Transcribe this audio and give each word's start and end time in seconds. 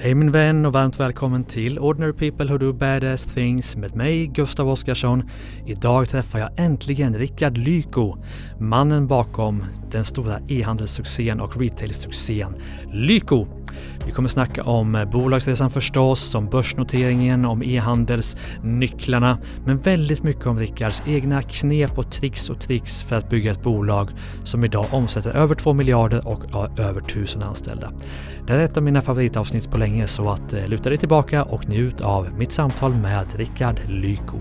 Hej 0.00 0.14
min 0.14 0.30
vän 0.30 0.66
och 0.66 0.72
varmt 0.72 1.00
välkommen 1.00 1.44
till 1.44 1.78
Ordinary 1.78 2.12
People 2.12 2.46
Who 2.46 2.58
Do 2.58 2.72
Badass 2.72 3.24
Things 3.24 3.76
med 3.76 3.96
mig 3.96 4.26
Gustav 4.26 4.68
Oscarsson. 4.68 5.22
Idag 5.66 6.08
träffar 6.08 6.38
jag 6.38 6.50
äntligen 6.56 7.14
Rickard 7.14 7.58
Lyko, 7.58 8.16
mannen 8.58 9.06
bakom 9.06 9.64
den 9.90 10.04
stora 10.04 10.40
e-handelssuccén 10.48 11.40
och 11.40 11.60
retailsuccén 11.60 12.54
Lyko. 12.92 13.46
Vi 14.06 14.12
kommer 14.12 14.28
snacka 14.28 14.62
om 14.62 15.06
bolagsresan 15.12 15.70
förstås, 15.70 16.34
om 16.34 16.46
börsnoteringen, 16.46 17.44
om 17.44 17.62
e-handelsnycklarna, 17.62 19.38
men 19.64 19.78
väldigt 19.78 20.22
mycket 20.22 20.46
om 20.46 20.58
Rickards 20.58 21.02
egna 21.06 21.42
knep 21.42 21.98
och 21.98 22.12
tricks 22.12 22.50
och 22.50 22.60
tricks 22.60 23.02
för 23.02 23.16
att 23.16 23.30
bygga 23.30 23.52
ett 23.52 23.62
bolag 23.62 24.10
som 24.44 24.64
idag 24.64 24.86
omsätter 24.90 25.30
över 25.30 25.54
2 25.54 25.72
miljarder 25.72 26.28
och 26.28 26.42
har 26.50 26.80
över 26.80 27.00
1000 27.00 27.42
anställda. 27.42 27.92
Det 28.46 28.52
är 28.52 28.58
ett 28.58 28.76
av 28.76 28.82
mina 28.82 29.02
favoritavsnitt 29.02 29.70
på 29.70 29.78
länge 29.78 29.87
så 30.06 30.30
att 30.30 30.52
eh, 30.52 30.66
luta 30.66 30.88
dig 30.88 30.98
tillbaka 30.98 31.42
och 31.42 31.68
njut 31.68 32.00
av 32.00 32.32
mitt 32.38 32.52
samtal 32.52 32.94
med 32.94 33.34
Rickard 33.34 33.80
Lyko. 33.88 34.38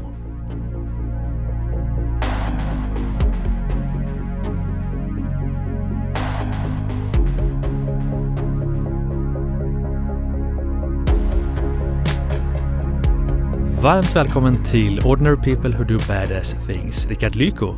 Varmt 13.82 14.16
välkommen 14.16 14.64
till 14.64 15.00
Ordinary 15.06 15.36
People 15.36 15.78
Who 15.78 15.84
Do 15.84 15.98
Badass 16.08 16.56
Things, 16.68 17.08
Rickard 17.08 17.36
Lyko. 17.36 17.74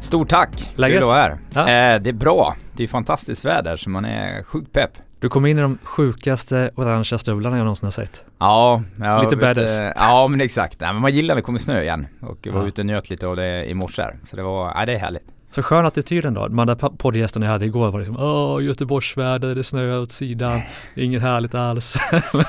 Stort 0.00 0.28
tack! 0.28 0.70
Läget? 0.74 0.96
Kul 0.96 1.04
att 1.04 1.10
vara 1.10 1.20
här. 1.20 1.38
Ja. 1.54 1.60
Eh, 1.60 2.02
det 2.02 2.10
är 2.10 2.12
bra. 2.12 2.56
Det 2.76 2.82
är 2.82 2.88
fantastiskt 2.88 3.44
väder 3.44 3.76
så 3.76 3.90
man 3.90 4.04
är 4.04 4.42
sjukt 4.42 4.72
pepp. 4.72 4.90
Du 5.20 5.28
kom 5.28 5.46
in 5.46 5.58
i 5.58 5.62
de 5.62 5.78
sjukaste 5.82 6.70
orangea 6.74 7.18
stövlarna 7.18 7.56
jag 7.56 7.64
någonsin 7.64 7.86
har 7.86 7.90
sett. 7.90 8.24
Ja, 8.38 8.82
jag 9.00 9.22
Lite 9.24 9.36
badass. 9.36 9.78
eh, 9.78 9.92
Ja 9.96 10.28
men 10.28 10.40
exakt. 10.40 10.80
Nej, 10.80 10.92
men 10.92 11.02
man 11.02 11.12
gillar 11.12 11.34
när 11.34 11.40
det 11.40 11.44
kommer 11.44 11.58
snö 11.58 11.80
igen. 11.82 12.06
Och 12.20 12.38
jag 12.42 12.52
var 12.52 12.60
Ja. 12.62 12.66
ute 12.66 12.80
och 12.82 12.86
njöt 12.86 13.10
lite 13.10 13.26
av 13.26 13.36
det 13.36 13.64
i 13.64 13.74
morse 13.74 14.02
här. 14.02 14.16
Så 14.30 14.36
det 14.36 14.42
var, 14.42 14.74
nej 14.74 14.86
det 14.86 14.92
är 14.94 14.98
härligt. 14.98 15.22
Så 15.50 15.62
skön 15.62 15.86
attityd 15.86 16.24
ändå. 16.24 16.48
De 16.48 16.58
andra 16.58 16.74
po- 16.74 16.96
poddgästerna 16.96 17.46
jag 17.46 17.52
hade 17.52 17.64
igår 17.64 17.90
var 17.92 17.98
liksom 17.98 18.16
Åh, 18.18 18.64
Göteborgsväder, 18.64 19.54
det 19.54 19.64
snöar 19.64 19.98
åt 20.00 20.12
sidan, 20.12 20.60
det 20.94 21.00
är 21.00 21.04
inget 21.04 21.22
härligt 21.22 21.54
alls. 21.54 21.94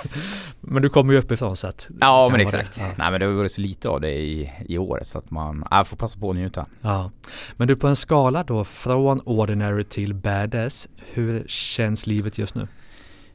men 0.61 0.81
du 0.81 0.89
kommer 0.89 1.13
ju 1.13 1.19
uppifrån 1.19 1.55
så 1.55 1.67
att 1.67 1.87
Ja 1.99 2.29
men 2.31 2.41
exakt. 2.41 2.75
det. 2.75 2.81
Ja. 2.81 2.87
Nej 2.97 3.11
men 3.11 3.19
det 3.19 3.25
har 3.25 3.33
varit 3.33 3.51
så 3.51 3.61
lite 3.61 3.89
av 3.89 4.01
det 4.01 4.11
i, 4.11 4.51
i 4.67 4.77
år 4.77 4.99
så 5.03 5.17
att 5.17 5.31
man, 5.31 5.63
nej, 5.71 5.85
får 5.85 5.97
passa 5.97 6.19
på 6.19 6.29
att 6.29 6.35
njuta. 6.35 6.65
ja. 6.81 7.11
Men 7.57 7.67
du 7.67 7.75
på 7.75 7.87
en 7.87 7.95
skala 7.95 8.43
då 8.43 8.63
från 8.63 9.19
ordinary 9.19 9.83
till 9.83 10.13
badass, 10.13 10.87
hur 11.13 11.43
känns 11.47 12.07
livet 12.07 12.37
just 12.37 12.55
nu? 12.55 12.61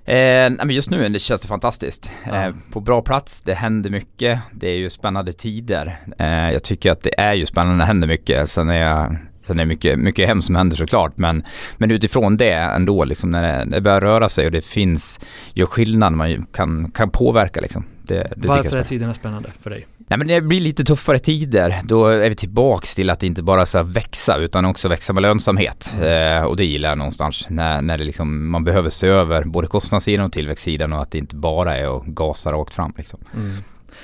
Eh, 0.05 0.51
men 0.51 0.71
just 0.71 0.91
nu 0.91 1.09
det 1.09 1.19
känns 1.19 1.41
det 1.41 1.49
fantastiskt. 1.49 2.13
Ja. 2.27 2.35
Eh, 2.47 2.55
på 2.73 2.81
bra 2.81 3.03
plats, 3.03 3.43
det 3.43 3.55
händer 3.55 3.91
mycket. 3.91 4.41
Det 4.53 4.69
är 4.69 4.77
ju 4.77 4.91
spännande 4.91 5.33
tider. 5.33 6.01
Eh, 6.19 6.51
jag 6.53 6.63
tycker 6.63 6.93
att 6.93 7.03
det 7.03 7.21
är 7.21 7.35
ju 7.35 7.47
spännande, 7.47 7.83
det 7.83 7.87
händer 7.87 8.09
mycket. 8.09 8.51
Sen 8.51 8.69
är 8.71 8.77
jag 8.77 9.17
Sen 9.47 9.59
är 9.59 9.65
det 9.65 9.69
mycket, 9.69 9.99
mycket 9.99 10.29
hemskt 10.29 10.47
som 10.47 10.55
händer 10.55 10.77
såklart 10.77 11.19
men, 11.19 11.45
men 11.77 11.91
utifrån 11.91 12.37
det 12.37 12.53
ändå 12.53 13.05
liksom 13.05 13.31
när 13.31 13.43
det, 13.43 13.71
det 13.71 13.81
börjar 13.81 14.01
röra 14.01 14.29
sig 14.29 14.47
och 14.47 14.53
det 14.53 14.67
finns, 14.67 15.21
gör 15.55 15.67
skillnad, 15.67 16.13
man 16.13 16.47
kan, 16.53 16.91
kan 16.91 17.11
påverka 17.11 17.61
liksom. 17.61 17.85
Det, 18.03 18.33
det 18.37 18.49
Varför 18.49 18.77
är 18.77 18.83
tiderna 18.83 19.15
spännande 19.15 19.49
för 19.61 19.71
dig? 19.71 19.87
Nej 20.09 20.19
men 20.19 20.27
det 20.27 20.41
blir 20.41 20.61
lite 20.61 20.85
tuffare 20.85 21.19
tider. 21.19 21.81
Då 21.85 22.07
är 22.07 22.29
vi 22.29 22.35
tillbaks 22.35 22.95
till 22.95 23.11
att 23.11 23.23
inte 23.23 23.43
bara 23.43 23.67
så 23.67 23.83
växa 23.83 24.37
utan 24.37 24.65
också 24.65 24.89
växa 24.89 25.13
med 25.13 25.23
lönsamhet. 25.23 25.97
Eh, 26.03 26.45
och 26.45 26.57
det 26.57 26.65
gillar 26.65 26.89
jag 26.89 26.99
någonstans. 26.99 27.47
När, 27.49 27.83
när 27.83 27.99
det 27.99 28.05
liksom, 28.05 28.51
man 28.51 28.65
behöver 28.65 28.91
se 28.91 29.07
över 29.07 29.45
både 29.45 29.69
kostnadssidan 29.69 30.27
och 30.27 30.33
tillväxtsidan 30.33 30.93
och 30.93 31.03
att 31.03 31.11
det 31.11 31.19
inte 31.19 31.37
bara 31.37 31.77
är 31.77 31.97
att 31.97 32.05
gasa 32.05 32.53
rakt 32.53 32.75
fram 32.75 32.93
liksom. 32.97 33.21
Mm. 33.35 33.57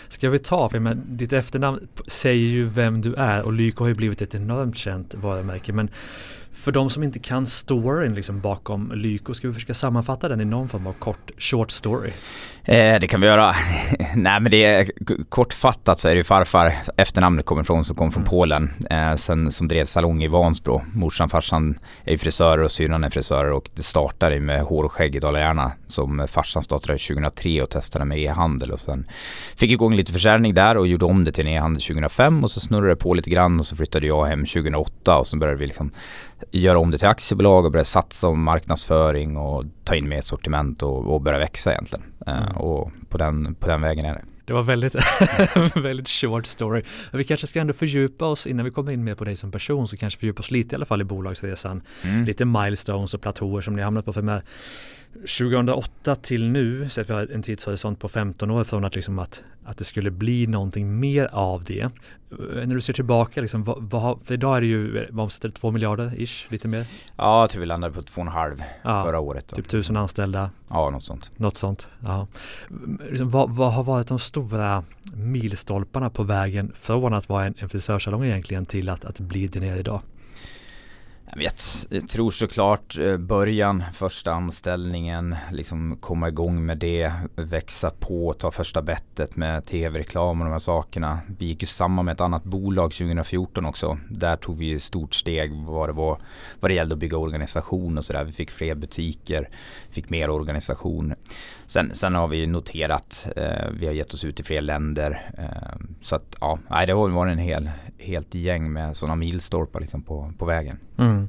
Ska 0.09 0.31
vi 0.31 0.39
ta, 0.39 0.69
för 0.69 0.81
men 0.81 1.17
ditt 1.17 1.33
efternamn 1.33 1.89
säger 2.07 2.47
ju 2.47 2.65
vem 2.65 3.01
du 3.01 3.15
är 3.15 3.43
och 3.43 3.53
Lyko 3.53 3.85
har 3.85 3.89
ju 3.89 3.95
blivit 3.95 4.23
ett 4.23 4.35
enormt 4.35 4.77
känt 4.77 5.15
varumärke. 5.15 5.73
Men 5.73 5.91
för 6.59 6.73
de 6.73 6.91
som 6.91 7.03
inte 7.03 7.19
kan 7.19 7.47
storyn 7.47 8.15
liksom 8.15 8.41
bakom 8.41 8.93
Lyko, 8.95 9.35
ska 9.35 9.49
vi 9.49 9.55
försöka 9.55 9.75
sammanfatta 9.75 10.29
den 10.29 10.41
i 10.41 10.45
någon 10.45 10.69
form 10.69 10.87
av 10.87 10.93
kort 10.93 11.31
short 11.39 11.71
story? 11.71 12.11
Eh, 12.65 13.01
det 13.01 13.07
kan 13.07 13.21
vi 13.21 13.27
göra. 13.27 13.55
Nej 14.17 14.41
men 14.41 14.51
det 14.51 14.65
är 14.65 14.91
kortfattat 15.29 16.01
så 16.01 16.09
är 16.09 16.13
det 16.13 16.19
ju 16.19 16.25
farfar 16.25 16.75
efternamnet 16.97 17.47
kommer 17.47 17.63
ifrån 17.63 17.85
som 17.85 17.97
kom 17.97 18.13
från 18.13 18.23
Mm. 18.23 18.31
Polen. 18.31 18.71
Eh, 18.91 19.15
sen 19.15 19.53
som 19.53 19.69
drev 19.69 19.85
salong 19.85 20.23
i 20.23 20.29
Vansbro. 20.29 20.83
Morsan 20.95 21.29
farsan 21.29 21.79
är 22.05 22.13
ju 22.13 22.19
frisörer 22.19 22.63
och 22.63 22.71
syrran 22.71 23.05
är 23.05 23.11
frisörer 23.11 23.51
och 23.51 23.71
det 23.75 23.83
startade 23.83 24.35
ju 24.35 24.41
med 24.41 24.63
hår 24.63 24.85
och 24.85 24.93
skägg 24.93 25.17
i 25.17 25.19
Dala-Järna 25.19 25.73
som 25.87 26.27
farsan 26.29 26.63
startade 26.63 26.99
2003 26.99 27.63
och 27.63 27.71
testade 27.71 28.05
med 28.05 28.19
e-handel 28.19 28.71
och 28.71 28.81
sen 28.81 29.05
fick 29.57 29.71
igång 29.71 29.95
lite 29.95 30.13
försäljning 30.13 30.55
där 30.55 30.77
och 30.77 30.87
gjorde 30.87 31.05
om 31.05 31.25
det 31.25 31.33
till 31.33 31.47
en 31.47 31.53
e-handel 31.53 31.83
2005 31.83 32.45
och 32.45 32.51
så 32.51 32.61
snurrade 32.61 32.89
det 32.89 32.97
på 32.97 33.15
lite 33.15 33.31
grann 33.31 33.61
och 33.61 33.67
så 33.67 33.77
flyttade 33.77 34.07
jag 34.07 34.27
hem 34.27 34.47
2008 34.47 35.19
och 35.19 35.27
så 35.27 35.37
började 35.37 35.59
vi 35.59 35.67
liksom 35.67 35.91
göra 36.51 36.79
om 36.79 36.91
det 36.91 36.99
till 36.99 37.09
aktiebolag 37.09 37.65
och 37.65 37.73
börja 37.73 37.85
satsa 37.85 38.29
om 38.29 38.43
marknadsföring 38.43 39.37
och 39.37 39.65
ta 39.85 39.95
in 39.95 40.09
mer 40.09 40.21
sortiment 40.21 40.83
och, 40.83 41.15
och 41.15 41.21
börja 41.21 41.39
växa 41.39 41.73
egentligen. 41.73 42.05
Eh, 42.27 42.43
Mm. 42.43 42.57
och 42.57 42.91
på 43.09 43.19
den, 43.19 43.55
på 43.55 43.69
den 43.69 43.81
vägen 43.81 44.05
är 44.05 44.15
det. 44.15 44.25
Det 44.45 44.53
var 44.53 44.63
väldigt, 44.63 44.95
väldigt 45.77 46.09
short 46.09 46.47
story. 46.47 46.83
Vi 47.13 47.25
kanske 47.25 47.47
ska 47.47 47.61
ändå 47.61 47.73
fördjupa 47.73 48.27
oss 48.27 48.47
innan 48.47 48.65
vi 48.65 48.71
kommer 48.71 48.93
in 48.93 49.05
mer 49.05 49.15
på 49.15 49.25
dig 49.25 49.37
som 49.37 49.51
person 49.53 49.89
så 49.89 49.97
kanske 49.97 50.21
fördjupa 50.21 50.41
oss 50.41 50.51
lite 50.51 50.75
i 50.75 50.77
alla 50.77 50.87
fall 50.87 51.01
i 51.01 51.05
bolagsresan. 51.05 51.83
Mm. 52.05 52.25
Lite 52.25 52.45
milestones 52.45 53.15
och 53.15 53.21
platåer 53.21 53.61
som 53.61 53.77
ni 53.77 53.83
hamnat 53.83 54.05
på. 54.05 54.13
För 54.13 54.23
med 54.23 54.43
2008 55.21 56.15
till 56.15 56.49
nu, 56.49 56.89
så 56.89 57.01
att 57.01 57.11
vi 57.11 57.15
har 57.15 57.27
en 57.33 57.43
tidshorisont 57.43 58.01
på 58.01 58.09
15 58.09 58.51
år 58.51 58.65
från 58.65 58.85
att, 58.85 58.95
liksom 58.95 59.19
att, 59.19 59.43
att 59.65 59.79
det 59.79 59.85
skulle 59.85 60.11
bli 60.11 60.47
någonting 60.47 61.01
mer 61.01 61.29
av 61.33 61.65
det. 61.65 61.81
Eh, 61.81 61.89
När 62.55 62.67
du 62.67 62.81
ser 62.81 62.93
tillbaka, 62.93 63.41
liksom, 63.41 63.65
vad, 63.65 63.83
vad, 63.91 64.19
för 64.25 64.35
idag 64.35 64.57
är 64.57 64.61
det 64.61 64.67
ju, 64.67 65.07
vad 65.11 65.23
omsätter 65.25 65.49
det, 65.49 65.55
2 65.55 65.71
miljarder 65.71 66.13
ish, 66.23 66.47
lite 66.53 66.69
mer? 66.69 66.87
Ja, 67.17 67.41
jag 67.41 67.51
tror 67.51 67.61
vi 67.61 67.67
landade 67.67 67.95
på 67.95 68.03
två 68.03 68.21
och 68.21 68.27
en 68.27 68.33
halv 68.33 68.63
Ja, 68.83 69.05
förra 69.05 69.21
året. 69.21 69.49
Då. 69.49 69.57
typ 69.57 69.67
1000 69.67 69.97
anställda, 69.97 70.51
Ja, 70.71 70.91
något 70.91 71.05
sånt. 71.05 71.31
något 71.37 71.57
sånt. 71.57 71.89
Ja. 72.05 72.27
Liksom, 73.11 73.31
vad, 73.31 73.51
vad 73.51 73.73
har 73.73 73.85
varit 73.85 74.07
de 74.09 74.19
stora 74.19 74.85
milstolparna 75.15 76.11
på 76.11 76.23
vägen 76.23 76.73
från 76.75 77.15
att 77.15 77.29
vara 77.29 77.45
en, 77.47 77.55
en 77.59 77.69
frisörsalong 77.69 78.25
egentligen 78.25 78.67
till 78.67 78.89
att, 78.89 79.05
att 79.05 79.21
bli 79.21 79.47
det 79.47 79.61
ni 79.61 79.67
är 79.69 79.77
idag? 79.77 80.01
Jag 81.39 81.45
vet, 81.45 81.87
jag 81.91 82.09
tror 82.09 82.31
såklart 82.31 82.99
eh, 82.99 83.17
början, 83.17 83.85
första 83.93 84.33
anställningen, 84.33 85.37
liksom 85.53 85.97
komma 86.01 86.29
igång 86.29 86.67
med 86.67 86.79
det, 86.79 87.13
växa 87.37 87.91
på, 87.91 88.33
ta 88.33 88.51
första 88.51 88.83
bettet 88.83 89.37
med 89.37 89.65
tv-reklam 89.65 90.41
och 90.41 90.47
de 90.47 90.53
här 90.53 90.59
sakerna. 90.59 91.19
Vi 91.39 91.47
gick 91.47 91.63
ju 91.63 91.67
samman 91.67 92.05
med 92.05 92.13
ett 92.13 92.21
annat 92.21 92.45
bolag 92.45 92.93
2014 92.93 93.67
också. 93.67 93.99
Där 94.11 94.37
tog 94.37 94.59
vi 94.59 94.67
ju 94.67 94.81
stort 94.81 95.15
steg 95.15 95.53
vad 95.53 95.89
det 95.89 95.93
var, 95.93 96.19
vad 96.61 96.71
det 96.71 96.75
gällde 96.75 96.93
att 96.93 96.99
bygga 96.99 97.17
organisation 97.17 97.99
och 97.99 98.05
sådär. 98.05 98.25
Vi 98.25 98.33
fick 98.33 98.51
fler 98.51 98.75
butiker, 98.75 99.49
fick 99.91 100.11
mer 100.11 100.31
organisation. 100.31 101.15
Sen, 101.67 101.95
sen 101.95 102.15
har 102.15 102.29
vi 102.29 102.47
noterat, 102.47 103.29
eh, 103.37 103.71
vi 103.73 103.87
har 103.87 103.93
gett 103.93 104.15
oss 104.15 104.25
ut 104.25 104.41
i 104.41 104.43
fler 104.43 104.61
länder. 104.61 105.31
Eh, 105.39 105.87
så 106.03 106.17
att 106.17 106.37
ja, 106.41 106.59
nej, 106.71 106.87
det 106.87 106.93
har 106.93 107.09
varit 107.09 107.33
en 107.33 107.39
hel, 107.39 107.71
helt 107.99 108.35
gäng 108.35 108.73
med 108.73 108.97
sådana 108.97 109.17
milstolpar 109.17 109.81
liksom 109.81 110.03
på, 110.03 110.33
på 110.39 110.45
vägen. 110.45 110.79
Mm. 110.99 111.28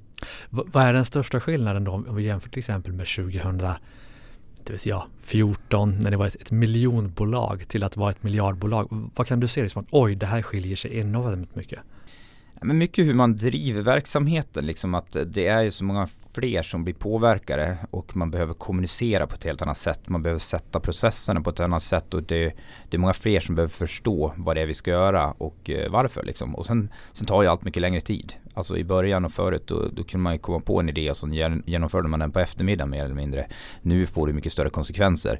V- 0.49 0.63
vad 0.65 0.83
är 0.83 0.93
den 0.93 1.05
största 1.05 1.39
skillnaden 1.39 1.83
då 1.83 1.91
om 1.91 2.15
vi 2.15 2.23
jämför 2.23 2.49
till 2.49 2.59
exempel 2.59 2.93
med 2.93 3.07
2000 3.07 3.59
inte 4.59 4.73
vet 4.73 4.85
jag, 4.85 5.05
14 5.23 5.99
när 5.99 6.11
det 6.11 6.17
var 6.17 6.27
ett, 6.27 6.35
ett 6.35 6.51
miljonbolag 6.51 7.67
till 7.67 7.83
att 7.83 7.97
vara 7.97 8.11
ett 8.11 8.23
miljardbolag. 8.23 9.09
Vad 9.15 9.27
kan 9.27 9.39
du 9.39 9.47
se 9.47 9.61
det 9.61 9.69
som 9.69 9.81
att 9.81 9.87
oj, 9.91 10.15
det 10.15 10.25
här 10.25 10.41
skiljer 10.41 10.75
sig 10.75 10.97
enormt 10.99 11.55
mycket? 11.55 11.79
Men 12.61 12.77
mycket 12.77 13.05
hur 13.05 13.13
man 13.13 13.35
driver 13.35 13.81
verksamheten, 13.81 14.65
liksom 14.65 14.95
att 14.95 15.17
det 15.25 15.47
är 15.47 15.61
ju 15.61 15.71
så 15.71 15.83
många 15.83 16.07
fler 16.33 16.63
som 16.63 16.83
blir 16.83 16.93
påverkade 16.93 17.77
och 17.91 18.15
man 18.15 18.31
behöver 18.31 18.53
kommunicera 18.53 19.27
på 19.27 19.35
ett 19.35 19.43
helt 19.43 19.61
annat 19.61 19.77
sätt. 19.77 20.09
Man 20.09 20.23
behöver 20.23 20.39
sätta 20.39 20.79
processerna 20.79 21.41
på 21.41 21.49
ett 21.49 21.59
annat 21.59 21.83
sätt 21.83 22.13
och 22.13 22.23
det, 22.23 22.53
det 22.89 22.97
är 22.97 22.99
många 22.99 23.13
fler 23.13 23.39
som 23.39 23.55
behöver 23.55 23.73
förstå 23.73 24.33
vad 24.37 24.55
det 24.55 24.61
är 24.61 24.65
vi 24.65 24.73
ska 24.73 24.91
göra 24.91 25.31
och 25.31 25.69
eh, 25.69 25.91
varför 25.91 26.23
liksom. 26.23 26.55
Och 26.55 26.65
sen, 26.65 26.89
sen 27.11 27.27
tar 27.27 27.41
ju 27.41 27.47
allt 27.47 27.63
mycket 27.63 27.81
längre 27.81 28.01
tid. 28.01 28.33
Alltså 28.59 28.77
i 28.77 28.83
början 28.83 29.25
och 29.25 29.31
förut 29.31 29.63
då, 29.67 29.87
då 29.93 30.03
kunde 30.03 30.23
man 30.23 30.33
ju 30.33 30.39
komma 30.39 30.59
på 30.59 30.79
en 30.79 30.89
idé 30.89 31.09
och 31.09 31.17
så 31.17 31.27
gen- 31.27 31.63
genomförde 31.65 32.07
man 32.07 32.19
den 32.19 32.31
på 32.31 32.39
eftermiddagen 32.39 32.89
mer 32.89 33.05
eller 33.05 33.15
mindre. 33.15 33.47
Nu 33.81 34.05
får 34.05 34.27
det 34.27 34.33
mycket 34.33 34.51
större 34.51 34.69
konsekvenser. 34.69 35.39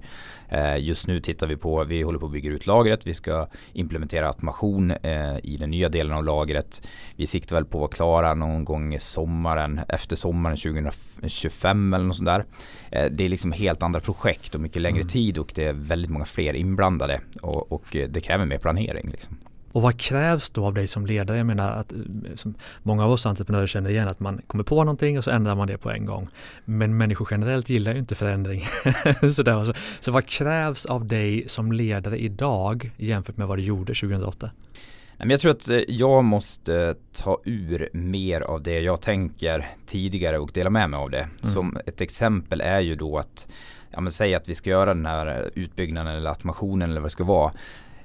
Eh, 0.49 0.77
just 0.77 1.07
nu 1.07 1.19
tittar 1.19 1.47
vi 1.47 1.55
på, 1.57 1.83
vi 1.83 2.01
håller 2.01 2.19
på 2.19 2.25
att 2.25 2.31
bygga 2.31 2.49
ut 2.51 2.67
lagret, 2.67 3.07
vi 3.07 3.13
ska 3.13 3.47
implementera 3.73 4.27
automation 4.27 4.91
eh, 4.91 5.37
i 5.43 5.57
den 5.59 5.69
nya 5.71 5.89
delen 5.89 6.13
av 6.17 6.23
lagret. 6.25 6.81
Vi 7.15 7.27
siktar 7.27 7.55
väl 7.55 7.65
på 7.65 7.77
att 7.77 7.79
vara 7.81 7.89
klara 7.91 8.33
någon 8.33 8.65
gång 8.65 8.93
i 8.93 8.99
sommaren, 8.99 9.79
efter 9.87 10.15
sommaren 10.15 10.57
2025 10.57 11.93
eller 11.93 12.05
något 12.05 12.15
sånt 12.15 12.27
där. 12.27 12.45
Eh, 12.91 13.05
det 13.11 13.25
är 13.25 13.29
liksom 13.29 13.51
helt 13.51 13.83
andra 13.83 13.99
projekt 13.99 14.55
och 14.55 14.61
mycket 14.61 14.81
längre 14.81 14.99
Mm. 14.99 15.07
tid 15.07 15.37
och 15.37 15.51
det 15.55 15.63
är 15.65 15.73
väldigt 15.73 16.11
många 16.11 16.25
fler 16.25 16.53
inblandade 16.53 17.21
och, 17.41 17.71
och 17.71 17.95
eh, 17.95 18.09
det 18.09 18.21
kräver 18.21 18.45
mer 18.45 18.57
planering. 18.57 19.09
Liksom. 19.11 19.37
Och 19.71 19.81
vad 19.81 19.99
krävs 19.99 20.49
då 20.49 20.65
av 20.65 20.73
dig 20.73 20.87
som 20.87 21.05
ledare? 21.05 21.37
Jag 21.37 21.45
menar 21.45 21.71
att 21.71 21.93
som 22.35 22.55
många 22.83 23.05
av 23.05 23.11
oss 23.11 23.25
entreprenörer 23.25 23.67
känner 23.67 23.89
igen 23.89 24.07
att 24.07 24.19
man 24.19 24.41
kommer 24.47 24.63
på 24.63 24.83
någonting 24.83 25.17
och 25.17 25.23
så 25.23 25.31
ändrar 25.31 25.55
man 25.55 25.67
det 25.67 25.77
på 25.77 25.91
en 25.91 26.05
gång. 26.05 26.27
Men 26.65 26.97
människor 26.97 27.27
generellt 27.31 27.69
gillar 27.69 27.93
ju 27.93 27.99
inte 27.99 28.15
förändring. 28.15 28.67
Sådär. 29.31 29.65
Så, 29.69 29.73
så 29.99 30.11
vad 30.11 30.25
krävs 30.25 30.85
av 30.85 31.07
dig 31.07 31.43
som 31.47 31.71
ledare 31.71 32.17
idag 32.17 32.91
jämfört 32.97 33.37
med 33.37 33.47
vad 33.47 33.57
du 33.57 33.63
gjorde 33.63 33.93
2008? 33.93 34.51
Jag 35.17 35.39
tror 35.39 35.51
att 35.51 35.69
eh, 35.69 35.81
jag 35.87 36.23
måste 36.23 36.95
ta 37.13 37.41
ur 37.45 37.89
mer 37.93 38.41
av 38.41 38.63
det 38.63 38.79
jag 38.79 39.01
tänker 39.01 39.69
tidigare 39.85 40.39
och 40.39 40.51
dela 40.53 40.69
med 40.69 40.89
mig 40.89 40.97
av 40.97 41.09
det. 41.09 41.21
Mm. 41.21 41.53
Som 41.53 41.77
ett 41.85 42.01
exempel 42.01 42.61
är 42.61 42.79
ju 42.79 42.95
då 42.95 43.17
att, 43.17 43.47
ja 43.91 44.01
men 44.01 44.11
säg 44.11 44.35
att 44.35 44.49
vi 44.49 44.55
ska 44.55 44.69
göra 44.69 44.93
den 44.93 45.05
här 45.05 45.49
utbyggnaden 45.55 46.15
eller 46.15 46.29
automationen 46.29 46.89
eller 46.89 47.01
vad 47.01 47.05
det 47.05 47.13
ska 47.13 47.23
vara 47.23 47.51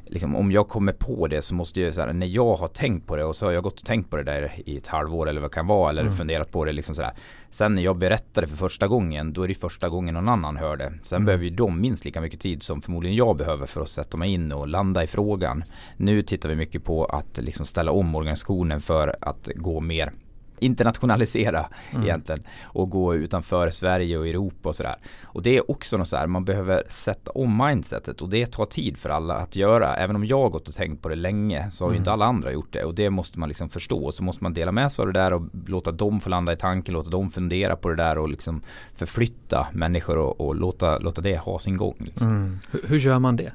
liksom, 0.07 0.37
om 0.37 0.53
jag 0.53 0.69
kommer 0.69 0.93
på 0.93 1.27
det 1.27 1.43
så 1.43 1.55
måste 1.55 1.81
jag, 1.81 1.95
så 1.95 2.01
här, 2.01 2.13
när 2.13 2.27
jag 2.27 2.57
har 2.57 2.69
tänkt 2.69 3.07
på 3.07 3.17
det 3.17 3.25
och 3.25 3.37
så 3.37 3.47
har 3.47 3.53
jag 3.53 3.63
gått 3.63 3.81
och 3.81 3.87
tänkt 3.87 4.11
på 4.11 4.17
det 4.17 4.23
där 4.23 4.53
i 4.67 4.77
ett 4.77 4.87
halvår 4.87 5.29
eller 5.29 5.41
vad 5.41 5.51
det 5.51 5.55
kan 5.55 5.67
vara 5.67 5.91
eller 5.91 6.03
mm. 6.03 6.13
funderat 6.13 6.51
på 6.51 6.65
det 6.65 6.73
liksom 6.73 6.95
sådär. 6.95 7.13
Sen 7.51 7.75
när 7.75 7.83
jag 7.83 7.99
berättar 7.99 8.43
det 8.43 8.49
för 8.49 8.57
första 8.57 8.89
gången 8.89 9.33
då 9.33 9.43
är 9.43 9.49
det 9.49 9.55
första 9.55 9.89
gången 9.89 10.15
någon 10.15 10.29
annan 10.29 10.57
hör 10.57 10.77
det. 10.77 10.93
Sen 11.03 11.17
mm. 11.17 11.27
behöver 11.27 11.45
ju 11.45 11.51
de 11.51 11.81
minst 11.81 12.05
lika 12.05 12.21
mycket 12.21 12.41
tid 12.41 12.63
som 12.63 12.83
förmodligen 12.83 13.17
jag 13.17 13.37
behöver 13.37 13.67
för 13.67 13.81
att 13.81 13.89
sätta 13.89 14.17
mig 14.17 14.33
in 14.33 14.53
och 14.53 14.69
landa 14.69 15.03
i 15.05 15.07
frågan. 15.07 15.63
Nu 15.97 16.23
tittar 16.23 16.49
vi 16.49 16.55
mycket 16.55 16.85
på 16.85 17.05
att 17.05 17.39
liksom 17.39 17.67
ställa 17.67 17.93
om 17.93 18.15
organisationen 18.15 18.81
för 18.81 19.17
att 19.21 19.49
gå 19.55 19.81
mer 19.81 20.13
internationalisera 20.59 21.67
mm. 21.91 22.03
egentligen 22.03 22.43
och 22.63 22.91
gå 22.91 23.15
utanför 23.15 23.71
Sverige 23.71 24.19
och 24.19 24.29
Europa 24.29 24.69
och 24.69 24.77
sådär. 24.77 24.97
Och 25.23 25.43
det 25.43 25.57
är 25.57 25.71
också 25.71 25.97
något 25.97 26.09
så 26.09 26.17
här, 26.17 26.27
man 26.27 26.45
behöver 26.45 26.83
sätta 26.89 27.31
om 27.31 27.57
mindsetet 27.57 28.23
och 28.23 28.29
det 28.29 28.47
tar 28.47 28.67
tid 28.67 28.99
för 28.99 29.11
alla 29.11 29.35
att 29.35 29.57
göra. 29.57 29.97
Även 29.97 30.17
om 30.17 30.25
jag 30.25 30.43
har 30.43 30.51
gått 30.51 30.69
och 30.69 30.75
tänkt 30.75 31.03
på 31.03 31.09
det 31.09 31.15
länge 31.15 31.71
så 31.71 31.85
har 31.85 31.89
mm. 31.89 31.95
ju 31.95 31.99
inte 31.99 32.13
alla 32.13 32.25
andra 32.25 32.53
gjort 32.53 32.73
det 32.73 32.85
och 32.85 32.95
det 32.95 33.11
måste 33.11 33.39
man 33.39 33.49
liksom 33.49 33.69
förstå. 33.69 34.13
Så 34.13 34.23
måste 34.23 34.45
man 34.45 34.55
dela 34.55 34.73
med 34.73 34.93
sig 34.93 35.03
av 35.03 35.13
det 35.13 35.21
där 35.21 35.33
och 35.33 35.43
låta 35.67 35.93
dem 35.93 36.21
få 36.21 36.31
landa 36.31 36.53
i 36.53 36.57
tanken, 36.57 36.95
låta 36.95 37.11
dem 37.11 37.31
fundera 37.31 37.77
på 37.77 37.89
det 37.89 37.97
där 37.97 38.19
och 38.19 38.29
liksom 38.29 38.63
förflytta 38.95 39.67
människor 39.73 40.19
och, 40.19 40.41
och 40.41 40.55
låta, 40.55 40.99
låta 40.99 41.21
det 41.21 41.37
ha 41.37 41.59
sin 41.59 41.77
gång. 41.77 41.97
Liksom. 41.99 42.29
Mm. 42.29 42.59
Hur, 42.71 42.81
hur 42.89 42.99
gör 42.99 43.19
man 43.19 43.37
det? 43.37 43.53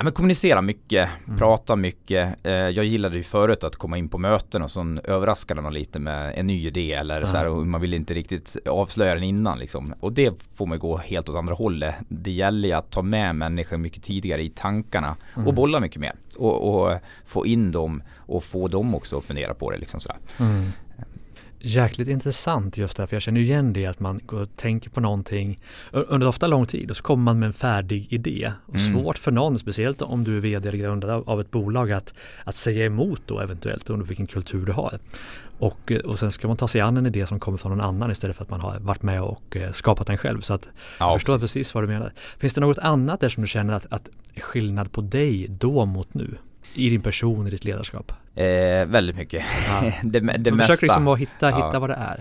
Ja, 0.00 0.04
men 0.04 0.12
kommunicera 0.12 0.62
mycket, 0.62 1.10
mm. 1.26 1.38
prata 1.38 1.76
mycket. 1.76 2.46
Eh, 2.46 2.52
jag 2.52 2.84
gillade 2.84 3.16
ju 3.16 3.22
förut 3.22 3.64
att 3.64 3.76
komma 3.76 3.98
in 3.98 4.08
på 4.08 4.18
möten 4.18 4.62
och 4.62 4.70
så 4.70 4.98
överraskade 5.04 5.62
man 5.62 5.74
lite 5.74 5.98
med 5.98 6.32
en 6.36 6.46
ny 6.46 6.66
idé 6.66 6.92
eller 6.92 7.16
mm. 7.16 7.30
så 7.30 7.36
här, 7.36 7.48
och 7.48 7.66
man 7.66 7.80
vill 7.80 7.94
inte 7.94 8.14
riktigt 8.14 8.56
avslöja 8.66 9.14
den 9.14 9.24
innan 9.24 9.58
liksom. 9.58 9.94
Och 10.00 10.12
det 10.12 10.34
får 10.54 10.66
man 10.66 10.78
gå 10.78 10.96
helt 10.96 11.28
åt 11.28 11.36
andra 11.36 11.54
hållet. 11.54 11.94
Det 12.08 12.30
gäller 12.30 12.68
ju 12.68 12.74
att 12.74 12.90
ta 12.90 13.02
med 13.02 13.36
människor 13.36 13.76
mycket 13.76 14.02
tidigare 14.02 14.42
i 14.42 14.50
tankarna 14.50 15.16
mm. 15.34 15.48
och 15.48 15.54
bolla 15.54 15.80
mycket 15.80 16.00
mer. 16.00 16.12
Och, 16.36 16.74
och, 16.74 16.98
få 17.24 17.46
in 17.46 17.72
dem 17.72 18.02
och 18.16 18.42
få 18.42 18.68
dem 18.68 18.94
också 18.94 19.18
att 19.18 19.24
fundera 19.24 19.54
på 19.54 19.70
det 19.70 19.78
liksom 19.78 20.00
sådär. 20.00 20.18
Jäkligt 21.62 22.08
intressant 22.08 22.76
just 22.76 22.96
därför 22.96 23.16
jag 23.16 23.22
känner 23.22 23.40
igen 23.40 23.72
det 23.72 23.86
att 23.86 24.00
man 24.00 24.20
går 24.26 24.40
och 24.42 24.56
tänker 24.56 24.90
på 24.90 25.00
någonting 25.00 25.60
under 25.92 26.26
ofta 26.26 26.46
lång 26.46 26.66
tid 26.66 26.90
och 26.90 26.96
så 26.96 27.02
kommer 27.02 27.24
man 27.24 27.38
med 27.38 27.46
en 27.46 27.52
färdig 27.52 28.12
idé. 28.12 28.52
Och 28.66 28.76
mm. 28.76 28.92
Svårt 28.92 29.18
för 29.18 29.30
någon, 29.30 29.58
speciellt 29.58 30.02
om 30.02 30.24
du 30.24 30.36
är 30.36 30.40
vd 30.40 30.68
eller 30.68 30.78
grundare 30.78 31.12
av 31.12 31.40
ett 31.40 31.50
bolag 31.50 31.92
att, 31.92 32.14
att 32.44 32.56
säga 32.56 32.86
emot 32.86 33.22
då 33.26 33.40
eventuellt 33.40 33.84
beroende 33.86 34.04
på 34.04 34.08
vilken 34.08 34.26
kultur 34.26 34.66
du 34.66 34.72
har. 34.72 34.98
Och, 35.58 35.92
och 36.04 36.18
sen 36.18 36.32
ska 36.32 36.48
man 36.48 36.56
ta 36.56 36.68
sig 36.68 36.80
an 36.80 36.96
en 36.96 37.06
idé 37.06 37.26
som 37.26 37.40
kommer 37.40 37.58
från 37.58 37.72
någon 37.72 37.86
annan 37.86 38.10
istället 38.10 38.36
för 38.36 38.44
att 38.44 38.50
man 38.50 38.60
har 38.60 38.78
varit 38.78 39.02
med 39.02 39.22
och 39.22 39.56
eh, 39.56 39.72
skapat 39.72 40.06
den 40.06 40.18
själv. 40.18 40.40
Så 40.40 40.54
att 40.54 40.68
ja, 40.98 41.06
jag 41.06 41.14
förstår 41.14 41.38
precis 41.38 41.74
vad 41.74 41.84
du 41.84 41.88
menar. 41.88 42.12
Finns 42.38 42.54
det 42.54 42.60
något 42.60 42.78
annat 42.78 43.20
där 43.20 43.28
som 43.28 43.40
du 43.40 43.46
känner 43.46 43.74
att, 43.74 43.86
att 43.90 44.08
skillnad 44.40 44.92
på 44.92 45.00
dig 45.00 45.48
då 45.48 45.84
mot 45.84 46.14
nu? 46.14 46.36
I 46.74 46.90
din 46.90 47.00
person, 47.00 47.46
i 47.46 47.50
ditt 47.50 47.64
ledarskap? 47.64 48.12
Eh, 48.34 48.44
väldigt 48.86 49.16
mycket. 49.16 49.44
Ja. 49.68 49.92
det, 50.02 50.20
det 50.20 50.50
Man 50.50 50.58
försöker 50.60 50.82
liksom 50.86 51.08
att 51.08 51.18
hitta, 51.18 51.46
hitta 51.46 51.70
ja. 51.72 51.78
vad 51.78 51.90
det 51.90 51.94
är. 51.94 52.18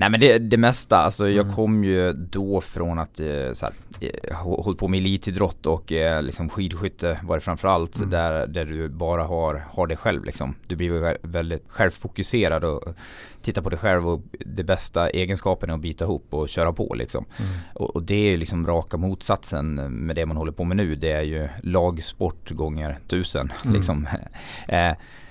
Nej 0.00 0.10
men 0.10 0.20
det, 0.20 0.38
det 0.38 0.56
mesta, 0.56 0.98
alltså 0.98 1.24
mm. 1.24 1.36
jag 1.36 1.54
kom 1.54 1.84
ju 1.84 2.12
då 2.12 2.60
från 2.60 2.98
att 2.98 3.20
eh, 3.20 3.52
så 3.52 3.66
här, 3.66 3.72
eh, 4.00 4.36
hållit 4.36 4.78
på 4.78 4.88
med 4.88 4.98
elitidrott 5.00 5.66
och 5.66 5.92
eh, 5.92 6.22
liksom 6.22 6.48
skidskytte 6.48 7.20
var 7.22 7.36
det 7.36 7.40
framförallt 7.40 7.96
mm. 7.96 8.10
där, 8.10 8.46
där 8.46 8.64
du 8.64 8.88
bara 8.88 9.22
har, 9.22 9.64
har 9.70 9.86
det 9.86 9.96
själv 9.96 10.24
liksom. 10.24 10.54
Du 10.66 10.76
blir 10.76 11.16
väldigt 11.22 11.64
självfokuserad 11.68 12.64
och 12.64 12.94
tittar 13.42 13.62
på 13.62 13.70
dig 13.70 13.78
själv 13.78 14.08
och 14.08 14.22
det 14.46 14.64
bästa 14.64 15.10
egenskapen 15.10 15.70
är 15.70 15.74
att 15.74 15.80
bita 15.80 16.04
ihop 16.04 16.26
och 16.30 16.48
köra 16.48 16.72
på 16.72 16.94
liksom. 16.94 17.24
Mm. 17.38 17.50
Och, 17.74 17.96
och, 17.96 18.02
det 18.02 18.32
är 18.32 18.38
liksom 18.38 18.66
raka 18.66 18.96
motsatsen 18.96 19.74
med 19.74 20.16
det 20.16 20.26
man 20.26 20.36
håller 20.36 20.52
på 20.52 20.64
med 20.64 20.76
nu. 20.76 20.94
Det 20.94 21.12
är 21.12 21.22
ju 21.22 21.48
lagsport 21.62 22.50
gånger 22.50 22.98
tusen 23.06 23.52
mm. 23.64 23.74
liksom. 23.76 24.08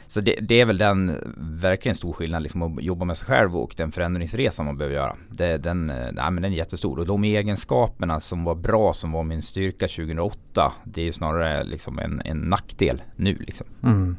så 0.10 0.22
det, 0.22 0.36
det, 0.42 0.62
är 0.62 0.66
väl 0.66 0.78
den 0.78 1.16
verkligen 1.38 1.96
stor 1.96 2.14
skillnad 2.14 2.44
liksom 2.44 2.62
att 2.62 2.84
jobba 2.84 3.06
med 3.06 3.18
sig 3.18 3.28
själv 3.28 3.58
och 3.58 3.74
den 3.78 3.92
förändringsresan 3.92 4.66
man 4.66 4.78
behöver 4.78 4.96
göra. 4.96 5.16
Det, 5.30 5.58
den, 5.58 5.90
eh, 5.90 6.12
nej, 6.14 6.32
men 6.32 6.44
den 6.44 6.54
är 6.54 6.58
jättestor 6.58 7.00
och 7.00 7.06
de 7.06 7.24
egenskaperna 7.24 8.20
som 8.20 8.44
var 8.44 8.56
bra 8.56 8.94
som 8.94 9.12
var 9.12 9.24
min 9.24 9.42
styrka 9.42 9.88
2008 9.88 10.74
det 10.84 11.02
är 11.02 11.06
ju 11.06 11.12
snarare 11.12 11.64
liksom 11.64 12.00
en, 12.00 12.22
en 12.26 12.38
nackdel 12.38 13.02
nu 13.16 13.36
liksom. 13.36 13.68
Mm, 13.84 14.18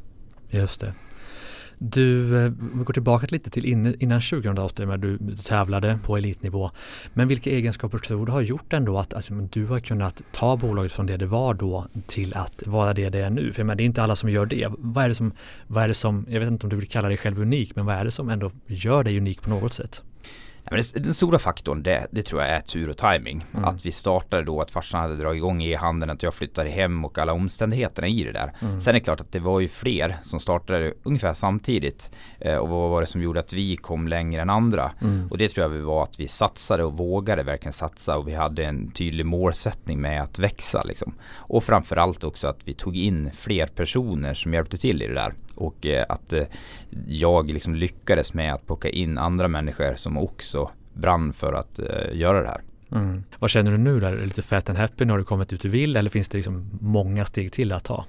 just 0.51 0.81
det. 0.81 0.93
Du, 1.83 2.37
eh, 2.45 2.53
vi 2.75 2.85
går 2.85 2.93
tillbaka 2.93 3.27
lite 3.31 3.51
till 3.51 3.65
innan 3.65 4.21
2008 4.21 4.85
när 4.85 4.97
du, 4.97 5.17
du 5.17 5.37
tävlade 5.37 5.99
på 6.05 6.17
elitnivå. 6.17 6.71
Men 7.15 7.29
vilka 7.29 7.51
egenskaper 7.51 7.99
tror 7.99 8.27
du 8.27 8.33
har 8.33 8.41
gjort 8.41 8.73
ändå 8.73 8.99
att 8.99 9.15
alltså, 9.15 9.35
du 9.35 9.67
har 9.67 9.81
kunnat 9.81 10.23
ta 10.33 10.57
bolaget 10.57 10.93
från 10.93 11.07
det 11.07 11.17
det 11.17 11.27
var 11.27 11.55
då 11.55 11.87
till 12.07 12.35
att 12.35 12.67
vara 12.67 12.95
det 12.95 13.09
det 13.09 13.19
är 13.19 13.31
nu? 13.31 13.53
För 13.53 13.65
menar, 13.65 13.75
det 13.75 13.83
är 13.83 13.85
inte 13.85 14.03
alla 14.03 14.17
som 14.17 14.31
gör 14.31 14.47
det. 14.47 14.69
Vad 14.79 15.05
är 15.05 15.09
det 15.09 15.15
som, 15.15 15.33
vad 15.67 15.85
är 15.85 15.89
det 15.89 15.95
som, 15.95 16.27
jag 16.29 16.41
vet 16.41 16.49
inte 16.49 16.67
om 16.67 16.71
du 16.71 16.77
vill 16.77 16.89
kalla 16.89 17.09
dig 17.09 17.17
själv 17.17 17.41
unik, 17.41 17.77
men 17.77 17.87
vad 17.87 17.95
är 17.95 18.05
det 18.05 18.11
som 18.11 18.29
ändå 18.29 18.51
gör 18.67 19.05
dig 19.05 19.19
unik 19.19 19.43
på 19.43 19.51
något 19.51 19.73
sätt? 19.73 20.03
Men 20.71 20.83
den 20.95 21.15
stora 21.15 21.39
faktorn 21.39 21.83
det, 21.83 22.07
det, 22.11 22.23
tror 22.23 22.43
jag 22.43 22.51
är 22.51 22.61
tur 22.61 22.91
och 22.91 22.97
timing. 22.97 23.45
Mm. 23.53 23.65
Att 23.65 23.87
vi 23.87 23.93
startade 23.93 24.43
då, 24.43 24.61
att 24.61 24.71
farsan 24.71 25.01
hade 25.01 25.17
dragit 25.17 25.39
igång 25.39 25.63
e-handeln, 25.63 26.11
att 26.11 26.23
jag 26.23 26.35
flyttade 26.35 26.71
hem 26.71 27.05
och 27.05 27.19
alla 27.19 27.33
omständigheterna 27.33 28.09
i 28.09 28.25
det 28.25 28.33
där. 28.33 28.53
Mm. 28.61 28.81
Sen 28.81 28.89
är 28.89 28.93
det 28.93 29.01
klart 29.01 29.21
att 29.21 29.33
det 29.33 29.39
var 29.39 29.61
ju 29.61 29.69
fler 29.69 30.17
som 30.25 30.41
startade 30.41 30.95
ungefär 31.03 31.33
samtidigt. 31.33 32.11
Eh, 32.41 32.57
och 32.57 32.69
vad 32.69 32.91
var 32.91 33.01
det 33.01 33.07
som 33.07 33.23
gjorde 33.23 33.41
att 33.41 33.53
vi 33.53 33.77
kom 33.77 34.09
längre 34.09 34.43
än 34.43 34.51
andra? 34.51 34.93
Mm. 35.01 35.27
Och 35.31 35.39
det 35.39 35.49
tror 35.49 35.73
jag 35.73 35.83
var 35.83 36.03
att 36.03 36.21
vi 36.21 36.29
satsade 36.29 36.85
och 36.85 36.97
vågade 36.97 37.43
verkligen 37.43 37.73
satsa 37.73 38.17
och 38.19 38.29
vi 38.29 38.35
hade 38.35 38.65
en 38.65 38.91
tydlig 38.91 39.27
målsättning 39.27 40.01
med 40.01 40.23
att 40.23 40.39
växa 40.39 40.83
liksom. 40.83 41.15
Och 41.35 41.65
framförallt 41.65 42.25
också 42.25 42.49
att 42.49 42.59
vi 42.65 42.75
tog 42.75 42.97
in 42.97 43.31
fler 43.33 43.67
personer 43.67 44.35
som 44.35 44.55
hjälpte 44.55 44.77
till 44.77 45.03
i 45.03 45.07
det 45.07 45.15
där. 45.15 45.35
Och 45.61 45.87
eh, 45.87 46.07
att 46.09 46.33
eh, 46.33 46.43
jag 47.07 47.51
liksom 47.51 47.75
lyckades 47.75 48.35
med 48.35 48.55
att 48.55 48.67
plocka 48.67 48.89
in 48.89 49.19
andra 49.19 49.49
människor 49.49 49.95
som 49.95 50.19
också 50.19 50.71
brann 50.95 51.33
för 51.33 51.53
att 51.53 51.79
eh, 51.79 52.19
göra 52.19 52.43
det 52.43 52.49
här. 52.49 52.61
Mm. 52.93 53.25
Vad 53.39 53.51
känner 53.51 53.71
du 53.71 53.79
nu 53.79 54.01
där? 54.01 54.13
Är 54.13 54.17
du 54.17 54.25
lite 54.25 54.43
fat 54.43 54.71
and 54.71 54.79
happy? 54.79 55.05
Har 55.05 55.19
du 55.19 55.25
kommit 55.25 55.53
ut 55.53 55.61
du 55.61 55.69
vill 55.69 55.97
eller 55.97 56.11
finns 56.11 56.29
det 56.29 56.39
liksom 56.39 56.71
många 56.81 57.25
steg 57.25 57.53
till 57.53 57.73
att 57.73 57.85
ta? 57.85 58.05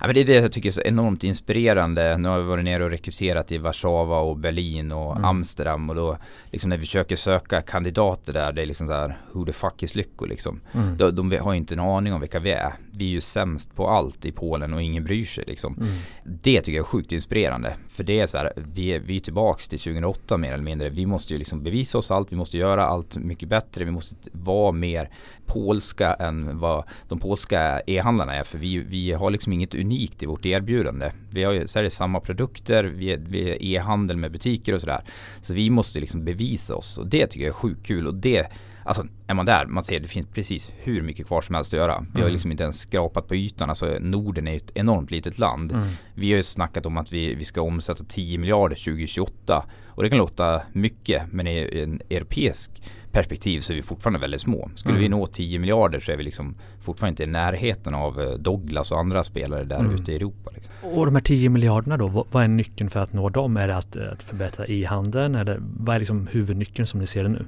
Ja, 0.00 0.06
men 0.06 0.14
det 0.14 0.20
är 0.20 0.24
det 0.24 0.34
jag 0.34 0.52
tycker 0.52 0.68
är 0.68 0.72
så 0.72 0.80
enormt 0.80 1.24
inspirerande. 1.24 2.18
Nu 2.18 2.28
har 2.28 2.38
vi 2.38 2.44
varit 2.44 2.64
nere 2.64 2.84
och 2.84 2.90
rekryterat 2.90 3.52
i 3.52 3.58
Warszawa 3.58 4.18
och 4.18 4.36
Berlin 4.36 4.92
och 4.92 5.12
mm. 5.12 5.24
Amsterdam 5.24 5.90
och 5.90 5.96
då 5.96 6.18
liksom 6.50 6.70
när 6.70 6.76
vi 6.76 6.80
försöker 6.80 7.16
söka 7.16 7.62
kandidater 7.62 8.32
där 8.32 8.52
det 8.52 8.62
är 8.62 8.66
liksom 8.66 8.86
så 8.86 8.92
här 8.92 9.18
who 9.32 9.44
the 9.44 9.52
fuck 9.52 9.82
is 9.82 9.94
Lycko 9.94 10.26
liksom. 10.26 10.60
Mm. 10.72 10.96
De, 10.96 11.30
de 11.30 11.38
har 11.38 11.54
inte 11.54 11.74
en 11.74 11.80
aning 11.80 12.12
om 12.12 12.20
vilka 12.20 12.38
vi 12.38 12.50
är. 12.50 12.72
Vi 12.92 13.04
är 13.04 13.10
ju 13.10 13.20
sämst 13.20 13.74
på 13.74 13.88
allt 13.88 14.24
i 14.24 14.32
Polen 14.32 14.74
och 14.74 14.82
ingen 14.82 15.04
bryr 15.04 15.24
sig 15.24 15.44
liksom. 15.46 15.74
Mm. 15.76 15.94
Det 16.24 16.60
tycker 16.60 16.76
jag 16.76 16.84
är 16.84 16.88
sjukt 16.88 17.12
inspirerande. 17.12 17.76
För 17.88 18.04
det 18.04 18.20
är 18.20 18.26
så 18.26 18.38
här, 18.38 18.52
vi 18.56 18.88
är, 18.88 18.98
vi 18.98 19.16
är 19.16 19.20
tillbaks 19.20 19.68
till 19.68 19.78
2008 19.78 20.36
mer 20.36 20.52
eller 20.52 20.64
mindre. 20.64 20.90
Vi 20.90 21.06
måste 21.06 21.32
ju 21.32 21.38
liksom 21.38 21.62
bevisa 21.62 21.98
oss 21.98 22.10
allt, 22.10 22.32
vi 22.32 22.36
måste 22.36 22.58
göra 22.58 22.86
allt 22.86 23.16
mycket 23.16 23.48
bättre, 23.48 23.84
vi 23.84 23.90
måste 23.90 24.14
vara 24.32 24.72
mer 24.72 25.10
polska 25.46 26.14
än 26.14 26.58
vad 26.58 26.84
de 27.08 27.18
polska 27.18 27.80
e-handlarna 27.86 28.34
är. 28.34 28.42
För 28.42 28.58
vi, 28.58 28.78
vi 28.78 29.12
har 29.12 29.30
liksom 29.30 29.52
inget 29.52 29.74
unikt 29.84 30.22
i 30.22 30.26
vårt 30.26 30.46
erbjudande. 30.46 31.12
Vi 31.30 31.44
har 31.44 31.52
ju 31.52 31.66
säljer 31.66 31.90
samma 31.90 32.20
produkter, 32.20 32.84
vi 32.84 33.12
är, 33.12 33.18
vi 33.18 33.50
är 33.50 33.62
e-handel 33.62 34.16
med 34.16 34.32
butiker 34.32 34.74
och 34.74 34.80
sådär. 34.80 35.04
Så 35.40 35.54
vi 35.54 35.70
måste 35.70 36.00
liksom 36.00 36.24
bevisa 36.24 36.74
oss 36.74 36.98
och 36.98 37.06
det 37.06 37.26
tycker 37.26 37.46
jag 37.46 37.54
är 37.54 37.58
sjukt 37.58 37.86
kul 37.86 38.06
och 38.06 38.14
det 38.14 38.46
Alltså 38.86 39.06
är 39.26 39.34
man 39.34 39.46
där, 39.46 39.66
man 39.66 39.84
ser 39.84 40.00
det 40.00 40.08
finns 40.08 40.26
precis 40.26 40.72
hur 40.76 41.02
mycket 41.02 41.26
kvar 41.26 41.40
som 41.40 41.54
helst 41.54 41.74
att 41.74 41.78
göra. 41.78 42.06
Vi 42.14 42.20
har 42.20 42.26
mm. 42.26 42.32
liksom 42.32 42.50
inte 42.50 42.62
ens 42.62 42.80
skrapat 42.80 43.28
på 43.28 43.34
ytan. 43.36 43.68
Alltså 43.68 43.98
Norden 44.00 44.48
är 44.48 44.56
ett 44.56 44.70
enormt 44.74 45.10
litet 45.10 45.38
land. 45.38 45.72
Mm. 45.72 45.88
Vi 46.14 46.30
har 46.30 46.36
ju 46.36 46.42
snackat 46.42 46.86
om 46.86 46.96
att 46.96 47.12
vi, 47.12 47.34
vi 47.34 47.44
ska 47.44 47.62
omsätta 47.62 48.04
10 48.04 48.38
miljarder 48.38 48.76
2028. 48.76 49.66
Och 49.86 50.02
det 50.02 50.08
kan 50.08 50.18
låta 50.18 50.62
mycket 50.72 51.22
men 51.32 51.46
i 51.46 51.82
en 51.82 52.00
europeisk 52.10 52.82
perspektiv 53.12 53.60
så 53.60 53.72
är 53.72 53.76
vi 53.76 53.82
fortfarande 53.82 54.18
väldigt 54.18 54.40
små. 54.40 54.70
Skulle 54.74 54.94
Mm. 54.94 55.02
vi 55.02 55.08
nå 55.08 55.26
10 55.26 55.58
miljarder 55.58 56.00
så 56.00 56.12
är 56.12 56.16
vi 56.16 56.22
liksom 56.22 56.54
fortfarande 56.84 57.10
inte 57.12 57.22
i 57.22 57.26
närheten 57.26 57.94
av 57.94 58.20
eh, 58.20 58.30
Douglas 58.30 58.92
och 58.92 58.98
andra 58.98 59.24
spelare 59.24 59.64
där 59.64 59.78
Mm. 59.78 59.94
ute 59.94 60.12
i 60.12 60.16
Europa. 60.16 60.50
Liksom. 60.54 60.72
Och 60.84 61.06
de 61.06 61.14
här 61.14 61.22
10 61.22 61.48
miljarderna 61.48 61.96
då, 61.96 62.26
vad, 62.30 62.42
är 62.44 62.48
nyckeln 62.48 62.90
för 62.90 63.00
att 63.00 63.12
nå 63.12 63.28
dem? 63.28 63.56
Är 63.56 63.68
det 63.68 63.76
att, 63.76 63.96
att 63.96 64.22
förbättra 64.22 64.66
e-handeln? 64.66 65.34
Eller 65.34 65.58
vad 65.60 65.94
är 65.94 65.98
liksom 65.98 66.26
huvudnyckeln 66.30 66.86
som 66.86 67.00
ni 67.00 67.06
ser 67.06 67.22
det 67.22 67.28
nu? 67.28 67.46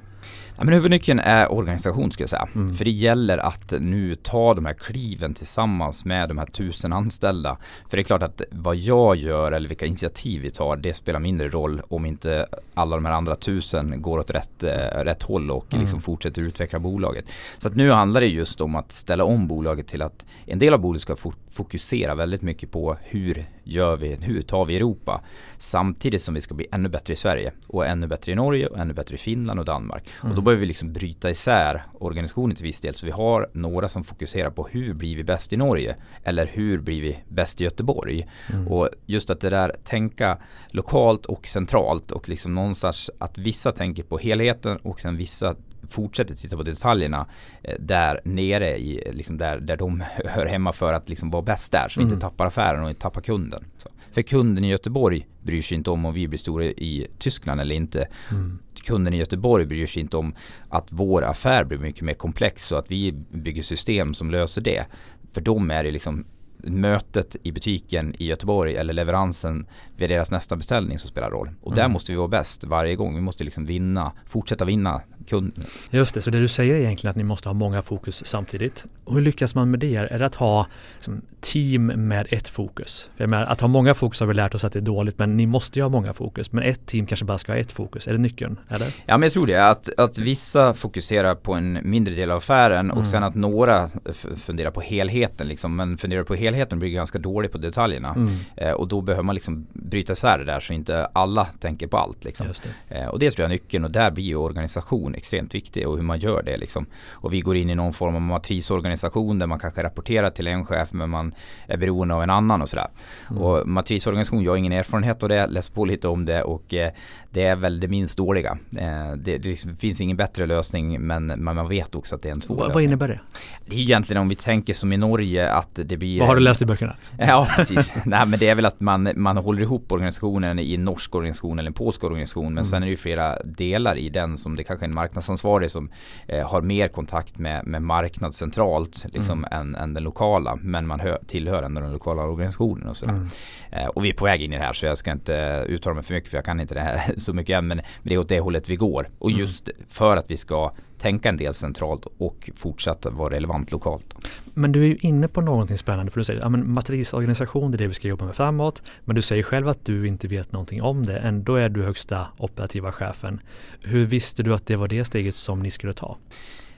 Ja, 0.57 0.63
men 0.63 0.73
huvudnyckeln 0.73 1.19
är 1.19 1.51
organisation 1.51 2.11
skulle 2.11 2.23
jag 2.23 2.29
säga. 2.29 2.47
Mm. 2.55 2.75
För 2.75 2.85
det 2.85 2.91
gäller 2.91 3.37
att 3.37 3.71
nu 3.79 4.15
ta 4.15 4.53
de 4.53 4.65
här 4.65 4.73
kliven 4.73 5.33
tillsammans 5.33 6.05
med 6.05 6.29
de 6.29 6.37
här 6.37 6.45
tusen 6.45 6.93
anställda. 6.93 7.57
För 7.89 7.97
det 7.97 8.01
är 8.01 8.03
klart 8.03 8.23
att 8.23 8.41
vad 8.51 8.75
jag 8.75 9.15
gör 9.15 9.51
eller 9.51 9.67
vilka 9.69 9.85
initiativ 9.85 10.41
vi 10.41 10.49
tar 10.49 10.77
det 10.77 10.93
spelar 10.93 11.19
mindre 11.19 11.49
roll 11.49 11.81
om 11.89 12.05
inte 12.05 12.47
alla 12.73 12.95
de 12.95 13.05
här 13.05 13.11
andra 13.13 13.35
tusen 13.35 14.01
går 14.01 14.19
åt 14.19 14.31
rätt, 14.31 14.63
eh, 14.63 14.69
rätt 15.03 15.23
håll 15.23 15.51
och 15.51 15.65
Mm. 15.73 15.81
liksom 15.81 16.01
fortsätter 16.01 16.41
utveckla 16.41 16.79
bolaget. 16.79 17.25
Så 17.57 17.67
att 17.67 17.75
nu 17.75 17.91
handlar 17.91 18.21
det 18.21 18.27
just 18.27 18.61
om 18.61 18.75
att 18.75 18.91
ställa 18.91 19.23
om 19.27 19.47
bolaget 19.47 19.87
till 19.87 20.01
att 20.01 20.25
en 20.45 20.59
del 20.59 20.73
av 20.73 20.79
bolaget 20.79 21.01
ska 21.01 21.13
fo- 21.15 21.33
fokusera 21.49 22.15
väldigt 22.15 22.41
mycket 22.41 22.71
på 22.71 22.97
hur 23.03 23.45
gör 23.63 23.97
vi, 23.97 24.15
hur 24.21 24.41
tar 24.41 24.65
vi 24.65 24.75
Europa 24.75 25.21
samtidigt 25.57 26.21
som 26.21 26.33
vi 26.33 26.41
ska 26.41 26.53
bli 26.53 26.67
ännu 26.71 26.89
bättre 26.89 27.13
i 27.13 27.15
Sverige 27.15 27.51
och 27.67 27.85
ännu 27.85 28.07
bättre 28.07 28.31
i 28.31 28.35
Norge 28.35 28.67
och 28.67 28.77
ännu 28.77 28.93
bättre 28.93 29.15
i 29.15 29.17
Finland 29.17 29.59
och 29.59 29.65
Danmark. 29.65 30.03
Och 30.21 30.27
då 30.27 30.31
Mm. 30.33 30.43
behöver 30.43 30.59
vi 30.61 30.65
liksom 30.67 30.93
bryta 30.93 31.29
isär 31.29 31.83
organisationen 31.99 32.55
till 32.55 32.63
viss 32.65 32.81
del. 32.81 32.93
Så 32.95 33.05
vi 33.05 33.11
har 33.11 33.49
några 33.53 33.89
som 33.89 34.03
fokuserar 34.03 34.49
på 34.49 34.67
hur 34.71 34.93
blir 34.93 35.15
vi 35.15 35.23
bäst 35.23 35.53
i 35.53 35.57
Norge? 35.57 35.95
Eller 36.23 36.45
hur 36.53 36.79
blir 36.79 37.01
vi 37.01 37.19
bäst 37.27 37.61
i 37.61 37.63
Göteborg? 37.63 38.27
Mm. 38.53 38.67
Och 38.67 38.89
just 39.05 39.29
att 39.29 39.41
det 39.41 39.49
där 39.49 39.75
tänka 39.83 40.37
lokalt 40.69 41.25
och 41.25 41.47
centralt 41.47 42.11
och 42.11 42.29
liksom 42.29 42.55
någonstans 42.55 43.09
att 43.19 43.37
vissa 43.37 43.71
tänker 43.71 44.03
på 44.03 44.17
helheten 44.17 44.77
och 44.77 44.99
sen 44.99 45.17
vissa 45.17 45.55
fortsätter 45.89 46.35
titta 46.35 46.57
på 46.57 46.63
detaljerna 46.63 47.27
eh, 47.63 47.75
där 47.79 48.21
nere 48.23 48.77
i, 48.77 49.11
liksom 49.13 49.37
där, 49.37 49.59
där 49.59 49.77
de 49.77 50.03
hör 50.25 50.45
hemma 50.45 50.73
för 50.73 50.93
att 50.93 51.09
liksom 51.09 51.31
vara 51.31 51.41
bäst 51.43 51.71
där 51.71 51.89
så 51.89 51.99
vi 51.99 52.03
Mm. 52.03 52.13
inte 52.13 52.21
tappar 52.21 52.45
affären 52.45 52.83
och 52.83 52.89
inte 52.89 53.01
tappar 53.01 53.21
kunden. 53.21 53.63
Så. 53.77 53.89
För 54.11 54.21
kunden 54.21 54.63
i 54.63 54.69
Göteborg 54.69 55.27
bryr 55.41 55.61
sig 55.61 55.77
inte 55.77 55.89
om 55.91 56.05
om 56.05 56.13
vi 56.13 56.27
blir 56.27 56.39
stora 56.39 56.65
i 56.65 57.07
Tyskland 57.19 57.61
eller 57.61 57.75
inte 57.75 58.07
Mm. 58.31 58.59
kunden 58.83 59.13
i 59.13 59.17
Göteborg 59.17 59.65
bryr 59.65 59.87
sig 59.87 60.01
inte 60.01 60.17
om 60.17 60.35
att 60.69 60.87
vår 60.89 61.23
affär 61.23 61.63
blir 61.63 61.77
mycket 61.77 62.01
mer 62.01 62.13
komplex 62.13 62.71
och 62.71 62.79
att 62.79 62.91
vi 62.91 63.11
bygger 63.31 63.63
system 63.63 64.13
som 64.13 64.31
löser 64.31 64.61
det. 64.61 64.85
För 65.33 65.41
dem 65.41 65.71
är 65.71 65.83
det 65.83 65.91
liksom 65.91 66.25
mötet 66.63 67.35
i 67.43 67.51
butiken 67.51 68.15
i 68.19 68.25
Göteborg 68.25 68.75
eller 68.75 68.93
leveransen 68.93 69.65
vid 69.97 70.09
deras 70.09 70.31
nästa 70.31 70.55
beställning 70.55 70.99
som 70.99 71.09
spelar 71.09 71.29
roll. 71.29 71.49
Och 71.61 71.75
där 71.75 71.81
Mm. 71.81 71.91
måste 71.93 72.11
vi 72.11 72.15
vara 72.17 72.27
bäst 72.27 72.63
varje 72.63 72.95
gång. 72.95 73.15
Vi 73.15 73.21
måste 73.21 73.43
liksom 73.43 73.65
vinna, 73.65 74.11
fortsätta 74.25 74.65
vinna 74.65 75.01
kunden. 75.27 75.65
Just 75.89 76.13
det, 76.13 76.21
så 76.21 76.29
det 76.31 76.39
du 76.39 76.47
säger 76.47 76.75
är 76.75 76.79
egentligen 76.79 77.11
att 77.11 77.15
ni 77.17 77.23
måste 77.23 77.49
ha 77.49 77.53
många 77.53 77.81
fokus 77.81 78.25
samtidigt. 78.25 78.85
Och 79.03 79.13
hur 79.13 79.21
lyckas 79.21 79.55
man 79.55 79.71
med 79.71 79.79
det? 79.79 79.95
Är 79.95 80.19
det 80.19 80.25
att 80.25 80.35
ha 80.35 80.67
liksom, 80.95 81.21
team 81.41 81.85
med 81.85 82.27
ett 82.29 82.49
fokus? 82.49 83.09
För 83.15 83.23
jag 83.23 83.29
menar, 83.31 83.45
att 83.45 83.61
ha 83.61 83.67
många 83.67 83.93
fokus 83.93 84.19
har 84.19 84.27
vi 84.27 84.33
lärt 84.33 84.55
oss 84.55 84.63
att 84.63 84.73
det 84.73 84.79
är 84.79 84.81
dåligt, 84.81 85.19
men 85.19 85.37
ni 85.37 85.45
måste 85.45 85.79
ju 85.79 85.83
ha 85.83 85.89
många 85.89 86.13
fokus. 86.13 86.51
Men 86.51 86.63
ett 86.63 86.85
team 86.85 87.05
kanske 87.05 87.25
bara 87.25 87.37
ska 87.37 87.51
ha 87.51 87.59
ett 87.59 87.71
fokus. 87.71 88.07
Är 88.07 88.11
det 88.11 88.17
nyckeln? 88.17 88.59
Eller? 88.69 88.87
Ja 89.05 89.17
men 89.17 89.23
jag 89.27 89.33
tror 89.33 89.47
det, 89.47 89.69
att, 89.69 89.89
att 89.99 90.17
vissa 90.17 90.73
fokuserar 90.73 91.35
på 91.35 91.53
en 91.53 91.79
mindre 91.83 92.13
del 92.15 92.31
av 92.31 92.37
affären 92.37 92.85
Mm. 92.87 92.97
och 92.97 93.07
sen 93.07 93.23
att 93.23 93.35
några 93.35 93.89
funderar 94.35 94.71
på 94.71 94.81
helheten 94.81 95.47
liksom. 95.47 95.75
Men 95.75 95.97
funderar 95.97 96.23
på 96.23 96.35
helheten 96.35 96.46
blir 96.79 96.89
ganska 96.89 97.19
dålig 97.19 97.51
på 97.51 97.57
detaljerna. 97.57 98.13
Mm. 98.13 98.29
Eh, 98.55 98.71
och 98.71 98.87
då 98.87 99.01
behöver 99.01 99.23
man 99.23 99.35
liksom 99.35 99.67
bryta 99.73 100.13
isär 100.13 100.37
det 100.37 100.45
där 100.45 100.59
så 100.59 100.73
inte 100.73 101.05
alla 101.05 101.45
tänker 101.45 101.87
på 101.87 101.97
allt 101.97 102.23
liksom. 102.23 102.47
Det. 102.47 102.95
Eh, 102.95 103.07
och 103.07 103.19
det 103.19 103.31
tror 103.31 103.43
jag 103.43 103.51
är 103.51 103.53
nyckeln 103.53 103.83
och 103.85 103.91
där 103.91 104.11
blir 104.11 104.23
ju 104.23 104.35
organisation 104.35 105.15
extremt 105.15 105.55
viktig 105.55 105.87
och 105.87 105.95
hur 105.95 106.03
man 106.03 106.19
gör 106.19 106.43
det 106.43 106.57
liksom. 106.57 106.85
Och 107.09 107.33
vi 107.33 107.41
går 107.41 107.57
in 107.57 107.69
i 107.69 107.75
någon 107.75 107.93
form 107.93 108.15
av 108.15 108.21
matrisorganisation 108.21 109.39
där 109.39 109.47
man 109.47 109.59
kanske 109.59 109.83
rapporterar 109.83 110.29
till 110.29 110.47
en 110.47 110.65
chef 110.65 110.93
men 110.93 111.09
man 111.09 111.33
är 111.67 111.77
beroende 111.77 112.15
av 112.15 112.23
en 112.23 112.29
annan 112.29 112.61
och 112.61 112.69
sådär. 112.69 112.87
Mm. 113.29 113.43
Och 113.43 113.67
matrisorganisation, 113.67 114.43
jag 114.43 114.51
har 114.51 114.57
ingen 114.57 114.71
erfarenhet 114.71 115.23
av 115.23 115.29
det, 115.29 115.47
läst 115.47 115.73
på 115.73 115.85
lite 115.85 116.07
om 116.07 116.25
det 116.25 116.43
och 116.43 116.73
eh, 116.73 116.91
det 117.29 117.43
är 117.43 117.55
väl 117.55 117.79
det 117.79 117.87
minst 117.87 118.17
dåliga. 118.17 118.57
Eh, 118.77 119.11
det, 119.17 119.37
det 119.37 119.49
liksom 119.49 119.75
finns 119.75 120.01
ingen 120.01 120.17
bättre 120.17 120.45
lösning 120.45 121.01
men, 121.01 121.43
man 121.43 121.67
vet 121.67 121.95
också 121.95 122.15
att 122.15 122.21
det 122.21 122.29
är 122.29 122.33
en 122.33 122.41
svår 122.41 122.55
Vad, 122.55 122.73
vad 122.73 122.83
innebär 122.83 123.07
det? 123.07 123.19
Det 123.65 123.75
är 123.75 123.79
egentligen 123.79 124.21
om 124.21 124.29
vi 124.29 124.35
tänker 124.35 124.73
som 124.73 124.93
i 124.93 124.97
Norge 124.97 125.51
att 125.51 125.79
det 125.85 125.97
blir 125.97 126.21
du 126.39 126.43
läst 126.43 126.61
i 126.61 126.65
böckerna? 126.65 126.95
Ja 127.17 127.47
precis. 127.55 127.93
Nej 128.05 128.25
men 128.25 128.39
det 128.39 128.47
är 128.49 128.55
väl 128.55 128.65
att 128.65 128.79
man, 128.79 129.09
man 129.15 129.37
håller 129.37 129.61
ihop 129.61 129.91
organisationen 129.91 130.59
i 130.59 130.73
en 130.75 130.83
norsk 130.83 131.15
organisation 131.15 131.59
eller 131.59 131.67
en 131.67 131.73
polsk 131.73 132.03
organisation. 132.03 132.45
Men 132.45 132.51
Mm. 132.51 132.63
sen 132.65 132.83
är 132.83 132.87
det 132.87 132.91
ju 132.91 132.97
flera 132.97 133.43
delar 133.43 133.95
i 133.97 134.09
den 134.09 134.37
som 134.37 134.55
det 134.55 134.63
kanske 134.63 134.85
är 134.85 134.87
en 134.87 134.93
marknadsansvarig 134.93 135.71
som 135.71 135.89
eh, 136.27 136.49
har 136.49 136.61
mer 136.61 136.87
kontakt 136.87 137.37
med, 137.39 137.65
med 137.67 137.81
marknad 137.81 138.35
centralt 138.35 139.05
liksom 139.13 139.45
Mm. 139.45 139.59
än, 139.59 139.75
än 139.75 139.93
den 139.93 140.03
lokala. 140.03 140.55
Men 140.61 140.87
man 140.87 140.99
hör, 140.99 141.19
tillhör 141.27 141.63
ändå 141.63 141.81
den 141.81 141.91
lokala 141.91 142.21
organisationen 142.23 142.87
och 142.89 142.97
sådär. 142.97 143.13
Mm. 143.13 143.27
Eh, 143.71 143.85
och 143.87 144.05
vi 144.05 144.09
är 144.09 144.13
på 144.13 144.25
väg 144.25 144.41
in 144.41 144.53
i 144.53 144.57
det 144.57 144.63
här 144.63 144.73
så 144.73 144.85
jag 144.85 144.97
ska 144.97 145.11
inte 145.11 145.65
uttala 145.67 145.93
mig 145.93 146.03
för 146.03 146.13
mycket 146.13 146.29
för 146.29 146.37
jag 146.37 146.45
kan 146.45 146.59
inte 146.59 146.73
det 146.73 146.81
här 146.81 147.13
så 147.17 147.33
mycket 147.33 147.57
än. 147.57 147.67
Men, 147.67 147.77
men 147.77 147.83
det 148.09 148.13
är 148.13 148.17
åt 148.17 148.29
det 148.29 148.39
hållet 148.39 148.69
vi 148.69 148.75
går. 148.75 149.09
Och 149.19 149.29
Mm. 149.29 149.39
just 149.41 149.69
för 149.89 150.17
att 150.17 150.31
vi 150.31 150.37
ska 150.37 150.71
tänka 150.97 151.29
en 151.29 151.37
del 151.37 151.53
centralt 151.53 152.05
och 152.17 152.49
fortsätta 152.55 153.09
vara 153.09 153.35
relevant 153.35 153.71
lokalt. 153.71 154.13
Men 154.53 154.71
du 154.71 154.83
är 154.83 154.87
ju 154.87 154.97
inne 155.01 155.27
på 155.27 155.41
någonting 155.41 155.77
spännande 155.77 156.11
för 156.11 156.19
du 156.19 156.23
säger 156.23 156.41
att 156.41 156.51
matrisorganisation 156.51 157.71
det 157.71 157.75
är 157.75 157.77
det 157.77 157.87
vi 157.87 157.93
ska 157.93 158.07
jobba 158.07 158.25
med 158.25 158.35
framåt. 158.35 158.83
Men 159.05 159.15
du 159.15 159.21
säger 159.21 159.43
själv 159.43 159.67
att 159.67 159.85
du 159.85 160.07
inte 160.07 160.27
vet 160.27 160.51
någonting 160.51 160.81
om 160.81 161.05
det. 161.05 161.17
Ändå 161.17 161.55
är 161.55 161.69
du 161.69 161.83
högsta 161.83 162.27
operativa 162.37 162.91
chefen. 162.91 163.39
Hur 163.81 164.05
visste 164.05 164.43
du 164.43 164.53
att 164.53 164.67
det 164.67 164.75
var 164.75 164.87
det 164.87 165.05
steget 165.05 165.35
som 165.35 165.59
ni 165.59 165.71
skulle 165.71 165.93
ta? 165.93 166.17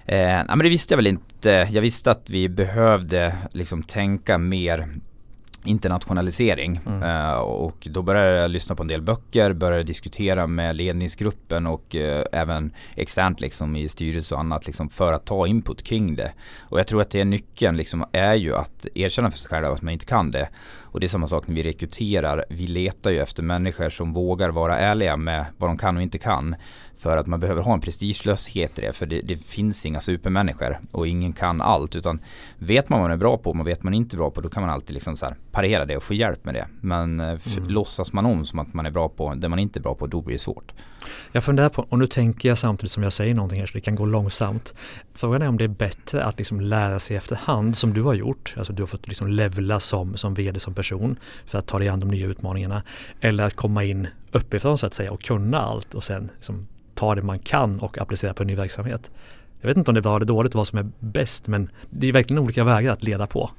Eh, 0.05 0.43
men 0.47 0.59
det 0.59 0.69
visste 0.69 0.93
jag 0.93 0.97
väl 0.97 1.07
inte. 1.07 1.49
Jag 1.49 1.81
visste 1.81 2.11
att 2.11 2.29
vi 2.29 2.49
behövde 2.49 3.35
liksom 3.51 3.83
tänka 3.83 4.37
mer 4.37 4.87
internationalisering 5.63 6.79
Mm. 6.85 7.03
eh, 7.03 7.33
och 7.39 7.87
då 7.91 8.01
började 8.01 8.41
jag 8.41 8.51
lyssna 8.51 8.75
på 8.75 8.83
en 8.83 8.87
del 8.87 9.01
böcker, 9.01 9.53
började 9.53 9.83
diskutera 9.83 10.47
med 10.47 10.75
ledningsgruppen 10.75 11.67
och 11.67 11.95
eh, 11.95 12.23
även 12.31 12.71
externt 12.95 13.39
liksom 13.39 13.75
i 13.75 13.87
styrelse 13.87 14.33
och 14.35 14.39
annat 14.39 14.65
liksom 14.67 14.89
för 14.89 15.13
att 15.13 15.25
ta 15.25 15.47
input 15.47 15.83
kring 15.83 16.15
det. 16.15 16.31
Och 16.59 16.79
jag 16.79 16.87
tror 16.87 17.01
att 17.01 17.09
det 17.11 17.21
är 17.21 17.25
nyckeln 17.25 17.77
liksom 17.77 18.05
är 18.11 18.33
ju 18.35 18.55
att 18.55 18.87
erkänna 18.95 19.31
för 19.31 19.37
sig 19.37 19.49
själv 19.49 19.65
att 19.65 19.81
man 19.81 19.93
inte 19.93 20.05
kan 20.05 20.31
det. 20.31 20.49
Och 20.91 20.99
det 20.99 21.05
är 21.05 21.07
samma 21.07 21.27
sak 21.27 21.47
när 21.47 21.55
vi 21.55 21.63
rekryterar. 21.63 22.45
Vi 22.49 22.67
letar 22.67 23.09
ju 23.11 23.19
efter 23.19 23.43
människor 23.43 23.89
som 23.89 24.13
vågar 24.13 24.49
vara 24.49 24.79
ärliga 24.79 25.17
med 25.17 25.45
vad 25.57 25.69
de 25.69 25.77
kan 25.77 25.97
och 25.97 26.03
inte 26.03 26.17
kan. 26.17 26.55
För 26.99 27.17
att 27.17 27.27
man 27.27 27.39
behöver 27.39 27.61
ha 27.61 27.73
en 27.73 27.81
prestigelöshet 27.81 28.79
i 28.79 28.81
det. 28.81 28.93
För 28.93 29.05
det, 29.05 29.21
det 29.21 29.35
finns 29.35 29.85
inga 29.85 29.99
supermänniskor 29.99 30.79
och 30.91 31.07
ingen 31.07 31.33
kan 31.33 31.61
allt. 31.61 31.95
Utan 31.95 32.19
vet 32.57 32.89
man 32.89 32.99
vad 32.99 33.09
man 33.09 33.13
är 33.13 33.17
bra 33.19 33.37
på 33.37 33.49
och 33.49 33.55
man 33.55 33.65
vet 33.65 33.83
man 33.83 33.93
inte 33.93 34.15
är 34.15 34.17
bra 34.17 34.29
på 34.31 34.41
då 34.41 34.49
kan 34.49 34.61
man 34.63 34.69
alltid 34.69 34.93
liksom 34.93 35.17
så 35.17 35.33
parera 35.51 35.85
det 35.85 35.97
och 35.97 36.03
få 36.03 36.13
hjälp 36.13 36.45
med 36.45 36.53
det. 36.53 36.67
Men 36.81 37.19
eh, 37.19 37.25
Mm. 37.57 37.69
låtsas 37.69 38.13
man 38.13 38.25
om 38.25 38.45
som 38.45 38.59
att 38.59 38.73
man 38.73 38.85
är 38.85 38.91
bra 38.91 39.09
på 39.09 39.33
det 39.33 39.49
man 39.49 39.59
inte 39.59 39.79
är 39.79 39.81
bra 39.81 39.95
på 39.95 40.07
då 40.07 40.21
blir 40.21 40.35
det 40.35 40.39
svårt. 40.39 40.71
Jag 41.31 41.43
funderar 41.43 41.69
på, 41.69 41.85
och 41.89 41.99
nu 41.99 42.07
tänker 42.07 42.49
jag 42.49 42.57
samtidigt 42.57 42.91
som 42.91 43.03
jag 43.03 43.13
säger 43.13 43.35
någonting 43.35 43.59
här 43.59 43.65
så 43.67 43.73
det 43.73 43.81
kan 43.81 43.95
gå 43.95 44.05
långsamt. 44.05 44.73
Frågan 45.13 45.41
är 45.41 45.47
om 45.47 45.57
det 45.57 45.63
är 45.63 45.67
bättre 45.67 46.23
att 46.23 46.37
liksom 46.37 46.61
lära 46.61 46.99
sig 46.99 47.17
efterhand 47.17 47.77
som 47.77 47.93
du 47.93 48.01
har 48.01 48.13
gjort. 48.13 48.53
Alltså 48.57 48.73
du 48.73 48.81
har 48.81 48.87
fått 48.87 49.07
liksom 49.07 49.27
levla 49.27 49.79
som, 49.79 50.17
som 50.17 50.33
vd 50.33 50.59
som 50.59 50.73
person 50.73 51.19
för 51.45 51.57
att 51.57 51.67
ta 51.67 51.79
dig 51.79 51.87
an 51.87 51.99
de 51.99 52.09
nya 52.09 52.27
utmaningarna. 52.27 52.83
Eller 53.21 53.43
att 53.43 53.55
komma 53.55 53.83
in 53.83 54.07
uppifrån 54.31 54.77
så 54.77 54.85
att 54.85 54.93
säga 54.93 55.11
och 55.11 55.21
kunna 55.21 55.59
allt 55.59 55.93
och 55.93 56.03
sen 56.03 56.29
liksom 56.35 56.67
ta 56.99 57.15
det 57.15 57.21
man 57.21 57.39
kan 57.39 57.79
och 57.79 57.97
applicera 57.97 58.33
på 58.33 58.43
en 58.43 58.47
ny 58.47 58.55
verksamhet. 58.55 59.11
Jag 59.61 59.67
vet 59.67 59.77
inte 59.77 59.91
om 59.91 59.95
det 59.95 59.99
är 59.99 60.01
bra 60.01 60.15
eller 60.15 60.25
dåligt 60.25 60.55
vad 60.55 60.67
som 60.67 60.79
är 60.79 60.87
bäst 60.99 61.47
men 61.47 61.69
det 61.89 62.07
är 62.07 62.13
verkligen 62.13 62.43
olika 62.43 62.63
vägar 62.63 62.93
att 62.93 63.03
leda 63.03 63.27
på. 63.27 63.51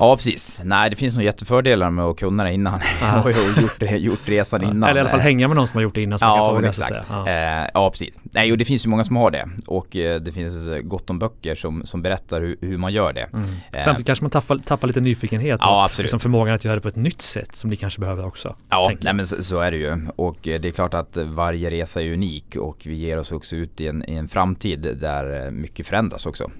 Ja 0.00 0.16
precis. 0.16 0.60
Nej 0.64 0.90
det 0.90 0.96
finns 0.96 1.14
nog 1.14 1.24
jättefördelar 1.24 1.90
med 1.90 2.04
att 2.04 2.16
kunna 2.18 2.44
det 2.44 2.52
innan. 2.52 2.80
Har 3.00 3.30
ju 3.56 3.62
gjort, 3.62 4.00
gjort 4.02 4.28
resan 4.28 4.62
innan. 4.62 4.82
Eller 4.90 4.96
i 4.96 5.00
alla 5.00 5.10
fall 5.10 5.20
hänga 5.20 5.48
med 5.48 5.56
någon 5.56 5.66
som 5.66 5.76
har 5.76 5.82
gjort 5.82 5.94
det 5.94 6.02
innan 6.02 6.18
som 6.18 6.28
man 6.28 6.38
kan 6.38 6.44
Ja, 6.46 6.52
fråga 6.52 6.68
exakt. 6.68 7.06
Ja. 7.10 7.30
Ja. 7.30 7.62
Eh, 7.62 7.70
ja, 7.74 7.90
precis. 7.90 8.14
Nej, 8.22 8.52
och 8.52 8.58
det 8.58 8.64
finns 8.64 8.84
ju 8.86 8.88
många 8.88 9.04
som 9.04 9.16
har 9.16 9.30
det. 9.30 9.48
Och 9.66 9.96
eh, 9.96 10.20
det 10.20 10.32
finns 10.32 10.66
eh, 10.66 10.78
gott 10.78 11.10
om 11.10 11.18
böcker 11.18 11.54
som, 11.54 11.86
som 11.86 12.02
berättar 12.02 12.40
hur, 12.40 12.56
hur 12.60 12.78
man 12.78 12.92
gör 12.92 13.12
det. 13.12 13.28
Mm. 13.32 13.44
Eh, 13.72 13.80
Samtidigt 13.80 14.06
kanske 14.06 14.24
man 14.24 14.30
tappar, 14.30 14.58
tappar 14.58 14.88
lite 14.88 15.00
nyfikenhet 15.00 15.60
Ja, 15.62 15.76
och 15.76 15.84
absolut. 15.84 16.04
liksom 16.04 16.20
förmågan 16.20 16.54
att 16.54 16.64
göra 16.64 16.74
det 16.74 16.80
på 16.80 16.88
ett 16.88 16.96
nytt 16.96 17.22
sätt 17.22 17.54
som 17.56 17.70
ni 17.70 17.76
kanske 17.76 18.00
behöver 18.00 18.26
också. 18.26 18.56
Ja, 18.70 18.92
nej 19.00 19.14
men 19.14 19.26
så, 19.26 19.42
så 19.42 19.60
är 19.60 19.70
det 19.70 19.76
ju. 19.76 20.06
Och 20.16 20.38
det 20.42 20.64
är 20.64 20.70
klart 20.70 20.94
att 20.94 21.16
varje 21.16 21.70
resa 21.70 22.02
är 22.02 22.12
unik 22.12 22.56
och 22.56 22.76
vi 22.84 22.94
ger 22.94 23.18
oss 23.18 23.32
också 23.32 23.56
ut 23.56 23.80
i 23.80 23.88
en, 23.88 24.10
i 24.10 24.14
en 24.14 24.28
framtid 24.28 24.96
där 25.00 25.50
mycket 25.50 25.86
förändras 25.86 26.26
också. 26.26 26.50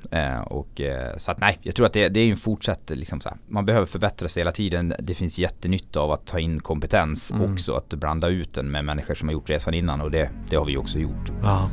Och, 0.44 0.80
så 1.16 1.30
att 1.30 1.40
nej, 1.40 1.58
jag 1.62 1.74
tror 1.74 1.86
att 1.86 1.92
det, 1.92 2.08
det 2.08 2.20
är 2.20 2.30
en 2.30 2.36
fortsatt, 2.36 2.90
liksom 2.90 3.20
så 3.20 3.29
här, 3.30 3.38
man 3.48 3.66
behöver 3.66 3.86
förbättra 3.86 4.28
sig 4.28 4.40
hela 4.40 4.52
tiden. 4.52 4.94
Det 4.98 5.14
finns 5.14 5.38
jättenytta 5.38 6.00
av 6.00 6.10
att 6.12 6.26
ta 6.26 6.38
in 6.38 6.60
kompetens 6.60 7.30
Mm. 7.30 7.52
också, 7.52 7.74
att 7.74 7.88
blanda 7.94 8.28
ut 8.28 8.54
den 8.54 8.70
med 8.70 8.84
människor 8.84 9.14
som 9.14 9.28
har 9.28 9.32
gjort 9.32 9.50
resan 9.50 9.74
innan 9.74 10.00
och 10.00 10.10
det, 10.10 10.30
det 10.50 10.56
har 10.56 10.64
vi 10.64 10.76
också 10.76 10.98
gjort. 10.98 11.32
Ja. 11.42 11.70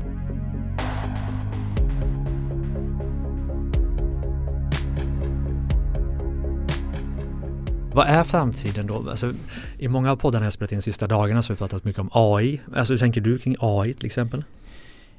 Vad 7.94 8.08
är 8.08 8.24
framtiden 8.24 8.88
då? 8.88 9.10
Alltså, 9.10 9.34
I 9.78 9.88
många 9.88 10.12
av 10.12 10.16
poddarna 10.16 10.46
jag 10.46 10.54
spelat 10.54 10.72
in 10.72 10.78
de 10.78 10.82
sista 10.82 11.08
dagarna 11.08 11.42
så 11.42 11.52
har 11.52 11.56
vi 11.56 11.60
pratat 11.60 11.84
mycket 11.84 12.00
om 12.00 12.10
AI. 12.12 12.62
Alltså 12.76 12.94
hur 12.94 12.98
tänker 12.98 13.22
du 13.22 13.38
kring 13.38 13.56
AI 13.60 13.94
till 13.94 14.06
exempel? 14.06 14.44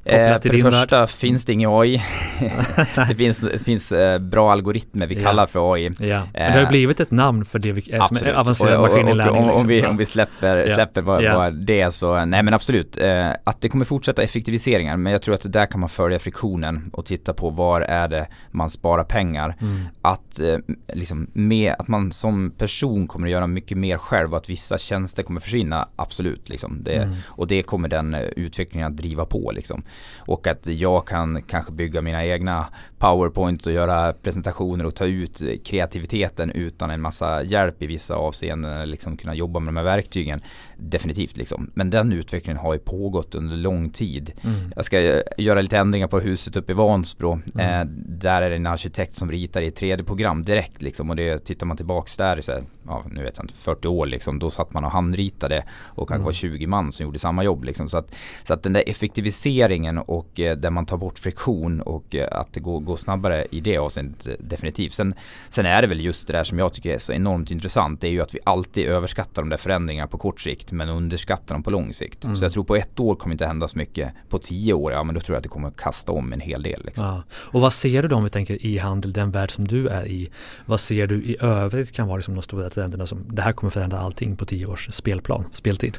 Eh, 0.08 0.40
för 0.40 0.48
det 0.48 0.62
första 0.62 1.06
finns 1.06 1.44
det 1.44 1.52
ingen 1.52 1.70
AI. 1.70 2.02
det 3.08 3.14
finns, 3.14 3.48
finns 3.64 3.92
eh, 3.92 4.18
bra 4.18 4.52
algoritmer 4.52 5.06
vi 5.06 5.22
kallar 5.22 5.46
för 5.46 5.72
AI. 5.72 5.90
Ja. 5.98 6.22
Men 6.32 6.52
det 6.52 6.60
har 6.60 6.70
blivit 6.70 7.00
ett 7.00 7.10
namn 7.10 7.44
för 7.44 7.58
det 7.58 7.72
vi, 7.72 7.92
är 7.92 8.00
som 8.00 8.16
är 8.16 8.32
avancerad 8.32 8.80
maskininlärning. 8.80 9.42
Om, 9.42 9.48
liksom. 9.48 9.68
vi, 9.68 9.86
om 9.86 9.96
vi 9.96 10.06
släpper, 10.06 10.56
ja. 10.56 10.74
släpper 10.74 11.02
vad, 11.02 11.22
ja. 11.22 11.38
vad 11.38 11.54
det 11.54 11.90
så, 11.94 12.24
nej 12.24 12.42
men 12.42 12.54
absolut. 12.54 12.96
Eh, 12.96 13.30
att 13.44 13.60
det 13.60 13.68
kommer 13.68 13.84
fortsätta 13.84 14.22
effektiviseringar 14.22 14.96
men 14.96 15.12
jag 15.12 15.22
tror 15.22 15.34
att 15.34 15.52
där 15.52 15.66
kan 15.66 15.80
man 15.80 15.88
följa 15.88 16.18
friktionen 16.18 16.90
och 16.92 17.06
titta 17.06 17.34
på 17.34 17.50
var 17.50 17.80
är 17.80 18.08
det 18.08 18.26
man 18.50 18.70
sparar 18.70 19.04
pengar. 19.04 19.56
Mm. 19.60 19.80
Att, 20.02 20.40
eh, 20.40 20.58
liksom, 20.94 21.30
med, 21.32 21.74
att 21.78 21.88
man 21.88 22.12
som 22.12 22.50
person 22.50 23.06
kommer 23.06 23.26
att 23.26 23.32
göra 23.32 23.46
mycket 23.46 23.78
mer 23.78 23.98
själv 23.98 24.30
och 24.32 24.36
att 24.36 24.50
vissa 24.50 24.78
tjänster 24.78 25.22
kommer 25.22 25.40
försvinna, 25.40 25.88
absolut. 25.96 26.48
Liksom. 26.48 26.82
Det, 26.82 26.96
mm. 26.96 27.16
Och 27.26 27.46
det 27.46 27.62
kommer 27.62 27.88
den 27.88 28.14
eh, 28.14 28.20
utvecklingen 28.20 28.86
att 28.86 28.96
driva 28.96 29.24
på. 29.24 29.52
Liksom. 29.52 29.82
Och 30.16 30.46
att 30.46 30.66
jag 30.66 31.06
kan 31.06 31.42
kanske 31.42 31.72
bygga 31.72 32.00
mina 32.02 32.24
egna 32.24 32.66
powerpoints 32.98 33.66
och 33.66 33.72
göra 33.72 34.12
presentationer 34.12 34.86
och 34.86 34.94
ta 34.94 35.06
ut 35.06 35.42
kreativiteten 35.64 36.50
utan 36.50 36.90
en 36.90 37.00
massa 37.00 37.42
hjälp 37.42 37.82
i 37.82 37.86
vissa 37.86 38.14
avseenden. 38.14 38.90
Liksom 38.90 39.16
kunna 39.16 39.34
jobba 39.34 39.60
med 39.60 39.68
de 39.68 39.76
här 39.76 39.84
verktygen. 39.84 40.40
Definitivt 40.76 41.36
liksom. 41.36 41.70
Men 41.74 41.90
den 41.90 42.12
utvecklingen 42.12 42.58
har 42.58 42.72
ju 42.72 42.78
pågått 42.78 43.34
under 43.34 43.56
lång 43.56 43.90
tid. 43.90 44.32
Mm. 44.44 44.72
Jag 44.76 44.84
ska 44.84 45.22
göra 45.38 45.60
lite 45.60 45.78
ändringar 45.78 46.08
på 46.08 46.20
huset 46.20 46.56
uppe 46.56 46.72
i 46.72 46.74
Vansbro. 46.74 47.40
Mm. 47.54 47.80
Eh, 47.80 47.86
där 48.06 48.42
är 48.42 48.50
det 48.50 48.56
en 48.56 48.66
arkitekt 48.66 49.14
som 49.14 49.30
ritar 49.30 49.60
i 49.60 49.70
3D-program 49.70 50.44
direkt 50.44 50.82
liksom. 50.82 51.10
Och 51.10 51.16
det 51.16 51.44
tittar 51.44 51.66
man 51.66 51.76
tillbaks 51.76 52.16
där 52.16 52.40
så 52.40 52.52
här, 52.52 52.62
ja, 52.86 53.04
nu 53.10 53.22
vet 53.22 53.36
jag 53.36 53.44
inte, 53.44 53.54
40 53.54 53.88
år 53.88 54.06
liksom. 54.06 54.38
Då 54.38 54.50
satt 54.50 54.72
man 54.72 54.84
och 54.84 54.90
handritade 54.90 55.64
och 55.84 56.08
kanske 56.08 56.14
mm. 56.14 56.24
var 56.24 56.32
20 56.32 56.66
man 56.66 56.92
som 56.92 57.04
gjorde 57.04 57.18
samma 57.18 57.44
jobb 57.44 57.64
liksom. 57.64 57.88
Så 57.88 57.98
att, 57.98 58.14
så 58.44 58.54
att 58.54 58.62
den 58.62 58.72
där 58.72 58.84
effektiviseringen 58.86 59.98
och 59.98 60.40
eh, 60.40 60.56
där 60.56 60.70
man 60.70 60.86
tar 60.86 60.96
bort 60.96 61.18
friktion 61.18 61.80
och 61.80 62.14
eh, 62.14 62.40
att 62.40 62.52
det 62.52 62.60
går, 62.60 62.80
går 62.88 62.96
snabbare 62.96 63.46
i 63.50 63.60
det 63.60 63.78
avseendet 63.78 64.26
eh, 64.26 64.34
definitivt. 64.38 64.92
Sen, 64.92 65.14
sen 65.48 65.66
är 65.66 65.82
det 65.82 65.88
väl 65.88 66.00
just 66.00 66.26
det 66.26 66.32
där 66.32 66.44
som 66.44 66.58
jag 66.58 66.74
tycker 66.74 66.94
är 66.94 66.98
så 66.98 67.12
enormt 67.12 67.50
intressant. 67.50 68.00
Det 68.00 68.08
är 68.08 68.10
ju 68.10 68.22
att 68.22 68.34
vi 68.34 68.38
alltid 68.44 68.86
överskattar 68.86 69.42
de 69.42 69.48
där 69.48 69.56
förändringarna 69.56 70.08
på 70.08 70.18
kort 70.18 70.40
sikt 70.40 70.72
men 70.72 70.88
underskattar 70.88 71.54
dem 71.54 71.62
på 71.62 71.70
lång 71.70 71.92
sikt. 71.92 72.24
Mm. 72.24 72.36
Så 72.36 72.44
jag 72.44 72.52
tror 72.52 72.64
på 72.64 72.76
ett 72.76 73.00
år 73.00 73.14
kommer 73.14 73.34
inte 73.34 73.46
hända 73.46 73.68
så 73.68 73.78
mycket. 73.78 74.12
På 74.28 74.38
tio 74.38 74.72
år, 74.72 74.92
ja 74.92 75.02
men 75.02 75.14
då 75.14 75.20
tror 75.20 75.34
jag 75.34 75.38
att 75.38 75.42
det 75.42 75.48
kommer 75.48 75.70
kasta 75.70 76.12
om 76.12 76.32
en 76.32 76.40
hel 76.40 76.62
del. 76.62 76.84
Liksom. 76.84 77.04
Ja. 77.04 77.22
Och 77.32 77.60
vad 77.60 77.72
ser 77.72 78.02
du 78.02 78.08
då 78.08 78.16
om 78.16 78.24
vi 78.24 78.30
tänker 78.30 78.66
e-handel, 78.66 79.12
den 79.12 79.30
värld 79.30 79.50
som 79.50 79.68
du 79.68 79.88
är 79.88 80.06
i? 80.06 80.30
Vad 80.66 80.80
ser 80.80 81.06
du 81.06 81.24
i 81.24 81.36
övrigt 81.40 81.92
kan 81.92 82.06
vara 82.06 82.16
liksom 82.16 82.34
de 82.34 82.42
stora 82.42 82.70
trenderna 82.70 83.06
som 83.06 83.24
det 83.28 83.42
här 83.42 83.52
kommer 83.52 83.70
förändra 83.70 83.98
allting 83.98 84.36
på 84.36 84.44
tio 84.44 84.66
års 84.66 84.88
spelplan, 84.92 85.44
speltid? 85.52 85.98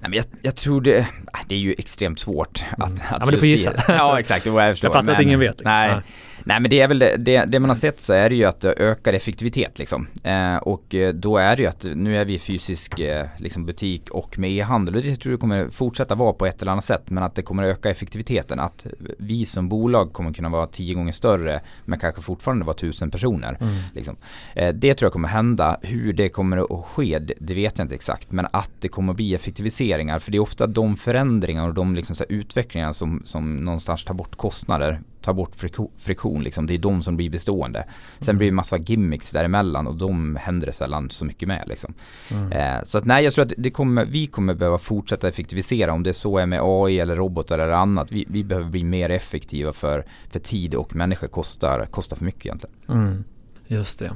Nej, 0.00 0.10
men 0.10 0.12
jag, 0.12 0.24
jag, 0.42 0.56
tror 0.56 0.80
det, 0.80 1.06
det 1.48 1.54
är 1.54 1.58
ju 1.58 1.74
extremt 1.78 2.18
svårt 2.18 2.62
att, 2.70 2.88
mm. 2.88 2.92
att 3.08 3.16
Ja 3.20 3.24
men 3.24 3.28
du 3.28 3.38
får 3.38 3.46
gissa. 3.46 3.72
ja 3.88 4.20
exakt, 4.20 4.44
det 4.44 4.50
jag, 4.50 4.76
jag 4.82 4.92
fattar 4.92 5.12
att 5.12 5.22
ingen 5.22 5.40
vet. 5.40 5.58
Liksom. 5.58 5.78
Nej. 5.78 6.00
Nej 6.44 6.60
men 6.60 6.70
det 6.70 6.80
är 6.80 6.88
väl 6.88 6.98
det, 6.98 7.16
det, 7.16 7.44
det, 7.44 7.60
man 7.60 7.70
har 7.70 7.74
sett 7.74 8.00
så 8.00 8.12
är 8.12 8.28
det 8.28 8.34
ju 8.34 8.44
att 8.44 8.60
det 8.60 8.74
ökar 8.76 9.12
effektivitet 9.12 9.78
liksom. 9.78 10.06
Eh, 10.22 10.56
och 10.56 10.94
eh, 10.94 11.14
då 11.14 11.36
är 11.36 11.56
det 11.56 11.62
ju 11.62 11.68
att 11.68 11.86
nu 11.94 12.16
är 12.16 12.24
vi 12.24 12.38
fysisk 12.38 12.98
eh, 12.98 13.26
liksom 13.38 13.66
butik 13.66 14.10
och 14.10 14.38
med 14.38 14.50
e-handel 14.50 14.96
och 14.96 15.02
det 15.02 15.16
tror 15.16 15.32
jag 15.32 15.40
kommer 15.40 15.70
fortsätta 15.70 16.14
vara 16.14 16.32
på 16.32 16.46
ett 16.46 16.62
eller 16.62 16.72
annat 16.72 16.84
sätt 16.84 17.10
men 17.10 17.22
att 17.22 17.34
det 17.34 17.42
kommer 17.42 17.62
öka 17.62 17.90
effektiviteten. 17.90 18.60
Att 18.60 18.86
vi 19.18 19.44
som 19.44 19.68
bolag 19.68 20.12
kommer 20.12 20.32
kunna 20.32 20.48
vara 20.48 20.66
tio 20.66 20.94
gånger 20.94 21.12
större 21.12 21.60
men 21.84 21.98
kanske 21.98 22.22
fortfarande 22.22 22.64
vara 22.64 22.76
tusen 22.76 23.10
personer. 23.10 23.56
Mm. 23.60 23.74
Liksom. 23.94 24.16
Eh, 24.54 24.74
det 24.74 24.94
tror 24.94 25.06
jag 25.06 25.12
kommer 25.12 25.28
hända. 25.28 25.78
Hur 25.82 26.12
det 26.12 26.28
kommer 26.28 26.78
att 26.80 26.86
ske 26.86 27.18
det, 27.18 27.54
vet 27.54 27.78
jag 27.78 27.84
inte 27.84 27.94
exakt 27.94 28.32
men 28.32 28.46
att 28.52 28.70
det 28.80 28.88
kommer 28.88 29.12
att 29.12 29.16
bli 29.16 29.34
effektiviseringar 29.34 30.18
för 30.18 30.32
det 30.32 30.38
är 30.38 30.42
ofta 30.42 30.66
de 30.66 30.96
förändringar 30.96 31.68
och 31.68 31.74
de 31.74 31.94
liksom 31.94 32.16
utvecklingar 32.28 32.92
som, 32.92 33.22
som 33.24 33.56
någonstans 33.56 34.04
tar 34.04 34.14
bort 34.14 34.36
kostnader 34.36 35.00
tar 35.20 35.32
bort 35.32 35.52
friktion 35.98 36.42
liksom. 36.42 36.66
Det 36.66 36.74
är 36.74 36.78
de 36.78 37.02
som 37.02 37.16
blir 37.16 37.30
bestående. 37.30 37.84
Sen 38.18 38.28
mm. 38.28 38.38
blir 38.38 38.48
det 38.48 38.54
massa 38.54 38.78
gimmicks 38.78 39.30
däremellan 39.30 39.86
och 39.86 39.96
de 39.96 40.36
händer 40.36 40.66
det 40.66 40.72
sällan 40.72 41.10
så 41.10 41.24
mycket 41.24 41.48
med 41.48 41.64
liksom. 41.66 41.94
Mm. 42.30 42.52
Eh, 42.52 42.82
så 42.84 42.98
att 42.98 43.04
nej, 43.04 43.24
jag 43.24 43.34
tror 43.34 43.44
att 43.44 43.52
det 43.56 43.70
kommer, 43.70 44.04
vi 44.04 44.26
kommer 44.26 44.54
behöva 44.54 44.78
fortsätta 44.78 45.28
effektivisera 45.28 45.92
om 45.92 46.02
det 46.02 46.14
så 46.14 46.38
är 46.38 46.46
med 46.46 46.60
AI 46.62 47.00
eller 47.00 47.16
robotar 47.16 47.58
eller 47.58 47.72
annat. 47.72 48.12
Vi, 48.12 48.24
vi 48.28 48.44
behöver 48.44 48.70
bli 48.70 48.84
mer 48.84 49.10
effektiva 49.10 49.72
för, 49.72 50.04
för 50.30 50.40
tid 50.40 50.74
och 50.74 50.96
människor 50.96 51.28
kostar, 51.28 51.86
kostar 51.86 52.16
för 52.16 52.24
mycket 52.24 52.46
egentligen. 52.46 52.76
Mm. 52.88 53.24
Just 53.66 53.98
det. 53.98 54.12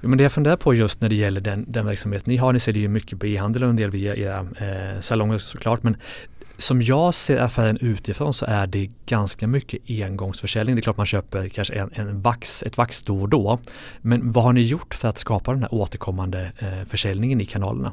Men 0.00 0.18
det 0.18 0.22
jag 0.22 0.32
funderar 0.32 0.56
på 0.56 0.74
just 0.74 1.00
när 1.00 1.08
det 1.08 1.14
gäller 1.14 1.40
den, 1.40 1.64
den 1.68 1.86
verksamhet 1.86 2.26
ni 2.26 2.36
har, 2.36 2.52
ni 2.52 2.60
ser 2.60 2.72
det 2.72 2.80
ju 2.80 2.88
mycket 2.88 3.20
på 3.20 3.26
e-handel 3.26 3.62
och 3.62 3.70
en 3.70 3.76
del 3.76 3.90
via 3.90 4.16
era 4.16 4.38
eh, 4.38 5.00
salonger 5.00 5.38
såklart, 5.38 5.82
men 5.82 5.96
som 6.62 6.82
jag 6.82 7.14
ser 7.14 7.38
affären 7.38 7.78
utifrån 7.80 8.34
så 8.34 8.46
är 8.46 8.66
det 8.66 8.90
ganska 9.06 9.46
mycket 9.46 9.80
engångsförsäljning. 9.88 10.76
Det 10.76 10.80
är 10.80 10.82
klart 10.82 10.96
man 10.96 11.06
köper 11.06 11.48
kanske 11.48 11.74
en, 11.74 11.90
en 11.94 12.20
vax, 12.20 12.62
ett 12.62 12.76
vax 12.76 13.02
då 13.02 13.20
och 13.20 13.28
då. 13.28 13.58
Men 14.00 14.32
vad 14.32 14.44
har 14.44 14.52
ni 14.52 14.60
gjort 14.60 14.94
för 14.94 15.08
att 15.08 15.18
skapa 15.18 15.52
den 15.52 15.62
här 15.62 15.74
återkommande 15.74 16.52
eh, 16.58 16.88
försäljningen 16.88 17.40
i 17.40 17.44
kanalerna? 17.44 17.92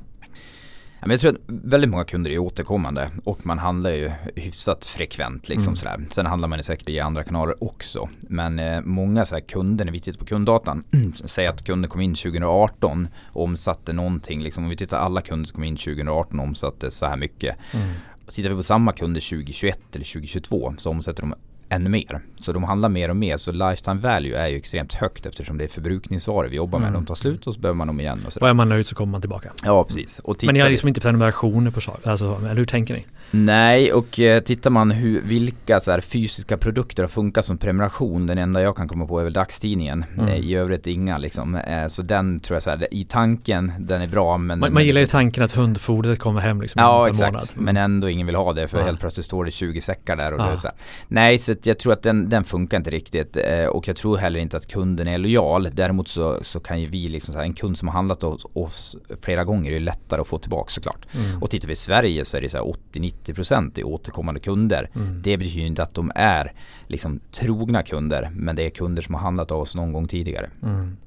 jag 1.05 1.19
tror 1.19 1.32
att 1.32 1.39
väldigt 1.47 1.89
många 1.89 2.03
kunder 2.03 2.32
är 2.32 2.38
återkommande 2.38 3.10
och 3.23 3.45
man 3.45 3.60
handlar 3.60 3.89
ju 3.89 4.12
hyfsat 4.36 4.86
frekvent. 4.86 5.49
Liksom 5.49 5.67
mm. 5.67 5.75
sådär. 5.75 5.99
Sen 6.10 6.25
handlar 6.25 6.47
man 6.47 6.63
säkert 6.63 6.89
i 6.89 6.99
andra 6.99 7.23
kanaler 7.23 7.63
också. 7.63 8.10
Men 8.19 8.60
eh, 8.60 8.82
många 8.82 9.25
så 9.25 9.39
kunder, 9.47 9.86
när 9.86 9.91
vi 9.91 9.99
tittar 9.99 10.19
på 10.19 10.25
kunddatan, 10.25 10.84
säger 11.25 11.49
att 11.49 11.63
kunder 11.63 11.89
kom 11.89 12.01
in 12.01 12.15
2018 12.15 13.08
och 13.23 13.43
omsatte 13.43 13.93
någonting. 13.93 14.43
Liksom, 14.43 14.63
om 14.63 14.69
vi 14.69 14.75
tittar 14.75 14.97
alla 14.97 15.21
kunder 15.21 15.47
som 15.47 15.55
kom 15.55 15.63
in 15.63 15.77
2018 15.77 16.39
och 16.39 16.45
omsatte 16.45 16.91
så 16.91 17.05
här 17.05 17.17
mycket. 17.17 17.55
Mm. 17.71 17.89
Tittar 18.29 18.49
vi 18.49 18.55
på 18.55 18.63
samma 18.63 18.93
kunder 18.93 19.21
2021 19.21 19.79
eller 19.95 20.05
2022 20.05 20.73
så 20.77 20.89
omsätter 20.89 21.21
de 21.21 21.33
ännu 21.69 21.89
mer. 21.89 22.21
Så 22.39 22.51
de 22.51 22.63
handlar 22.63 22.89
mer 22.89 23.10
och 23.10 23.15
mer. 23.15 23.38
Så 23.38 23.51
lifetime 23.51 24.01
value 24.01 24.38
är 24.38 24.47
ju 24.47 24.58
extremt 24.58 24.93
högt 24.93 25.25
eftersom 25.25 25.58
det 25.58 25.63
är 25.63 25.67
förbrukningsvaror 25.67 26.47
vi 26.47 26.55
jobbar 26.55 26.79
med. 26.79 26.88
Mm. 26.88 27.01
De 27.01 27.05
tar 27.05 27.15
slut 27.15 27.47
och 27.47 27.53
så 27.53 27.60
behöver 27.60 27.77
man 27.77 27.88
dem 27.88 27.99
igen. 27.99 28.19
Och, 28.27 28.38
och 28.38 28.49
är 28.49 28.53
man 28.53 28.69
nöjd 28.69 28.88
så 28.88 28.95
kommer 28.95 29.12
man 29.12 29.21
tillbaka. 29.21 29.51
Ja, 29.63 29.84
precis. 29.84 30.21
Men 30.41 30.53
ni 30.53 30.60
har 30.60 30.69
liksom 30.69 30.88
inte 30.88 31.01
prenumerationer 31.01 31.71
på 31.71 31.82
saker? 31.82 32.10
Alltså, 32.10 32.38
eller 32.39 32.55
hur 32.55 32.65
tänker 32.65 32.93
ni? 32.93 33.05
Nej, 33.32 33.93
och 33.93 34.19
eh, 34.19 34.43
tittar 34.43 34.69
man 34.69 34.91
hur, 34.91 35.21
vilka 35.21 35.79
så 35.79 35.91
här, 35.91 36.01
fysiska 36.01 36.58
produkter 36.58 37.03
har 37.03 37.08
funkat 37.08 37.45
som 37.45 37.58
prenumeration. 37.58 38.27
Den 38.27 38.38
enda 38.38 38.62
jag 38.62 38.75
kan 38.75 38.88
komma 38.88 39.05
på 39.05 39.19
är 39.19 39.23
väl 39.23 39.34
dagstidningen. 39.34 40.03
Mm. 40.17 40.27
Eh, 40.27 40.36
I 40.36 40.55
övrigt 40.55 40.88
inga 40.88 41.17
liksom. 41.17 41.55
Eh, 41.55 41.88
så 41.88 42.01
den 42.01 42.39
tror 42.39 42.55
jag 42.55 42.63
så 42.63 42.69
här, 42.69 42.93
i 42.93 43.05
tanken, 43.05 43.71
den 43.79 44.01
är 44.01 44.08
bra. 44.08 44.38
Men 44.38 44.60
man, 44.60 44.73
man 44.73 44.86
gillar 44.86 45.01
ju 45.01 45.08
tanken 45.08 45.43
att 45.43 45.51
hundfodret 45.51 46.19
kommer 46.19 46.41
hem 46.41 46.62
liksom 46.62 46.82
Ja, 46.82 47.08
exakt. 47.10 47.34
Månad. 47.34 47.49
Men 47.55 47.77
ändå 47.77 48.10
ingen 48.10 48.25
vill 48.27 48.36
ha 48.36 48.53
det 48.53 48.67
för 48.67 48.79
ja. 48.79 48.86
helt 48.86 48.99
plötsligt 48.99 49.25
står 49.25 49.45
det 49.45 49.51
20 49.51 49.82
säckar 49.82 50.15
där. 50.15 50.34
Och 50.34 50.39
ja. 50.39 50.49
det 50.49 50.60
så 50.60 50.67
här. 50.67 50.77
Nej, 51.08 51.38
så 51.38 51.55
jag 51.67 51.79
tror 51.79 51.93
att 51.93 52.01
den, 52.01 52.29
den 52.29 52.43
funkar 52.43 52.77
inte 52.77 52.89
riktigt. 52.89 53.37
och 53.71 53.87
jag 53.87 53.95
tror 53.95 54.17
heller 54.17 54.39
inte 54.39 54.57
att 54.57 54.67
kunden 54.67 55.07
är 55.07 55.17
lojal. 55.17 55.69
Däremot 55.73 56.07
så, 56.07 56.39
så 56.41 56.59
kan 56.59 56.81
ju 56.81 56.87
vi 56.87 57.09
liksom 57.09 57.33
så 57.33 57.37
här, 57.37 57.45
en 57.45 57.53
kund 57.53 57.77
som 57.77 57.87
har 57.87 57.95
handlat 57.95 58.21
hos 58.21 58.45
oss 58.53 58.95
flera 59.21 59.43
gånger 59.43 59.71
är 59.71 59.79
lättare 59.79 60.21
att 60.21 60.27
få 60.27 60.37
tillbaka 60.37 60.69
såklart. 60.69 61.05
Mm. 61.11 61.43
Och 61.43 61.49
tittar 61.49 61.67
vi 61.67 61.71
i 61.71 61.75
Sverige 61.75 62.25
så 62.25 62.37
är 62.37 62.41
det 62.41 62.49
så 62.49 62.57
här 62.57 62.73
80-90% 62.93 63.79
i 63.79 63.83
återkommande 63.83 64.39
kunder. 64.39 64.89
Mm. 64.95 65.21
Det 65.21 65.37
betyder 65.37 65.59
ju 65.59 65.67
inte 65.67 65.83
att 65.83 65.93
de 65.93 66.11
är 66.15 66.53
liksom 66.87 67.19
trogna 67.31 67.83
kunder 67.83 68.29
men 68.33 68.55
det 68.55 68.65
är 68.65 68.69
kunder 68.69 69.01
som 69.01 69.15
har 69.15 69.21
handlat 69.21 69.51
av 69.51 69.61
oss 69.61 69.75
någon 69.75 69.93
gång 69.93 70.07
tidigare. 70.07 70.49
Mm. 70.63 70.97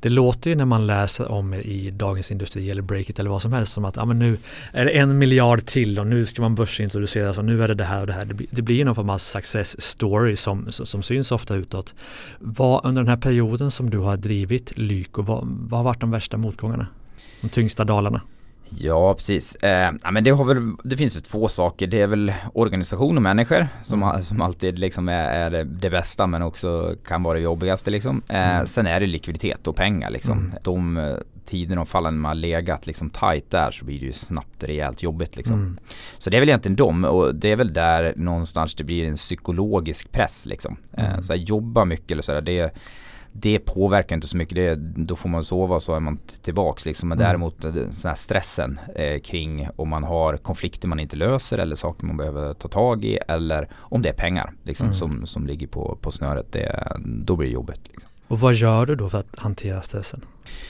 Det 0.00 0.08
låter 0.08 0.50
ju 0.50 0.56
när 0.56 0.64
man 0.64 0.86
läser 0.86 1.30
om 1.30 1.54
i 1.54 1.90
Dagens 1.90 2.30
Industri 2.30 2.70
eller 2.70 2.82
Breakit 2.82 3.18
eller 3.18 3.30
vad 3.30 3.42
som 3.42 3.52
helst 3.52 3.72
som 3.72 3.84
att 3.84 3.98
ah, 3.98 4.04
men 4.04 4.18
nu 4.18 4.38
är 4.72 4.84
det 4.84 4.90
en 4.90 5.18
miljard 5.18 5.66
till 5.66 5.98
och 5.98 6.06
nu 6.06 6.26
ska 6.26 6.42
man 6.42 6.54
börsintroduceras 6.54 7.38
och 7.38 7.44
nu 7.44 7.62
är 7.62 7.68
det 7.68 7.74
det 7.74 7.84
här 7.84 8.00
och 8.00 8.06
det 8.06 8.12
här. 8.12 8.24
Det 8.24 8.34
blir, 8.34 8.46
det 8.50 8.62
blir 8.62 8.84
någon 8.84 8.94
form 8.94 9.10
av 9.10 9.18
success 9.18 9.80
story 9.82 10.36
som, 10.36 10.72
som 10.72 11.02
syns 11.02 11.32
ofta 11.32 11.54
utåt. 11.54 11.94
Vad 12.38 12.84
under 12.84 13.02
den 13.02 13.08
här 13.08 13.16
perioden 13.16 13.70
som 13.70 13.90
du 13.90 13.98
har 13.98 14.16
drivit 14.16 14.78
Lyko, 14.78 15.22
vad, 15.22 15.46
vad 15.46 15.78
har 15.78 15.84
varit 15.84 16.00
de 16.00 16.10
värsta 16.10 16.36
motgångarna? 16.36 16.86
De 17.40 17.48
tyngsta 17.48 17.84
dalarna? 17.84 18.20
Ja, 18.78 19.14
precis. 19.14 19.54
Eh, 19.54 19.92
ja, 20.02 20.10
men 20.10 20.24
det, 20.24 20.30
har 20.30 20.44
väl, 20.44 20.72
det 20.84 20.96
finns 20.96 21.16
ju 21.16 21.20
två 21.20 21.48
saker. 21.48 21.86
Det 21.86 22.00
är 22.00 22.06
väl 22.06 22.32
organisation 22.52 23.16
och 23.16 23.22
människor 23.22 23.68
som, 23.82 24.02
mm. 24.02 24.22
som 24.22 24.40
alltid 24.40 24.78
liksom 24.78 25.08
är, 25.08 25.50
är, 25.50 25.64
det 25.64 25.90
bästa 25.90 26.26
men 26.26 26.42
också 26.42 26.96
kan 27.06 27.22
vara 27.22 27.34
det 27.34 27.40
jobbigaste. 27.40 27.90
Liksom. 27.90 28.22
Eh, 28.28 28.54
mm. 28.54 28.66
Sen 28.66 28.86
är 28.86 29.00
det 29.00 29.06
likviditet 29.06 29.66
och 29.66 29.76
pengar. 29.76 30.10
Liksom. 30.10 30.38
Mm. 30.38 30.54
De 30.62 30.96
eh, 30.96 31.14
tiderna 31.46 31.80
och 31.80 31.88
fallen 31.88 32.18
man 32.18 32.28
har 32.28 32.34
legat 32.34 32.86
liksom 32.86 33.10
tight 33.10 33.50
där 33.50 33.70
så 33.70 33.84
blir 33.84 34.00
det 34.00 34.06
ju 34.06 34.12
snabbt 34.12 34.64
rejält 34.64 35.02
jobbigt. 35.02 35.36
Liksom. 35.36 35.54
Mm. 35.54 35.78
Så 36.18 36.30
det 36.30 36.36
är 36.36 36.40
väl 36.40 36.48
egentligen 36.48 36.76
dem 36.76 37.04
och 37.04 37.34
det 37.34 37.52
är 37.52 37.56
väl 37.56 37.72
där 37.72 38.12
någonstans 38.16 38.74
det 38.74 38.84
blir 38.84 39.08
en 39.08 39.16
psykologisk 39.16 40.12
press. 40.12 40.46
Liksom. 40.46 40.76
Eh, 40.92 41.10
mm. 41.10 41.22
så 41.22 41.32
här, 41.32 41.40
jobba 41.40 41.84
mycket 41.84 42.10
eller 42.10 42.22
sådär. 42.22 42.70
Det 43.36 43.58
påverkar 43.58 44.14
inte 44.14 44.26
så 44.26 44.36
mycket. 44.36 44.54
Det, 44.54 44.74
då 45.04 45.16
får 45.16 45.28
man 45.28 45.44
sova 45.44 45.74
och 45.74 45.82
så 45.82 45.94
är 45.94 46.00
man 46.00 46.18
tillbaks 46.42 46.86
liksom. 46.86 47.08
Men 47.08 47.18
mm. 47.18 47.28
däremot 47.28 47.64
eh, 47.64 47.72
den 47.72 47.92
här 48.04 48.14
stressen 48.14 48.80
eh, 48.96 49.20
kring 49.20 49.68
om 49.76 49.88
man 49.88 50.04
har 50.04 50.36
konflikter 50.36 50.88
man 50.88 51.00
inte 51.00 51.16
löser 51.16 51.58
eller 51.58 51.76
saker 51.76 52.06
man 52.06 52.16
behöver 52.16 52.54
ta 52.54 52.68
tag 52.68 53.04
i 53.04 53.18
eller 53.28 53.68
om 53.74 54.02
det 54.02 54.08
är 54.08 54.12
pengar 54.14 54.52
liksom, 54.62 54.86
mm. 54.86 54.96
som, 54.96 55.26
som 55.26 55.46
ligger 55.46 55.66
på, 55.66 55.98
på 56.00 56.10
snöret. 56.10 56.52
Det, 56.52 56.96
då 57.04 57.36
blir 57.36 57.48
det 57.48 57.54
jobbigt. 57.54 57.80
Liksom. 57.84 58.08
Och 58.28 58.40
vad 58.40 58.54
gör 58.54 58.86
du 58.86 58.96
då 58.96 59.08
för 59.08 59.18
att 59.18 59.38
hantera 59.38 59.82
stressen? 59.82 60.24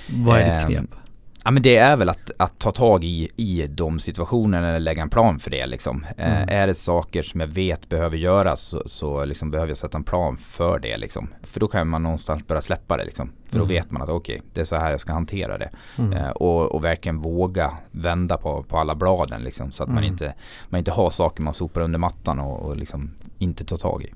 Vad 0.09 0.38
är 0.40 0.44
ditt 0.44 0.64
ehm, 0.64 0.68
knep? 0.68 1.04
Ja 1.44 1.50
men 1.50 1.62
det 1.62 1.76
är 1.76 1.96
väl 1.96 2.09
att, 2.09 2.30
att 2.37 2.59
ta 2.59 2.70
tag 2.70 3.04
i, 3.04 3.30
i 3.37 3.66
de 3.66 4.00
situationerna 4.00 4.68
eller 4.68 4.80
lägga 4.80 5.02
en 5.02 5.11
plan 5.11 5.38
för 5.38 5.50
det 5.50 5.66
liksom. 5.66 6.07
Eh, 6.16 6.37
mm. 6.37 6.48
Eh, 6.48 6.61
är 6.61 6.66
det 6.66 6.74
saker 6.74 7.22
som 7.22 7.40
jag 7.40 7.46
vet 7.46 7.88
behöver 7.88 8.16
göras 8.16 8.61
så, 8.61 8.83
så 8.87 9.24
liksom 9.24 9.50
behöver 9.50 9.70
jag 9.70 9.76
sätta 9.76 9.98
en 9.98 10.04
plan 10.04 10.37
för 10.37 10.78
det 10.78 10.96
liksom. 10.96 11.28
För 11.42 11.61
då 11.61 11.68
kan 11.68 11.88
man 11.88 12.02
någonstans 12.02 12.46
börja 12.46 12.62
släppa 12.62 12.96
det 12.96 13.04
liksom. 13.04 13.33
För 13.50 13.59
då 13.59 13.64
mm. 13.64 13.68
vet 13.76 13.90
man 13.90 14.02
att 14.02 14.09
okej, 14.09 14.37
okay, 14.37 14.48
det 14.52 14.61
är 14.61 14.64
så 14.64 14.76
här 14.76 14.90
jag 14.90 15.00
ska 15.00 15.12
hantera 15.12 15.59
det. 15.59 15.70
Mm. 15.98 16.12
Eh, 16.12 16.30
och, 16.30 16.74
och 16.74 16.85
verkligen 16.85 17.18
våga 17.18 17.72
vända 17.90 18.37
på, 18.37 18.62
på 18.62 18.78
alla 18.78 18.94
bladen 18.94 19.42
liksom. 19.42 19.72
Så 19.72 19.83
att 19.83 19.88
man, 19.88 19.98
mm. 19.98 20.12
inte, 20.12 20.35
man 20.68 20.78
inte 20.78 20.92
har 20.92 21.11
saker 21.11 21.42
man 21.42 21.54
sopar 21.54 21.80
under 21.80 21.98
mattan 21.98 22.38
och, 22.38 22.66
och 22.66 22.76
liksom 22.76 23.11
inte 23.38 23.64
tar 23.64 23.76
tag 23.76 24.02
i. 24.02 24.12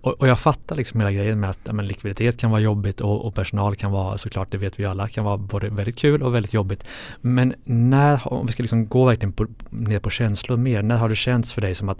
Och, 0.00 0.12
och, 0.12 0.28
jag 0.28 0.38
fattar 0.38 0.76
liksom 0.76 1.00
hela 1.00 1.12
grejen 1.12 1.40
med 1.40 1.50
att 1.50 1.58
ja, 1.64 1.72
men 1.72 1.86
likviditet 1.86 2.38
kan 2.38 2.50
vara 2.50 2.60
jobbigt 2.60 3.00
och, 3.00 3.26
och, 3.26 3.34
personal 3.34 3.76
kan 3.76 3.92
vara 3.92 4.18
såklart, 4.18 4.50
det 4.50 4.58
vet 4.58 4.80
vi 4.80 4.84
alla, 4.84 5.08
kan 5.08 5.24
vara 5.24 5.36
både 5.36 5.68
väldigt 5.68 5.98
kul 5.98 6.22
och 6.22 6.34
väldigt 6.34 6.54
jobbigt. 6.54 6.84
Men 7.20 7.54
när, 7.64 8.32
om 8.32 8.46
vi 8.46 8.52
ska 8.52 8.62
liksom 8.62 8.88
gå 8.88 9.04
verkligen 9.04 9.32
på, 9.32 9.46
ner 9.70 9.98
på 9.98 10.10
känslor 10.10 10.56
mer, 10.56 10.82
när 10.82 10.96
har 10.96 11.08
det 11.08 11.16
känts 11.16 11.52
för 11.52 11.60
dig 11.60 11.74
som 11.74 11.88
att 11.88 11.98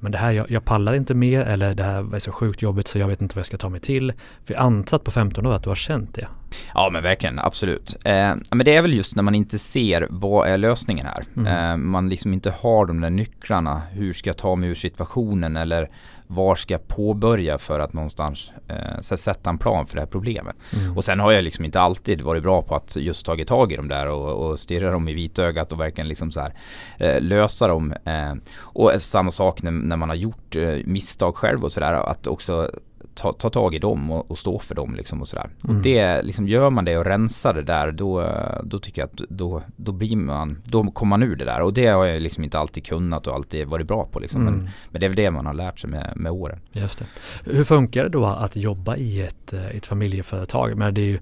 men 0.00 0.12
det 0.12 0.18
här, 0.18 0.30
jag, 0.30 0.50
jag 0.50 0.64
pallar 0.64 0.94
inte 0.94 1.14
mer 1.14 1.40
eller 1.40 1.74
det 1.74 1.82
här 1.82 2.14
är 2.14 2.18
så 2.18 2.32
sjukt 2.32 2.62
jobbigt 2.62 2.88
så 2.88 2.98
jag 2.98 3.08
vet 3.08 3.22
inte 3.22 3.34
vad 3.34 3.40
jag 3.40 3.46
ska 3.46 3.56
ta 3.56 3.68
mig 3.68 3.80
till. 3.80 4.12
För 4.44 4.54
jag 4.54 4.62
antar 4.62 4.96
att 4.96 5.04
på 5.04 5.10
15 5.10 5.46
år 5.46 5.54
att 5.54 5.62
du 5.62 5.68
har 5.68 5.76
känt 5.76 6.14
det. 6.14 6.28
Ja 6.74 6.90
men 6.92 7.02
verkligen, 7.02 7.38
absolut. 7.38 7.96
Eh, 8.04 8.34
men 8.50 8.64
det 8.64 8.74
är 8.74 8.82
väl 8.82 8.94
just 8.94 9.16
när 9.16 9.22
man 9.22 9.34
inte 9.34 9.58
ser 9.58 10.06
vad 10.10 10.48
är 10.48 10.58
lösningen 10.58 11.06
här. 11.06 11.24
Mm. 11.36 11.70
Eh, 11.70 11.76
man 11.76 12.08
liksom 12.08 12.32
inte 12.32 12.50
har 12.50 12.86
de 12.86 13.00
där 13.00 13.10
nycklarna. 13.10 13.82
Hur 13.92 14.12
ska 14.12 14.30
jag 14.30 14.36
ta 14.36 14.56
mig 14.56 14.68
ur 14.68 14.74
situationen 14.74 15.56
eller 15.56 15.90
var 16.28 16.54
ska 16.54 16.74
jag 16.74 16.88
påbörja 16.88 17.58
för 17.58 17.80
att 17.80 17.92
någonstans 17.92 18.50
eh, 18.68 19.00
sätta 19.00 19.50
en 19.50 19.58
plan 19.58 19.86
för 19.86 19.94
det 19.94 20.00
här 20.00 20.06
problemet. 20.06 20.56
Mm. 20.80 20.96
Och 20.96 21.04
sen 21.04 21.20
har 21.20 21.32
jag 21.32 21.44
liksom 21.44 21.64
inte 21.64 21.80
alltid 21.80 22.20
varit 22.20 22.42
bra 22.42 22.62
på 22.62 22.74
att 22.74 22.96
just 22.96 23.26
tagit 23.26 23.48
tag 23.48 23.72
i 23.72 23.76
dem 23.76 23.88
där 23.88 24.06
och, 24.06 24.48
och 24.48 24.58
stirra 24.58 24.90
dem 24.90 25.08
i 25.08 25.12
vitögat 25.12 25.72
och 25.72 25.80
verkligen 25.80 26.08
liksom 26.08 26.30
så 26.30 26.40
här, 26.40 26.52
eh, 26.98 27.20
lösa 27.20 27.68
dem. 27.68 27.94
Eh, 28.04 28.34
och 28.58 28.92
samma 28.98 29.30
sak 29.30 29.62
när, 29.62 29.70
när 29.70 29.96
man 29.96 30.08
har 30.08 30.16
gjort 30.16 30.56
eh, 30.56 30.76
misstag 30.84 31.36
själv 31.36 31.64
och 31.64 31.72
sådär 31.72 31.92
att 31.92 32.26
också 32.26 32.70
ta, 33.18 33.32
ta 33.32 33.50
tag 33.50 33.74
i 33.74 33.78
dem 33.78 34.10
och, 34.10 34.30
och, 34.30 34.38
stå 34.38 34.58
för 34.58 34.74
dem 34.74 34.94
liksom 34.94 35.20
och 35.20 35.28
sådär. 35.28 35.50
Mm. 35.64 35.76
Och 35.76 35.82
det, 35.82 36.22
liksom 36.22 36.48
gör 36.48 36.70
man 36.70 36.84
det 36.84 36.98
och 36.98 37.04
rensar 37.04 37.54
det 37.54 37.62
där 37.62 37.92
då, 37.92 38.32
då 38.62 38.78
tycker 38.78 39.02
jag 39.02 39.06
att 39.06 39.20
då, 39.28 39.62
då 39.76 39.92
blir 39.92 40.16
man, 40.16 40.62
då 40.64 40.90
kommer 40.90 41.10
man 41.10 41.22
ur 41.22 41.36
det 41.36 41.44
där 41.44 41.60
och 41.60 41.72
det 41.72 41.86
har 41.86 42.04
jag 42.04 42.22
liksom 42.22 42.44
inte 42.44 42.58
alltid 42.58 42.86
kunnat 42.86 43.26
och 43.26 43.34
alltid 43.34 43.66
varit 43.66 43.86
bra 43.86 44.08
på 44.12 44.20
liksom. 44.20 44.42
Mm. 44.42 44.54
Men, 44.54 44.70
men 44.90 45.00
det 45.00 45.06
är 45.06 45.08
väl 45.08 45.16
det 45.16 45.30
man 45.30 45.46
har 45.46 45.54
lärt 45.54 45.78
sig 45.78 45.90
med, 45.90 46.12
med 46.16 46.32
åren. 46.32 46.60
Just 46.72 46.98
det. 46.98 47.06
Hur 47.44 47.64
funkar 47.64 48.02
det 48.02 48.08
då 48.08 48.26
att 48.26 48.56
jobba 48.56 48.96
i 48.96 49.22
ett, 49.22 49.52
eh, 49.52 49.76
ett 49.76 49.86
familjeföretag? 49.86 50.76
Men 50.76 50.94
det 50.94 51.00
är 51.00 51.04
ju, 51.04 51.18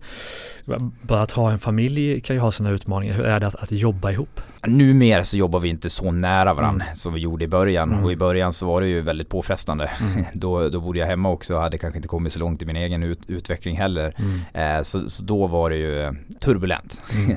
bara 1.03 1.23
att 1.23 1.33
ha 1.33 1.51
en 1.51 1.59
familj 1.59 2.21
kan 2.21 2.37
ju 2.37 2.41
ha 2.41 2.53
sina 2.53 2.71
utmaningar. 2.71 3.15
Hur 3.15 3.25
är 3.25 3.41
det 3.41 3.47
att, 3.47 3.55
att 3.55 3.73
jobba 3.73 4.11
ihop? 4.11 4.41
Numera 4.67 5.25
så 5.25 5.37
jobbar 5.37 5.61
vi 5.61 5.69
inte 5.69 5.91
så 5.91 6.11
nära 6.11 6.55
varandra 6.55 6.85
mm. 6.85 6.97
som 6.97 7.15
vi 7.15 7.21
gjorde 7.21 7.45
i 7.45 7.49
början 7.49 7.93
mm. 7.93 8.05
och 8.05 8.13
i 8.13 8.17
början 8.17 8.53
så 8.53 8.67
var 8.67 8.81
det 8.81 8.87
ju 8.87 9.01
väldigt 9.01 9.29
påfrestande. 9.29 9.91
Mm. 10.01 10.25
då, 10.35 10.69
då 10.69 10.81
bodde 10.81 10.99
jag 10.99 11.07
hemma 11.07 11.31
också 11.31 11.55
och 11.55 11.61
hade 11.61 11.79
kanske 11.79 11.99
inte 11.99 12.09
kommit 12.09 12.33
så 12.33 12.39
långt 12.39 12.63
i 12.63 12.65
min 12.65 12.77
egen 12.77 13.03
ut, 13.03 13.21
utveckling 13.27 13.77
heller. 13.77 14.15
Mm. 14.19 14.77
Eh, 14.79 14.83
så, 14.83 15.11
så, 15.11 15.23
då 15.23 15.47
var 15.47 15.71
det 15.71 15.77
ju 15.77 16.15
turbulent. 16.41 17.01
Mm. 17.15 17.37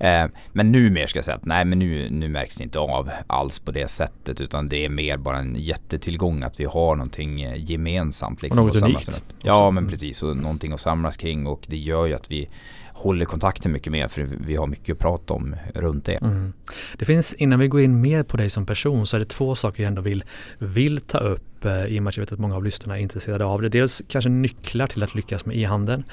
eh, 0.24 0.30
men 0.52 0.72
numera 0.72 1.06
ska 1.06 1.18
jag 1.18 1.24
säga 1.24 1.36
att 1.36 1.44
nej 1.44 1.64
men 1.64 1.78
nu, 1.78 2.10
nu 2.10 2.28
märks 2.28 2.54
det 2.54 2.64
inte 2.64 2.78
av 2.78 3.10
alls 3.26 3.58
på 3.58 3.70
det 3.70 3.88
sättet 3.88 4.40
utan 4.40 4.68
det 4.68 4.84
är 4.84 4.88
mer 4.88 5.16
bara 5.16 5.38
en 5.38 5.54
jättetillgång 5.54 6.42
att 6.42 6.60
vi 6.60 6.64
har 6.64 6.96
någonting 6.96 7.42
eh, 7.42 7.70
gemensamt. 7.70 8.42
Liksom, 8.42 8.64
och 8.64 8.74
något 8.74 8.82
unikt. 8.82 9.22
Ja 9.42 9.70
men 9.70 9.88
precis 9.88 10.22
och 10.22 10.36
någonting 10.36 10.72
att 10.72 10.80
samlas 10.80 11.16
kring 11.16 11.46
och 11.46 11.66
det 11.66 11.76
gör 11.76 12.06
ju 12.06 12.14
att 12.14 12.30
vi 12.30 12.48
håller 12.96 13.24
kontakten 13.24 13.72
mycket 13.72 13.92
mer 13.92 14.08
för 14.08 14.28
vi 14.46 14.56
har 14.56 14.66
mycket 14.66 14.92
att 14.92 14.98
prata 14.98 15.34
om 15.34 15.56
runt 15.74 16.04
det. 16.04 16.14
Mm. 16.14 16.52
Det 16.98 17.04
finns, 17.04 17.34
innan 17.34 17.58
vi 17.58 17.68
går 17.68 17.80
in 17.80 18.00
mer 18.00 18.22
på 18.22 18.36
dig 18.36 18.50
som 18.50 18.66
person 18.66 19.06
så 19.06 19.16
är 19.16 19.18
det 19.18 19.28
två 19.28 19.54
saker 19.54 19.82
jag 19.82 19.88
ändå 19.88 20.02
vill, 20.02 20.24
vill 20.58 21.00
ta 21.00 21.18
upp 21.18 21.64
eh, 21.64 21.84
i 21.86 21.98
och 21.98 22.02
med 22.02 22.08
att 22.08 22.16
jag 22.16 22.22
vet 22.22 22.32
att 22.32 22.38
många 22.38 22.56
av 22.56 22.64
lyssnarna 22.64 22.98
är 22.98 23.02
intresserade 23.02 23.44
av 23.44 23.62
det. 23.62 23.68
Dels 23.68 24.02
kanske 24.08 24.28
nycklar 24.28 24.86
till 24.86 25.02
att 25.02 25.14
lyckas 25.14 25.46
med 25.46 25.56
e-handeln 25.56 26.04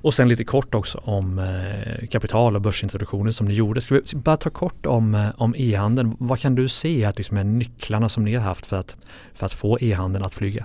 och 0.00 0.14
sen 0.14 0.28
lite 0.28 0.44
kort 0.44 0.74
också 0.74 0.98
om 0.98 1.38
eh, 1.38 2.08
kapital 2.08 2.56
och 2.56 2.62
börsintroduktionen 2.62 3.32
som 3.32 3.46
ni 3.46 3.54
gjorde. 3.54 3.80
Ska 3.80 3.94
vi 3.94 4.16
bara 4.16 4.36
ta 4.36 4.50
kort 4.50 4.86
om, 4.86 5.14
eh, 5.14 5.28
om 5.36 5.54
e-handeln. 5.56 6.16
Vad 6.18 6.40
kan 6.40 6.54
du 6.54 6.68
se 6.68 7.04
att 7.04 7.16
liksom 7.16 7.36
är 7.36 7.44
nycklarna 7.44 8.08
som 8.08 8.24
ni 8.24 8.34
har 8.34 8.42
haft 8.42 8.66
för 8.66 8.76
att, 8.76 8.96
för 9.34 9.46
att 9.46 9.54
få 9.54 9.78
e-handeln 9.80 10.24
att 10.24 10.34
flyga? 10.34 10.64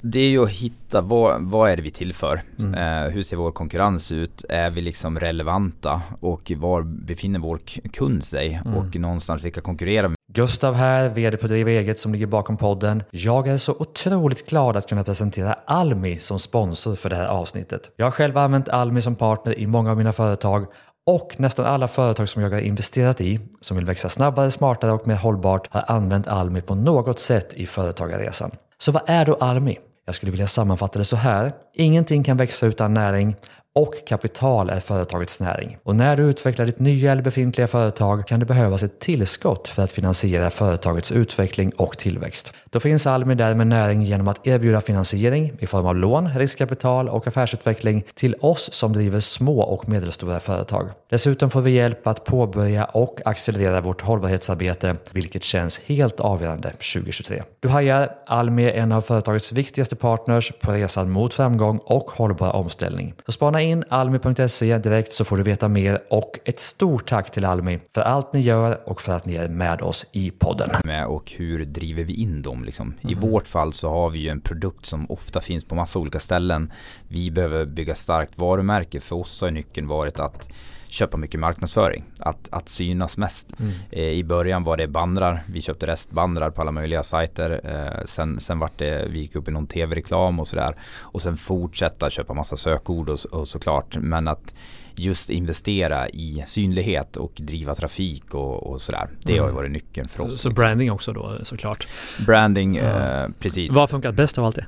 Det 0.00 0.20
är 0.20 0.28
ju 0.28 0.42
att 0.42 0.50
hitta 0.50 1.00
vad, 1.00 1.42
vad 1.42 1.70
är 1.70 1.76
det 1.76 1.82
vi 1.82 1.90
tillför? 1.90 2.42
Mm. 2.58 2.74
Eh, 2.74 3.10
hur 3.10 3.22
ser 3.22 3.36
vår 3.36 3.52
konkurrens 3.52 4.12
ut? 4.12 4.44
Är 4.48 4.70
vi 4.70 4.80
liksom 4.80 5.20
relevanta? 5.20 6.02
Och 6.20 6.52
var 6.56 6.82
befinner 6.82 7.38
vår 7.38 7.58
kund 7.92 8.24
sig? 8.24 8.60
Mm. 8.64 8.78
Och 8.78 8.96
någonstans 8.96 9.44
vilka 9.44 9.60
konkurrerar 9.60 10.08
vi 10.08 10.16
Gustav 10.32 10.74
här, 10.74 11.08
VD 11.08 11.36
på 11.36 11.46
Driva 11.46 11.70
Eget 11.70 11.98
som 11.98 12.12
ligger 12.12 12.26
bakom 12.26 12.56
podden. 12.56 13.02
Jag 13.10 13.48
är 13.48 13.58
så 13.58 13.72
otroligt 13.72 14.48
glad 14.48 14.76
att 14.76 14.88
kunna 14.88 15.04
presentera 15.04 15.52
Almi 15.66 16.18
som 16.18 16.38
sponsor 16.38 16.94
för 16.94 17.10
det 17.10 17.16
här 17.16 17.26
avsnittet. 17.26 17.90
Jag 17.96 18.06
har 18.06 18.10
själv 18.10 18.38
använt 18.38 18.68
Almi 18.68 19.00
som 19.00 19.14
partner 19.14 19.58
i 19.58 19.66
många 19.66 19.90
av 19.90 19.96
mina 19.96 20.12
företag 20.12 20.66
och 21.06 21.34
nästan 21.38 21.66
alla 21.66 21.88
företag 21.88 22.28
som 22.28 22.42
jag 22.42 22.50
har 22.50 22.60
investerat 22.60 23.20
i, 23.20 23.40
som 23.60 23.76
vill 23.76 23.86
växa 23.86 24.08
snabbare, 24.08 24.50
smartare 24.50 24.92
och 24.92 25.06
mer 25.06 25.16
hållbart, 25.16 25.68
har 25.70 25.84
använt 25.88 26.26
Almi 26.26 26.60
på 26.62 26.74
något 26.74 27.18
sätt 27.18 27.54
i 27.54 27.66
företagarresan. 27.66 28.50
Så 28.78 28.92
vad 28.92 29.02
är 29.06 29.24
då 29.26 29.34
Almi? 29.34 29.78
Jag 30.06 30.14
skulle 30.14 30.30
vilja 30.32 30.46
sammanfatta 30.46 30.98
det 30.98 31.04
så 31.04 31.16
här. 31.16 31.52
Ingenting 31.74 32.24
kan 32.24 32.36
växa 32.36 32.66
utan 32.66 32.94
näring 32.94 33.36
och 33.76 33.94
kapital 34.06 34.70
är 34.70 34.80
företagets 34.80 35.40
näring. 35.40 35.78
Och 35.82 35.96
när 35.96 36.16
du 36.16 36.22
utvecklar 36.22 36.66
ditt 36.66 36.78
nya 36.78 37.12
eller 37.12 37.22
befintliga 37.22 37.68
företag 37.68 38.26
kan 38.26 38.40
det 38.40 38.46
behövas 38.46 38.82
ett 38.82 39.00
tillskott 39.00 39.68
för 39.68 39.82
att 39.82 39.92
finansiera 39.92 40.50
företagets 40.50 41.12
utveckling 41.12 41.72
och 41.76 41.98
tillväxt. 41.98 42.52
Då 42.70 42.80
finns 42.80 43.06
Almi 43.06 43.34
där 43.34 43.54
med 43.54 43.66
näring 43.66 44.02
genom 44.02 44.28
att 44.28 44.46
erbjuda 44.46 44.80
finansiering 44.80 45.52
i 45.58 45.66
form 45.66 45.86
av 45.86 45.96
lån, 45.96 46.28
riskkapital 46.28 47.08
och 47.08 47.26
affärsutveckling 47.26 48.04
till 48.14 48.34
oss 48.40 48.72
som 48.72 48.92
driver 48.92 49.20
små 49.20 49.60
och 49.60 49.88
medelstora 49.88 50.40
företag. 50.40 50.88
Dessutom 51.10 51.50
får 51.50 51.60
vi 51.60 51.70
hjälp 51.70 52.06
att 52.06 52.24
påbörja 52.24 52.84
och 52.84 53.20
accelerera 53.24 53.80
vårt 53.80 54.02
hållbarhetsarbete, 54.02 54.96
vilket 55.12 55.44
känns 55.44 55.80
helt 55.86 56.20
avgörande 56.20 56.70
2023. 56.70 57.42
Du 57.60 57.68
hajar, 57.68 58.10
Almi 58.26 58.64
är 58.64 58.72
en 58.72 58.92
av 58.92 59.00
företagets 59.00 59.52
viktigaste 59.52 59.96
partners 59.96 60.52
på 60.60 60.72
resan 60.72 61.10
mot 61.10 61.34
framgång 61.34 61.80
och 61.84 62.10
hållbar 62.10 62.52
omställning. 62.52 63.14
Så 63.26 63.32
spana 63.32 63.62
in 63.62 63.65
almi.se 63.88 64.78
direkt 64.78 65.12
så 65.12 65.24
får 65.24 65.36
du 65.36 65.42
veta 65.42 65.68
mer 65.68 66.02
och 66.10 66.38
ett 66.44 66.60
stort 66.60 67.08
tack 67.08 67.30
till 67.30 67.44
Almi 67.44 67.78
för 67.94 68.00
allt 68.00 68.32
ni 68.32 68.40
gör 68.40 68.88
och 68.88 69.00
för 69.00 69.12
att 69.12 69.26
ni 69.26 69.34
är 69.34 69.48
med 69.48 69.82
oss 69.82 70.06
i 70.12 70.30
podden. 70.30 70.70
Och 71.06 71.32
hur 71.36 71.64
driver 71.64 72.04
vi 72.04 72.14
in 72.14 72.42
dem 72.42 72.64
liksom? 72.64 72.94
I 73.00 73.12
mm. 73.12 73.30
vårt 73.30 73.46
fall 73.48 73.72
så 73.72 73.90
har 73.90 74.10
vi 74.10 74.18
ju 74.18 74.28
en 74.28 74.40
produkt 74.40 74.86
som 74.86 75.10
ofta 75.10 75.40
finns 75.40 75.64
på 75.64 75.74
massa 75.74 75.98
olika 75.98 76.20
ställen. 76.20 76.72
Vi 77.08 77.30
behöver 77.30 77.64
bygga 77.64 77.94
starkt 77.94 78.38
varumärke. 78.38 79.00
För 79.00 79.16
oss 79.16 79.40
har 79.40 79.50
nyckeln 79.50 79.88
varit 79.88 80.20
att 80.20 80.48
köpa 80.88 81.16
mycket 81.16 81.40
marknadsföring. 81.40 82.04
Att, 82.18 82.48
att 82.50 82.68
synas 82.68 83.16
mest. 83.16 83.46
Mm. 83.60 83.72
Eh, 83.90 84.02
I 84.02 84.24
början 84.24 84.64
var 84.64 84.76
det 84.76 84.86
bandrar. 84.86 85.42
Vi 85.48 85.60
köpte 85.60 85.86
restbandrar 85.86 86.50
på 86.50 86.60
alla 86.60 86.72
möjliga 86.72 87.02
sajter. 87.02 87.60
Eh, 87.64 88.04
sen, 88.04 88.40
sen 88.40 88.58
vart 88.58 88.78
det, 88.78 89.06
vi 89.10 89.18
gick 89.18 89.36
upp 89.36 89.48
i 89.48 89.50
någon 89.50 89.66
tv-reklam 89.66 90.40
och 90.40 90.48
sådär. 90.48 90.76
Och 91.00 91.22
sen 91.22 91.36
fortsätta 91.36 92.10
köpa 92.10 92.34
massa 92.34 92.56
sökord 92.56 93.08
och, 93.08 93.24
och 93.24 93.48
såklart. 93.48 93.96
Men 93.96 94.28
att 94.28 94.54
just 94.96 95.30
investera 95.30 96.08
i 96.08 96.42
synlighet 96.46 97.16
och 97.16 97.32
driva 97.36 97.74
trafik 97.74 98.34
och, 98.34 98.66
och 98.66 98.82
sådär. 98.82 99.08
Det 99.22 99.32
mm. 99.32 99.44
har 99.44 99.52
varit 99.52 99.70
nyckeln 99.70 100.08
för 100.08 100.20
oss. 100.20 100.40
Så 100.40 100.50
branding 100.50 100.92
också 100.92 101.12
då 101.12 101.38
såklart? 101.42 101.86
Branding, 102.26 102.76
ja. 102.76 103.22
eh, 103.22 103.28
precis. 103.38 103.72
Vad 103.72 103.82
har 103.82 103.86
funkat 103.86 104.14
bäst 104.14 104.38
av 104.38 104.44
allt 104.44 104.56
det? 104.56 104.66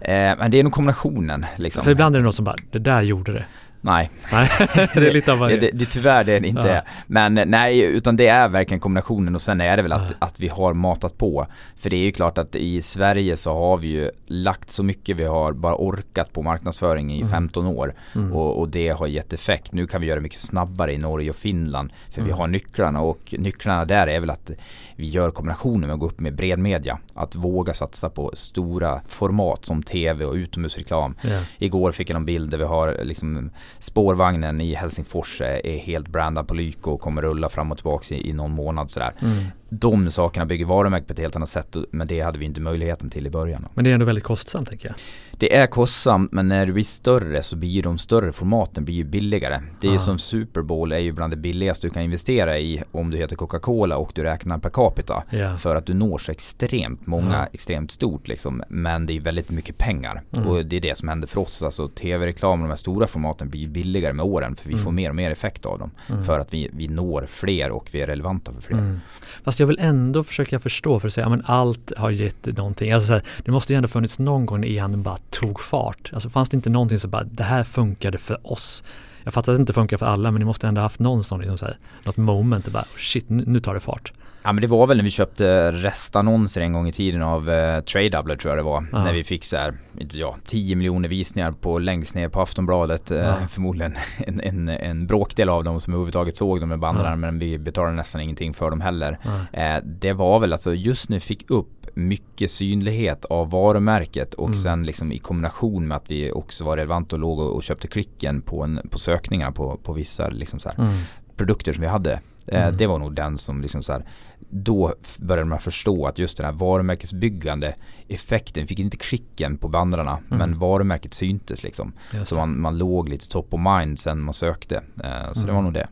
Eh, 0.00 0.38
men 0.38 0.50
det 0.50 0.58
är 0.58 0.62
nog 0.64 0.72
kombinationen. 0.72 1.46
Liksom. 1.56 1.84
För 1.84 1.90
ibland 1.90 2.14
är 2.14 2.20
det 2.20 2.24
något 2.24 2.34
som 2.34 2.44
bara, 2.44 2.56
det 2.70 2.78
där 2.78 3.02
gjorde 3.02 3.32
det. 3.32 3.46
Nej. 3.80 4.10
nej, 4.32 4.48
det 4.94 5.08
är 5.08 5.12
lite 5.12 5.32
av 5.32 5.38
varje. 5.38 5.56
Det, 5.56 5.66
det, 5.66 5.78
det, 5.78 5.84
tyvärr 5.84 6.24
det 6.24 6.32
är 6.32 6.40
det 6.40 6.48
inte. 6.48 6.68
Ja. 6.68 6.92
Men 7.06 7.34
nej, 7.34 7.80
utan 7.80 8.16
det 8.16 8.26
är 8.26 8.48
verkligen 8.48 8.80
kombinationen 8.80 9.34
och 9.34 9.42
sen 9.42 9.60
är 9.60 9.76
det 9.76 9.82
väl 9.82 9.92
att, 9.92 10.10
ja. 10.10 10.26
att 10.26 10.40
vi 10.40 10.48
har 10.48 10.74
matat 10.74 11.18
på. 11.18 11.46
För 11.76 11.90
det 11.90 11.96
är 11.96 12.04
ju 12.04 12.12
klart 12.12 12.38
att 12.38 12.54
i 12.54 12.82
Sverige 12.82 13.36
så 13.36 13.52
har 13.52 13.76
vi 13.76 13.88
ju 13.88 14.10
lagt 14.26 14.70
så 14.70 14.82
mycket 14.82 15.16
vi 15.16 15.24
har 15.24 15.52
bara 15.52 15.74
orkat 15.74 16.32
på 16.32 16.42
marknadsföring 16.42 17.12
i 17.12 17.20
mm. 17.20 17.30
15 17.30 17.66
år. 17.66 17.94
Mm. 18.14 18.32
Och, 18.32 18.58
och, 18.58 18.68
det 18.68 18.88
har 18.88 19.06
gett 19.06 19.32
effekt. 19.32 19.72
Nu 19.72 19.86
kan 19.86 20.00
vi 20.00 20.06
göra 20.06 20.20
mycket 20.20 20.40
snabbare 20.40 20.92
i 20.92 20.98
Norge 20.98 21.30
och 21.30 21.36
Finland. 21.36 21.92
För 22.10 22.20
mm. 22.20 22.26
vi 22.26 22.32
har 22.32 22.46
nycklarna 22.46 23.00
och 23.00 23.34
nycklarna 23.38 23.84
där 23.84 24.06
är 24.06 24.20
väl 24.20 24.30
att 24.30 24.50
vi 24.96 25.08
gör 25.08 25.30
kombinationen 25.30 25.80
med 25.80 25.94
att 25.94 26.00
gå 26.00 26.06
upp 26.06 26.20
med 26.20 26.34
bred 26.34 26.58
media. 26.58 26.98
Att 27.14 27.34
våga 27.34 27.74
satsa 27.74 28.10
på 28.10 28.30
stora 28.34 29.00
format 29.08 29.64
som 29.64 29.82
tv 29.82 30.24
och 30.24 30.34
utomhusreklam. 30.34 31.14
Yeah. 31.24 31.42
Igår 31.58 31.92
fick 31.92 32.10
jag 32.10 32.16
en 32.16 32.24
bild 32.24 32.50
där 32.50 32.58
vi 32.58 32.64
har 32.64 33.04
liksom 33.04 33.50
spårvagnen 33.78 34.60
i 34.60 34.74
Helsingfors 34.74 35.40
är 35.40 35.78
helt 35.78 36.08
brandad 36.08 36.48
på 36.48 36.54
Lyko 36.54 36.90
och 36.90 37.00
kommer 37.00 37.22
rulla 37.22 37.48
fram 37.48 37.72
och 37.72 37.78
tillbaka 37.78 38.14
i, 38.14 38.28
i 38.28 38.32
någon 38.32 38.50
månad 38.50 38.90
sådär. 38.90 39.12
Mm. 39.20 39.44
De 39.68 40.10
sakerna 40.10 40.46
bygger 40.46 40.64
varumärket 40.64 41.06
på 41.06 41.12
ett 41.12 41.18
helt 41.18 41.36
annat 41.36 41.48
sätt 41.48 41.76
men 41.90 42.06
det 42.06 42.20
hade 42.20 42.38
vi 42.38 42.44
inte 42.44 42.60
möjligheten 42.60 43.10
till 43.10 43.26
i 43.26 43.30
början. 43.30 43.68
Men 43.74 43.84
det 43.84 43.90
är 43.90 43.94
ändå 43.94 44.06
väldigt 44.06 44.24
kostsamt 44.24 44.68
tänker 44.68 44.88
jag. 44.88 44.96
Det 45.38 45.56
är 45.56 45.66
kostsamt 45.66 46.32
men 46.32 46.48
när 46.48 46.66
det 46.66 46.72
blir 46.72 46.84
större 46.84 47.42
så 47.42 47.56
blir 47.56 47.82
de 47.82 47.98
större 47.98 48.32
formaten 48.32 48.84
blir 48.84 49.04
billigare. 49.04 49.60
Det 49.80 49.86
är 49.86 49.90
Aha. 49.90 49.98
som 49.98 50.18
Super 50.18 50.62
Bowl 50.62 50.92
är 50.92 50.98
ju 50.98 51.12
bland 51.12 51.32
det 51.32 51.36
billigaste 51.36 51.86
du 51.86 51.90
kan 51.90 52.02
investera 52.02 52.58
i 52.58 52.82
om 52.92 53.10
du 53.10 53.16
heter 53.16 53.36
Coca-Cola 53.36 53.96
och 53.96 54.12
du 54.14 54.22
räknar 54.22 54.58
per 54.58 54.70
capita. 54.70 55.22
Yeah. 55.30 55.56
För 55.56 55.76
att 55.76 55.86
du 55.86 55.94
når 55.94 56.18
så 56.18 56.32
extremt 56.32 57.06
många, 57.06 57.36
mm. 57.36 57.48
extremt 57.52 57.90
stort 57.90 58.28
liksom. 58.28 58.62
Men 58.68 59.06
det 59.06 59.16
är 59.16 59.20
väldigt 59.20 59.50
mycket 59.50 59.78
pengar. 59.78 60.22
Mm. 60.32 60.48
Och 60.48 60.66
det 60.66 60.76
är 60.76 60.80
det 60.80 60.98
som 60.98 61.08
händer 61.08 61.28
för 61.28 61.40
oss. 61.40 61.62
Alltså 61.62 61.88
tv-reklam 61.88 62.60
och 62.60 62.68
de 62.68 62.70
här 62.70 62.76
stora 62.76 63.06
formaten 63.06 63.48
blir 63.48 63.68
billigare 63.68 64.12
med 64.12 64.26
åren 64.26 64.56
för 64.56 64.68
vi 64.68 64.74
mm. 64.74 64.84
får 64.84 64.92
mer 64.92 65.10
och 65.10 65.16
mer 65.16 65.30
effekt 65.30 65.66
av 65.66 65.78
dem. 65.78 65.90
Mm. 66.08 66.24
För 66.24 66.40
att 66.40 66.54
vi, 66.54 66.70
vi 66.72 66.88
når 66.88 67.26
fler 67.30 67.70
och 67.70 67.88
vi 67.92 68.00
är 68.00 68.06
relevanta 68.06 68.52
för 68.52 68.60
fler. 68.60 68.78
Mm. 68.78 69.00
Fast 69.44 69.60
jag 69.60 69.66
vill 69.66 69.78
ändå 69.80 70.24
försöka 70.24 70.58
förstå 70.58 71.00
för 71.00 71.06
att 71.06 71.14
säga, 71.14 71.26
att 71.26 71.40
allt 71.44 71.92
har 71.96 72.10
gett 72.10 72.46
någonting. 72.46 72.92
Alltså, 72.92 73.20
det 73.44 73.50
måste 73.50 73.72
ju 73.72 73.76
ändå 73.76 73.88
funnits 73.88 74.18
någon 74.18 74.46
gång 74.46 74.64
i 74.64 74.78
handeln 74.78 75.02
bara 75.02 75.16
tog 75.30 75.60
fart. 75.60 76.10
Alltså 76.12 76.28
fanns 76.28 76.48
det 76.48 76.54
inte 76.54 76.70
någonting 76.70 76.98
som 76.98 77.10
bara, 77.10 77.24
det 77.24 77.42
här 77.42 77.64
funkade 77.64 78.18
för 78.18 78.52
oss. 78.52 78.84
Jag 79.24 79.34
fattar 79.34 79.52
att 79.52 79.58
det 79.58 79.60
inte 79.60 79.72
funkar 79.72 79.96
för 79.96 80.06
alla 80.06 80.30
men 80.30 80.38
ni 80.38 80.44
måste 80.44 80.68
ändå 80.68 80.80
haft 80.80 81.00
någon 81.00 81.24
sån, 81.24 81.40
liksom 81.40 81.58
så 81.58 81.66
här, 81.66 81.78
något 82.04 82.16
moment, 82.16 82.64
det 82.64 82.70
bara 82.70 82.84
shit 82.96 83.24
nu 83.28 83.60
tar 83.60 83.74
det 83.74 83.80
fart. 83.80 84.12
Ja 84.42 84.52
men 84.52 84.62
det 84.62 84.66
var 84.66 84.86
väl 84.86 84.96
när 84.96 85.04
vi 85.04 85.10
köpte 85.10 85.72
restannonser 85.72 86.60
en 86.60 86.72
gång 86.72 86.88
i 86.88 86.92
tiden 86.92 87.22
av 87.22 87.50
eh, 87.50 87.80
Tradedoubler 87.80 88.36
tror 88.36 88.50
jag 88.50 88.58
det 88.58 88.62
var. 88.62 88.86
Aha. 88.92 89.04
När 89.04 89.12
vi 89.12 89.24
fick 89.24 89.44
så 89.44 89.56
här, 89.56 89.74
ja, 90.12 90.36
10 90.44 90.76
miljoner 90.76 91.08
visningar 91.08 91.52
på 91.52 91.78
längst 91.78 92.14
ner 92.14 92.28
på 92.28 92.40
Aftonbladet. 92.40 93.10
Eh, 93.10 93.46
förmodligen 93.46 93.96
en, 94.18 94.40
en, 94.40 94.68
en 94.68 95.06
bråkdel 95.06 95.48
av 95.48 95.64
dem 95.64 95.80
som 95.80 95.92
överhuvudtaget 95.92 96.36
såg 96.36 96.60
dem 96.60 96.68
med 96.68 96.78
bandarna 96.78 97.16
men 97.16 97.38
vi 97.38 97.58
betalade 97.58 97.96
nästan 97.96 98.20
ingenting 98.20 98.54
för 98.54 98.70
dem 98.70 98.80
heller. 98.80 99.18
Eh, 99.52 99.76
det 99.84 100.12
var 100.12 100.40
väl 100.40 100.52
alltså 100.52 100.74
just 100.74 101.08
när 101.08 101.16
vi 101.16 101.20
fick 101.20 101.50
upp 101.50 101.77
mycket 101.98 102.50
synlighet 102.50 103.24
av 103.24 103.50
varumärket 103.50 104.34
och 104.34 104.46
mm. 104.46 104.58
sen 104.58 104.86
liksom 104.86 105.12
i 105.12 105.18
kombination 105.18 105.88
med 105.88 105.96
att 105.96 106.10
vi 106.10 106.32
också 106.32 106.64
var 106.64 106.76
relevanta 106.76 107.16
och 107.16 107.20
låg 107.20 107.38
och, 107.38 107.56
och 107.56 107.62
köpte 107.62 107.88
klicken 107.88 108.42
på, 108.42 108.62
en, 108.62 108.80
på 108.90 108.98
sökningar 108.98 109.50
på, 109.50 109.76
på 109.82 109.92
vissa 109.92 110.28
liksom 110.28 110.60
så 110.60 110.70
mm. 110.78 110.94
produkter 111.36 111.72
som 111.72 111.82
vi 111.82 111.88
hade. 111.88 112.20
Eh, 112.46 112.62
mm. 112.62 112.76
Det 112.76 112.86
var 112.86 112.98
nog 112.98 113.14
den 113.14 113.38
som 113.38 113.62
liksom 113.62 113.82
så 113.82 113.92
här, 113.92 114.04
då 114.38 114.94
började 115.18 115.48
man 115.48 115.58
förstå 115.58 116.06
att 116.06 116.18
just 116.18 116.36
den 116.36 116.46
här 116.46 116.52
varumärkesbyggande 116.52 117.74
effekten 118.08 118.66
fick 118.66 118.78
inte 118.78 118.96
klicken 118.96 119.58
på 119.58 119.68
bandrarna 119.68 120.10
mm. 120.10 120.38
men 120.38 120.58
varumärket 120.58 121.14
syntes 121.14 121.62
liksom. 121.62 121.92
Så 122.24 122.34
man, 122.34 122.60
man 122.60 122.78
låg 122.78 123.08
lite 123.08 123.28
top 123.28 123.54
of 123.54 123.60
mind 123.60 124.00
sen 124.00 124.20
man 124.20 124.34
sökte. 124.34 124.76
Eh, 124.76 125.32
så 125.32 125.40
det 125.40 125.52
var 125.52 125.60
mm. 125.60 125.64
nog 125.64 125.72
det. 125.72 125.88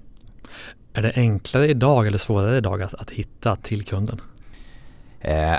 Är 0.92 1.02
det 1.02 1.12
enklare 1.16 1.68
idag 1.68 2.06
eller 2.06 2.18
svårare 2.18 2.56
idag 2.56 2.82
att, 2.82 2.94
att 2.94 3.10
hitta 3.10 3.56
till 3.56 3.84
kunden? 3.84 4.20
Eh, 5.26 5.58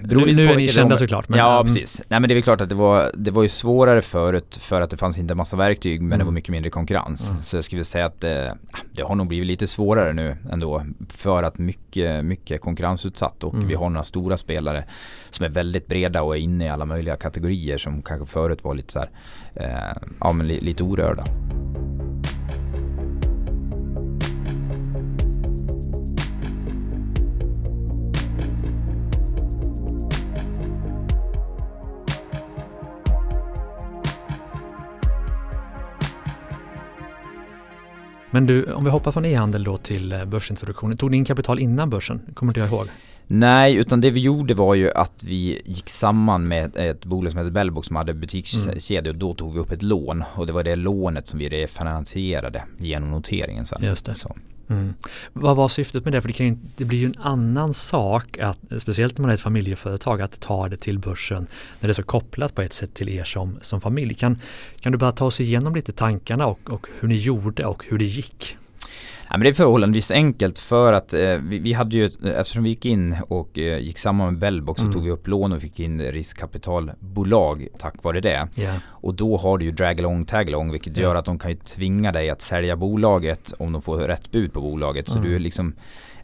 nu, 0.00 0.32
nu 0.32 0.48
är 0.48 0.56
ni 0.56 0.68
kända 0.68 0.96
såklart. 0.96 1.28
Men, 1.28 1.38
ja, 1.38 1.58
um, 1.60 1.66
precis. 1.66 2.02
Nej 2.08 2.20
men 2.20 2.28
det 2.28 2.32
är 2.32 2.34
väl 2.34 2.42
klart 2.42 2.60
att 2.60 2.68
det 2.68 2.74
var, 2.74 3.10
det 3.14 3.30
var 3.30 3.42
ju 3.42 3.48
svårare 3.48 4.02
förut 4.02 4.58
för 4.60 4.82
att 4.82 4.90
det 4.90 4.96
fanns 4.96 5.18
inte 5.18 5.32
en 5.32 5.38
massa 5.38 5.56
verktyg 5.56 6.00
men 6.00 6.06
mm. 6.06 6.18
det 6.18 6.24
var 6.24 6.32
mycket 6.32 6.50
mindre 6.50 6.70
konkurrens. 6.70 7.30
Mm. 7.30 7.42
Så 7.42 7.56
jag 7.56 7.64
skulle 7.64 7.84
säga 7.84 8.06
att 8.06 8.20
det, 8.20 8.58
det 8.92 9.02
har 9.02 9.14
nog 9.14 9.26
blivit 9.28 9.46
lite 9.46 9.66
svårare 9.66 10.12
nu 10.12 10.36
ändå. 10.52 10.86
För 11.08 11.42
att 11.42 11.58
mycket, 11.58 12.24
mycket 12.24 12.60
konkurrensutsatt 12.60 13.44
och 13.44 13.54
mm. 13.54 13.68
vi 13.68 13.74
har 13.74 13.90
några 13.90 14.04
stora 14.04 14.36
spelare 14.36 14.84
som 15.30 15.44
är 15.44 15.50
väldigt 15.50 15.86
breda 15.86 16.22
och 16.22 16.36
är 16.36 16.40
inne 16.40 16.66
i 16.66 16.68
alla 16.68 16.84
möjliga 16.84 17.16
kategorier 17.16 17.78
som 17.78 18.02
kanske 18.02 18.26
förut 18.26 18.64
var 18.64 18.74
lite 18.74 18.92
så 18.92 18.98
här, 18.98 19.08
eh, 19.54 20.08
ja 20.20 20.32
men 20.32 20.48
li, 20.48 20.60
lite 20.60 20.82
orörda. 20.82 21.24
Men 38.36 38.46
du, 38.46 38.72
om 38.72 38.84
vi 38.84 38.90
hoppar 38.90 39.12
från 39.12 39.24
e-handel 39.24 39.64
då 39.64 39.76
till 39.76 40.12
eh, 40.12 40.24
börsintroduktionen. 40.24 40.96
Tog 40.96 41.10
ni 41.10 41.16
in 41.16 41.24
kapital 41.24 41.58
innan 41.58 41.90
börsen? 41.90 42.20
Kommer 42.34 42.50
inte 42.50 42.60
jag 42.60 42.68
ihåg. 42.68 42.88
Nej, 43.26 43.74
utan 43.74 44.00
det 44.00 44.10
vi 44.10 44.20
gjorde 44.20 44.54
var 44.54 44.74
ju 44.74 44.90
att 44.92 45.24
vi 45.24 45.62
gick 45.64 45.88
samman 45.88 46.48
med 46.48 46.76
ett 46.76 47.04
bolag 47.04 47.32
som 47.32 47.38
heter 47.38 47.50
Bellbox 47.50 47.86
som 47.86 47.96
hade 47.96 48.14
butikskedjor 48.14 48.98
mm. 48.98 49.10
och 49.10 49.16
då 49.16 49.34
tog 49.34 49.54
vi 49.54 49.60
upp 49.60 49.72
ett 49.72 49.82
lån 49.82 50.24
och 50.34 50.46
det 50.46 50.52
var 50.52 50.64
det 50.64 50.76
lånet 50.76 51.28
som 51.28 51.38
vi 51.38 51.48
refinansierade 51.48 52.62
genom 52.78 53.10
noteringen 53.10 53.66
sen. 53.66 53.84
Just 53.84 54.06
det. 54.06 54.14
Så. 54.14 54.36
Mm. 54.68 54.94
Vad 55.32 55.56
var 55.56 55.68
syftet 55.68 56.04
med 56.04 56.12
det? 56.12 56.20
För 56.20 56.28
det, 56.28 56.32
kan 56.32 56.46
ju, 56.46 56.56
det 56.76 56.84
blir 56.84 56.98
ju 56.98 57.06
en 57.06 57.18
annan 57.18 57.74
sak, 57.74 58.38
att, 58.38 58.58
speciellt 58.78 59.18
när 59.18 59.22
man 59.22 59.30
är 59.30 59.34
ett 59.34 59.40
familjeföretag, 59.40 60.22
att 60.22 60.40
ta 60.40 60.68
det 60.68 60.76
till 60.76 60.98
börsen 60.98 61.46
när 61.80 61.88
det 61.88 61.92
är 61.92 61.94
så 61.94 62.02
kopplat 62.02 62.54
på 62.54 62.62
ett 62.62 62.72
sätt 62.72 62.94
till 62.94 63.08
er 63.08 63.24
som, 63.24 63.58
som 63.60 63.80
familj. 63.80 64.14
Kan, 64.14 64.38
kan 64.80 64.92
du 64.92 64.98
bara 64.98 65.12
ta 65.12 65.24
oss 65.24 65.40
igenom 65.40 65.74
lite 65.74 65.92
tankarna 65.92 66.46
och, 66.46 66.70
och 66.70 66.86
hur 67.00 67.08
ni 67.08 67.16
gjorde 67.16 67.66
och 67.66 67.84
hur 67.88 67.98
det 67.98 68.04
gick? 68.04 68.56
Ja, 69.28 69.36
men 69.36 69.40
det 69.40 69.48
är 69.48 69.54
förhållandevis 69.54 70.10
enkelt 70.10 70.58
för 70.58 70.92
att 70.92 71.14
eh, 71.14 71.20
vi, 71.20 71.58
vi, 71.58 71.72
hade 71.72 71.96
ju, 71.96 72.04
eftersom 72.24 72.62
vi 72.62 72.70
gick 72.70 72.84
in 72.84 73.16
och 73.28 73.58
eh, 73.58 73.78
gick 73.78 73.98
samman 73.98 74.32
med 74.32 74.38
Bellbox 74.38 74.80
mm. 74.80 74.92
så 74.92 74.98
tog 74.98 75.04
vi 75.04 75.10
upp 75.10 75.26
lån 75.26 75.52
och 75.52 75.60
fick 75.60 75.80
in 75.80 76.02
riskkapitalbolag 76.02 77.68
tack 77.78 78.02
vare 78.02 78.20
det. 78.20 78.48
Yeah. 78.56 78.76
Och 78.88 79.14
då 79.14 79.36
har 79.36 79.58
du 79.58 79.64
ju 79.64 79.70
drag-along, 79.70 80.24
tag-along 80.24 80.72
vilket 80.72 80.98
yeah. 80.98 81.02
gör 81.02 81.14
att 81.14 81.24
de 81.24 81.38
kan 81.38 81.50
ju 81.50 81.56
tvinga 81.56 82.12
dig 82.12 82.30
att 82.30 82.42
sälja 82.42 82.76
bolaget 82.76 83.54
om 83.58 83.72
de 83.72 83.82
får 83.82 83.98
rätt 83.98 84.30
bud 84.30 84.52
på 84.52 84.60
bolaget. 84.60 85.08
Mm. 85.08 85.22
Så 85.22 85.28
du 85.28 85.34
är 85.34 85.38
liksom 85.38 85.74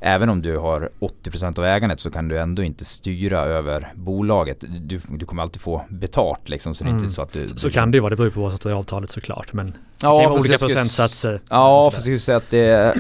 även 0.03 0.29
om 0.29 0.43
du 0.43 0.59
har 0.59 0.91
80% 1.01 1.59
av 1.59 1.65
ägandet 1.65 2.01
så 2.01 2.11
kan 2.11 2.29
du 2.29 2.39
ändå 2.39 2.63
inte 2.63 2.85
styra 2.85 3.41
över 3.41 3.93
bolaget. 3.95 4.65
Du, 4.81 5.01
du 5.09 5.27
kommer 5.27 5.43
alltid 5.43 5.61
få 5.61 5.85
betalt 5.89 6.49
liksom. 6.49 6.75
Så, 6.75 6.85
är 6.85 6.89
inte 6.89 6.99
mm. 6.99 7.11
så, 7.11 7.23
att 7.23 7.33
du, 7.33 7.49
så, 7.49 7.55
du, 7.55 7.61
så 7.61 7.71
kan 7.71 7.91
det 7.91 7.97
ju 7.97 8.01
vara, 8.01 8.11
det 8.11 8.17
beror 8.17 8.29
ju 8.29 8.35
på 8.35 8.41
vad 8.41 8.63
som 8.63 8.71
är 8.71 8.75
avtalet 8.75 9.11
såklart. 9.11 9.53
Men 9.53 9.75
ja, 10.03 10.19
det 10.19 10.25
kan 10.25 10.33
olika 10.33 10.59
procentsatser. 10.59 11.41
Ja, 11.49 11.83
fast 11.83 11.95
jag 11.95 12.03
skulle 12.03 12.19
säga 12.19 12.37
att 12.37 12.51
det 12.51 12.95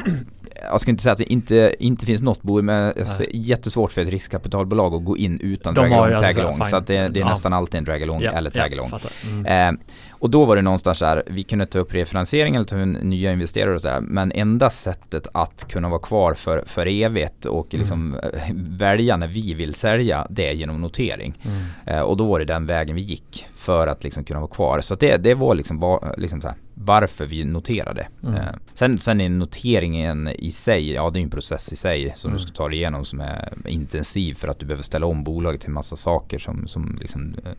jag 0.70 0.80
ska 0.80 0.90
inte 0.90 1.02
säga 1.02 1.12
att 1.12 1.18
det 1.18 1.32
inte, 1.32 1.74
inte 1.78 2.06
finns 2.06 2.22
något 2.22 2.42
bolag 2.42 2.64
men 2.64 3.06
ser 3.06 3.26
jättesvårt 3.36 3.92
för 3.92 4.00
ett 4.00 4.08
riskkapitalbolag 4.08 4.94
att 4.94 5.04
gå 5.04 5.16
in 5.16 5.40
utan 5.40 5.74
dragalong 5.74 6.22
tagalong. 6.22 6.66
Så 6.66 6.76
att 6.76 6.86
det, 6.86 7.08
det 7.08 7.18
är 7.18 7.20
ja. 7.20 7.28
nästan 7.28 7.52
alltid 7.52 7.78
en 7.78 7.84
dragalong 7.84 8.22
ja, 8.22 8.30
eller 8.30 8.50
tagalong. 8.50 8.90
Ja, 8.92 8.98
mm. 9.30 9.76
eh, 9.76 9.80
och 10.22 10.30
då 10.30 10.44
var 10.44 10.56
det 10.56 10.62
någonstans 10.62 10.98
där, 10.98 11.22
vi 11.26 11.42
kunde 11.42 11.66
ta 11.66 11.78
upp 11.78 11.94
refinansiering 11.94 12.54
eller 12.54 12.64
ta 12.64 12.82
in 12.82 12.92
nya 12.92 13.32
investerare 13.32 13.74
och 13.74 13.80
sådär. 13.80 14.00
Men 14.00 14.32
enda 14.32 14.70
sättet 14.70 15.26
att 15.34 15.68
kunna 15.68 15.88
vara 15.88 16.00
kvar 16.00 16.34
för, 16.34 16.62
för 16.66 16.86
evigt 16.86 17.46
och 17.46 17.74
mm. 17.74 17.80
liksom 17.80 18.14
mm. 18.14 18.76
välja 18.76 19.16
när 19.16 19.26
vi 19.26 19.54
vill 19.54 19.74
sälja, 19.74 20.26
det 20.30 20.48
är 20.48 20.52
genom 20.52 20.80
notering. 20.80 21.34
Mm. 21.42 21.58
Eh, 21.86 22.02
och 22.02 22.16
då 22.16 22.24
var 22.24 22.38
det 22.38 22.44
den 22.44 22.66
vägen 22.66 22.96
vi 22.96 23.02
gick 23.02 23.46
för 23.62 23.86
att 23.86 24.04
liksom 24.04 24.24
kunna 24.24 24.40
vara 24.40 24.50
kvar. 24.50 24.80
Så 24.80 24.94
det, 24.94 25.16
det 25.16 25.34
var 25.34 25.54
liksom, 25.54 25.78
ba, 25.78 26.14
liksom 26.16 26.40
här, 26.40 26.54
varför 26.74 27.26
vi 27.26 27.44
noterade. 27.44 28.08
Mm. 28.22 28.34
Eh, 28.34 28.54
sen, 28.74 28.98
sen 28.98 29.20
är 29.20 29.28
noteringen 29.28 30.28
i 30.28 30.52
sig, 30.52 30.92
ja 30.92 31.10
det 31.10 31.20
är 31.20 31.22
en 31.22 31.30
process 31.30 31.72
i 31.72 31.76
sig 31.76 32.12
som 32.16 32.30
mm. 32.30 32.38
du 32.38 32.42
ska 32.42 32.52
ta 32.52 32.68
dig 32.68 32.78
igenom 32.78 33.04
som 33.04 33.20
är 33.20 33.54
intensiv 33.66 34.34
för 34.34 34.48
att 34.48 34.58
du 34.58 34.66
behöver 34.66 34.82
ställa 34.82 35.06
om 35.06 35.24
bolaget 35.24 35.60
till 35.60 35.70
massa 35.70 35.96
saker 35.96 36.38
som, 36.38 36.66
som 36.66 36.98
liksom, 37.00 37.34
eh, 37.44 37.52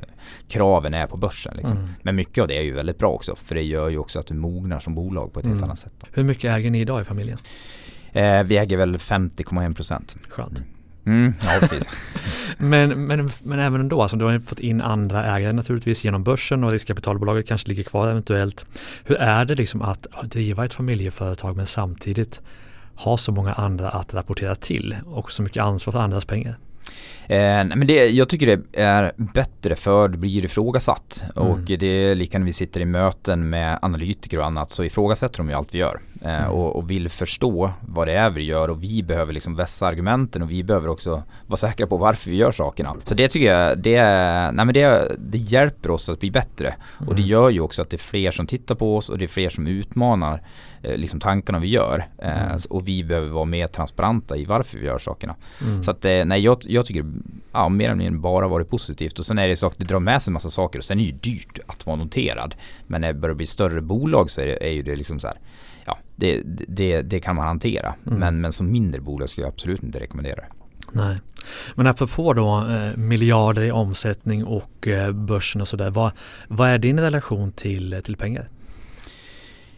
kraven 0.48 0.94
är 0.94 1.08
på 1.08 1.18
börsen. 1.18 1.58
Liksom. 1.58 1.78
Mm. 1.78 1.90
Men 2.02 2.16
mycket 2.16 2.42
av 2.42 2.48
det 2.48 2.58
är 2.58 2.64
ju 2.64 2.74
väldigt 2.74 2.98
bra 2.98 3.10
också 3.10 3.36
för 3.36 3.56
det 3.56 3.64
gör 3.64 3.90
ju 3.90 3.98
också 3.98 4.20
att 4.20 4.28
du 4.28 4.34
mognar 4.34 4.80
som 4.80 4.96
bolag 4.96 5.34
på 5.34 5.40
ett 5.40 5.46
helt 5.46 5.58
mm. 5.58 5.70
annat 5.70 5.80
sätt. 5.80 5.94
Hur 6.14 6.24
mycket 6.24 6.52
äger 6.58 6.72
ni 6.72 6.82
idag 6.82 7.02
i 7.02 7.04
familjen? 7.04 7.38
Eh, 8.12 8.44
vi 8.44 8.58
äger 8.58 8.78
väl 8.78 8.98
50,1 8.98 9.76
procent. 9.76 10.16
Skönt. 10.30 10.64
Mm. 11.06 11.34
Ja, 11.42 11.58
precis. 11.60 11.84
men, 12.58 13.08
men, 13.08 13.30
men 13.44 13.60
även 13.60 13.82
ändå, 13.82 14.02
alltså, 14.02 14.18
du 14.18 14.26
har 14.26 14.40
fått 14.40 14.60
in 14.60 14.82
andra 14.82 15.26
ägare 15.26 15.54
naturligtvis 15.54 16.06
genom 16.06 16.24
börsen 16.24 16.64
och 16.64 16.72
riskkapitalbolaget 16.72 17.48
kanske 17.48 17.68
ligger 17.68 17.84
kvar 17.84 18.08
eventuellt. 18.08 18.66
Hur 19.04 19.16
är 19.18 19.46
det 19.46 19.56
liksom 19.56 19.82
att 19.82 20.08
driva 20.24 20.66
ett 20.66 20.74
familjeföretag 20.74 21.58
men 21.58 21.68
samtidigt 21.68 22.42
ha 22.96 23.18
så 23.18 23.32
många 23.32 23.54
andra 23.54 23.90
att 23.90 24.14
rapportera 24.14 24.56
till 24.56 24.96
och 25.06 25.32
så 25.32 25.44
mycket 25.44 25.64
ansvar 25.64 25.92
för 25.92 26.00
andras 26.00 26.26
pengar? 26.26 26.58
Eh, 27.28 27.38
men 27.76 27.88
det, 27.88 28.08
jag 28.10 28.30
tycker 28.30 28.48
det 28.48 28.82
är 28.82 29.12
bättre 29.18 29.76
för 29.76 30.08
det 30.08 30.18
blir 30.18 30.46
ifrågasatt. 30.46 31.24
Mm. 31.36 31.48
Och 31.48 31.60
det 31.60 31.84
är 31.88 32.16
lika 32.16 32.40
när 32.40 32.46
vi 32.46 32.54
sitter 32.54 32.82
i 32.82 32.86
möten 32.86 33.50
med 33.50 33.80
analytiker 33.82 34.40
och 34.40 34.46
annat 34.46 34.72
så 34.72 34.84
ifrågasätter 34.84 35.38
de 35.38 35.50
ju 35.50 35.56
allt 35.56 35.74
vi 35.74 35.78
gör. 35.78 36.00
eh, 36.22 36.34
Mm. 36.44 36.52
och, 36.52 36.76
och 36.76 36.92
vill 36.92 37.10
förstå 37.10 37.72
vad 37.82 38.08
det 38.08 38.14
är 38.14 38.30
vi 38.30 38.44
gör 38.44 38.68
och 38.70 38.84
vi 38.84 39.04
behöver 39.04 39.34
liksom 39.34 39.56
vässa 39.56 39.88
argumenten 39.88 40.42
och 40.42 40.52
vi 40.52 40.64
behöver 40.64 40.88
också 40.88 41.24
vara 41.48 41.58
säkra 41.58 41.88
på 41.88 41.98
varför 41.98 42.30
vi 42.30 42.36
gör 42.38 42.52
sakerna. 42.52 42.96
Så 43.04 43.14
det 43.16 43.28
tycker 43.28 43.48
jag, 43.54 43.78
det, 43.80 44.02
nej 44.52 44.66
men 44.66 44.74
det, 44.74 45.16
det 45.20 45.38
hjälper 45.38 45.92
oss 45.92 46.10
att 46.10 46.20
bli 46.20 46.32
bättre 46.32 46.76
och 47.08 47.16
det 47.16 47.22
Mm. 47.22 47.26
gör 47.32 47.50
ju 47.50 47.60
också 47.62 47.82
att 47.82 47.90
det 47.90 47.96
är 47.96 47.98
fler 48.00 48.32
som 48.32 48.48
tittar 48.48 48.76
på 48.76 48.98
oss 48.98 49.10
och 49.10 49.18
det 49.18 49.26
är 49.26 49.28
fler 49.28 49.50
som 49.50 49.68
utmanar 49.68 50.42
liksom 50.84 51.20
tankarna 51.20 51.60
vi 51.60 51.68
gör. 51.68 52.08
Eh, 52.18 52.44
Mm. 52.44 52.60
och 52.70 52.88
vi 52.88 53.04
behöver 53.04 53.28
vara 53.30 53.46
mer 53.46 53.68
transparenta 53.68 54.38
i 54.38 54.46
varför 54.46 54.78
vi 54.78 54.86
gör 54.86 55.00
sakerna. 55.00 55.36
Mm. 55.62 55.84
Så 55.84 55.92
att 55.92 56.06
eh, 56.06 56.26
nej 56.26 56.42
jag, 56.42 56.58
jag 56.68 56.86
tycker 56.86 57.06
ja, 57.52 57.70
mer 57.70 57.86
eller 57.86 57.96
mindre 57.96 58.20
bara 58.20 58.48
varit 58.48 58.70
positivt 58.70 59.20
och 59.20 59.26
sen 59.26 59.40
är 59.40 59.48
det 59.48 59.56
så 59.56 59.68
att 59.68 59.78
det 59.78 59.84
drar 59.86 60.00
med 60.00 60.22
sig 60.22 60.32
en 60.32 60.34
massa 60.34 60.50
saker 60.50 60.80
och 60.80 60.86
sen 60.86 61.00
är 61.00 61.04
det 61.04 61.10
ju 61.10 61.18
dyrt 61.18 61.60
att 61.68 61.86
vara 61.86 61.96
noterad. 61.96 62.56
Men 62.88 63.02
när 63.02 63.14
det 63.14 63.20
börjar 63.20 63.36
bli 63.36 63.46
större 63.46 63.82
bolag 63.82 64.30
så 64.30 64.42
är, 64.42 64.46
det, 64.46 64.64
är 64.68 64.72
ju 64.72 64.82
det 64.82 64.96
liksom 64.96 65.20
så 65.20 65.28
här 65.28 65.38
Ja, 65.86 65.98
det, 66.16 66.42
det, 66.68 67.02
det 67.02 67.20
kan 67.20 67.36
man 67.36 67.48
hantera. 67.48 67.96
Mm. 68.08 68.20
Men, 68.20 68.42
men 68.42 68.54
som 68.54 68.72
mindre 68.72 69.02
bolag 69.02 69.30
skulle 69.30 69.46
jag 69.46 69.54
absolut 69.54 69.84
inte 69.84 70.00
rekommendera 70.00 70.36
det. 70.36 70.48
Nej. 70.92 71.18
Men 71.76 71.88
apropå 71.88 72.34
då 72.34 72.68
eh, 72.70 72.98
miljarder 72.98 73.62
i 73.62 73.72
omsättning 73.72 74.46
och 74.46 74.88
eh, 74.88 75.12
börsen 75.12 75.62
och 75.62 75.68
sådär. 75.68 75.90
Vad, 75.90 76.12
vad 76.48 76.70
är 76.70 76.78
din 76.78 77.00
relation 77.00 77.52
till, 77.52 78.02
till 78.04 78.18
pengar? 78.18 78.50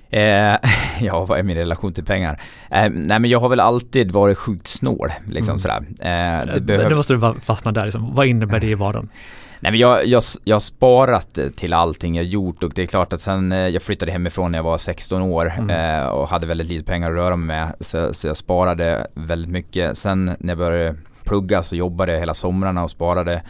Eh, 0.09 0.55
ja, 0.99 1.25
vad 1.25 1.39
är 1.39 1.43
min 1.43 1.57
relation 1.57 1.93
till 1.93 2.05
pengar? 2.05 2.41
Eh, 2.71 2.89
nej 2.89 3.19
men 3.19 3.25
jag 3.25 3.39
har 3.39 3.49
väl 3.49 3.59
alltid 3.59 4.11
varit 4.11 4.37
sjukt 4.37 4.67
snål 4.67 5.09
liksom 5.29 5.51
Mm. 5.51 5.59
sådär. 5.59 5.77
Eh, 5.99 6.45
Det, 6.45 6.51
det 6.53 6.61
behöver- 6.61 6.89
det 6.89 6.95
måste 6.95 7.13
du 7.13 7.39
fastna 7.39 7.71
där. 7.71 7.83
Liksom. 7.85 8.13
Vad 8.13 8.25
innebär 8.27 8.59
det 8.59 8.67
i 8.67 8.73
vardagen? 8.75 9.09
Nej 9.59 9.71
men 9.71 9.79
jag, 9.81 10.05
jag, 10.05 10.23
jag 10.43 10.55
har 10.55 10.59
sparat 10.59 11.37
eh, 11.37 11.47
till 11.49 11.73
allting 11.73 12.15
jag 12.15 12.25
gjort 12.25 12.63
och 12.63 12.71
det 12.75 12.81
är 12.81 12.85
klart 12.85 13.13
att 13.13 13.21
sen 13.21 13.51
eh, 13.51 13.57
jag 13.67 13.81
flyttade 13.81 14.11
hemifrån 14.11 14.51
när 14.51 14.57
jag 14.59 14.63
var 14.63 14.77
16 14.77 15.21
år 15.21 15.53
Mm. 15.57 15.99
eh, 16.01 16.05
och 16.07 16.29
hade 16.29 16.47
väldigt 16.47 16.67
lite 16.67 16.85
pengar 16.85 17.11
att 17.11 17.17
röra 17.17 17.35
mig 17.35 17.47
med. 17.57 17.73
Så, 17.79 18.13
så 18.13 18.27
jag 18.27 18.37
sparade 18.37 19.07
väldigt 19.13 19.51
mycket. 19.51 19.97
Sen 19.97 20.25
när 20.39 20.49
jag 20.51 20.57
började 20.57 20.95
plugga 21.25 21.63
så 21.63 21.75
jobbade 21.75 22.11
jag 22.11 22.19
hela 22.19 22.33
somrarna 22.33 22.83
och 22.83 22.91
sparade 22.91 23.41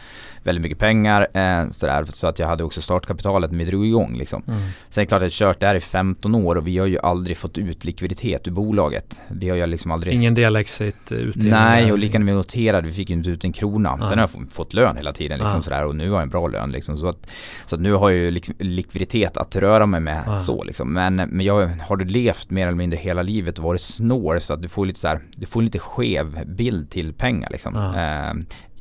väldigt 0.42 0.62
mycket 0.62 0.78
pengar. 0.78 1.26
Eh, 1.32 1.70
sådär, 1.70 2.04
så 2.12 2.26
att 2.26 2.38
jag 2.38 2.46
hade 2.46 2.64
också 2.64 2.80
startkapitalet 2.82 3.50
när 3.50 3.58
vi 3.58 3.64
drog 3.64 3.86
igång 3.86 4.16
liksom. 4.18 4.42
Mm. 4.48 4.60
Sen 4.88 5.02
är 5.02 5.04
det 5.04 5.08
klart 5.08 5.22
att 5.22 5.40
jag 5.40 5.46
har 5.46 5.52
kört 5.52 5.60
det 5.60 5.66
här 5.66 5.74
i 5.74 5.80
15 5.80 6.34
år 6.34 6.56
och 6.56 6.66
vi 6.66 6.78
har 6.78 6.86
ju 6.86 6.98
aldrig 6.98 7.36
fått 7.36 7.58
ut 7.58 7.84
likviditet 7.84 8.48
ur 8.48 8.52
bolaget. 8.52 9.20
Vi 9.28 9.48
har 9.48 9.56
ju 9.56 9.66
liksom 9.66 9.90
aldrig 9.90 10.14
Ingen 10.14 10.34
delexit 10.34 11.12
eh, 11.12 11.18
utdelning? 11.18 11.50
Nej 11.52 11.92
och 11.92 11.98
lika 11.98 12.18
när 12.18 12.26
vi 12.26 12.32
noterade, 12.32 12.86
vi 12.86 12.92
fick 12.92 13.10
ju 13.10 13.16
inte 13.16 13.30
ut 13.30 13.44
en 13.44 13.52
krona. 13.52 13.96
Ja. 14.00 14.04
Sen 14.04 14.12
har 14.18 14.22
jag 14.22 14.30
få- 14.30 14.44
fått 14.50 14.74
lön 14.74 14.96
hela 14.96 15.12
tiden 15.12 15.38
liksom 15.38 15.58
Ja. 15.58 15.62
sådär 15.62 15.84
och 15.84 15.96
nu 15.96 16.08
har 16.10 16.16
jag 16.16 16.22
en 16.22 16.28
bra 16.30 16.46
lön 16.48 16.72
liksom. 16.72 16.98
Så 16.98 17.08
att, 17.08 17.26
så 17.66 17.74
att 17.74 17.80
nu 17.80 17.92
har 17.92 18.10
jag 18.10 18.18
ju 18.18 18.30
lik- 18.30 18.50
likviditet 18.58 19.36
att 19.36 19.56
röra 19.56 19.86
mig 19.86 20.00
med 20.00 20.40
så 20.46 20.64
liksom. 20.64 20.92
Men, 20.92 21.14
men 21.16 21.40
jag 21.40 21.66
har 21.66 21.96
du 21.96 22.04
levt 22.04 22.50
mer 22.50 22.66
eller 22.66 22.76
mindre 22.76 22.98
hela 22.98 23.22
livet 23.22 23.58
och 23.58 23.64
varit 23.64 23.80
snål 23.80 24.40
så 24.40 24.52
att 24.54 24.62
du 24.62 24.68
får 24.68 24.86
lite 24.86 25.00
så 25.00 25.08
här, 25.08 25.20
du 25.36 25.46
får 25.46 25.62
lite 25.62 25.78
skev 25.78 26.44
bild 26.46 26.90
till 26.90 27.12
pengar 27.12 27.48
liksom. 27.50 27.65
Ja. 27.74 28.28
Eh, 28.30 28.34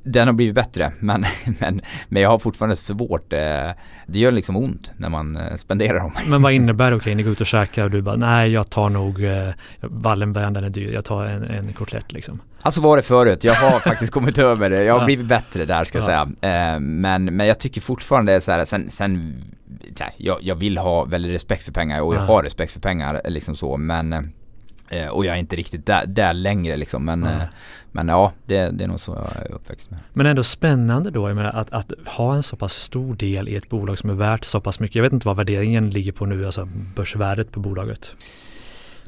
den 0.08 0.28
har 0.28 0.34
blivit 0.34 0.56
bättre 0.56 0.92
men, 1.00 1.26
men, 1.60 1.82
men 2.08 2.22
jag 2.22 2.30
har 2.30 2.40
fortfarande 2.40 2.76
svårt, 2.76 3.34
eh, 3.34 3.40
det 4.08 4.20
gör 4.20 4.32
liksom 4.32 4.56
ont 4.58 4.92
när 4.98 5.10
man 5.10 5.38
eh, 5.38 5.56
spenderar 5.56 6.00
dem. 6.00 6.12
Men 6.28 6.42
vad 6.42 6.54
innebär 6.54 6.90
det? 6.92 6.98
Okej, 6.98 7.16
ni 7.16 7.24
går 7.24 7.32
ut 7.32 7.42
och 7.42 7.48
käkar 7.48 7.84
och 7.84 7.92
du 7.92 8.02
bara 8.02 8.16
nej 8.16 8.52
jag 8.52 8.70
tar 8.70 8.90
nog 8.90 9.24
eh, 9.24 9.50
Wallenberg, 9.82 10.54
den 10.54 10.64
är 10.64 10.70
dyr. 10.70 10.94
Jag 10.94 11.06
tar 11.06 11.26
en, 11.26 11.44
en 11.44 11.74
kotlett 11.74 12.14
liksom. 12.14 12.42
Alltså 12.62 12.82
var 12.82 12.98
det 12.98 13.04
förut, 13.04 13.44
jag 13.44 13.54
har 13.54 13.80
faktiskt 13.90 14.14
kommit 14.14 14.38
över 14.38 14.70
det. 14.70 14.84
Jag 14.84 14.94
har 14.94 15.00
Ja. 15.00 15.06
blivit 15.06 15.26
bättre 15.28 15.66
där 15.66 15.84
ska 15.84 15.98
jag 15.98 16.04
Ja. 16.10 16.28
säga. 16.42 16.74
Eh, 16.74 16.80
men, 16.80 17.26
men 17.26 17.48
jag 17.48 17.60
tycker 17.60 17.82
fortfarande 17.82 18.42
så 18.42 18.52
här, 18.52 18.66
sen, 18.66 18.90
sen 18.92 19.44
jag, 20.18 20.38
jag 20.42 20.56
vill 20.56 20.78
ha 20.78 21.04
väldigt 21.06 21.34
respekt 21.34 21.64
för 21.64 21.72
pengar 21.72 22.02
och 22.02 22.16
jag 22.16 22.22
Ja. 22.22 22.26
har 22.26 22.44
respekt 22.44 22.72
för 22.72 22.80
pengar 22.80 23.22
liksom 23.26 23.56
så 23.56 23.78
men 23.78 24.32
eh, 24.90 25.08
och 25.08 25.26
jag 25.26 25.36
är 25.36 25.40
inte 25.40 25.56
riktigt 25.56 25.86
där, 25.86 26.06
där 26.06 26.34
längre 26.34 26.78
liksom 26.78 27.06
men, 27.06 27.24
Ja. 27.24 27.30
eh, 27.32 27.42
men 27.92 28.08
ja 28.08 28.34
det, 28.46 28.70
det 28.70 28.84
är 28.84 28.88
nog 28.88 29.00
så 29.00 29.12
jag 29.12 29.46
är 29.46 29.52
uppväxt 29.52 29.92
med. 29.92 30.00
Men 30.14 30.26
ändå 30.26 30.44
spännande 30.44 31.12
då 31.12 31.28
att, 31.28 31.72
att 31.72 31.92
ha 32.06 32.36
en 32.36 32.44
så 32.44 32.56
pass 32.56 32.74
stor 32.74 33.16
del 33.16 33.50
i 33.50 33.56
ett 33.56 33.70
bolag 33.70 33.98
som 33.98 34.10
är 34.10 34.14
värt 34.14 34.46
så 34.46 34.62
pass 34.62 34.80
mycket. 34.80 34.96
Jag 34.96 35.04
vet 35.04 35.14
inte 35.14 35.28
vad 35.28 35.38
värderingen 35.38 35.90
ligger 35.90 36.12
på 36.12 36.26
nu, 36.26 36.46
alltså 36.46 36.68
börsvärdet 36.96 37.52
på 37.52 37.60
bolaget. 37.60 38.16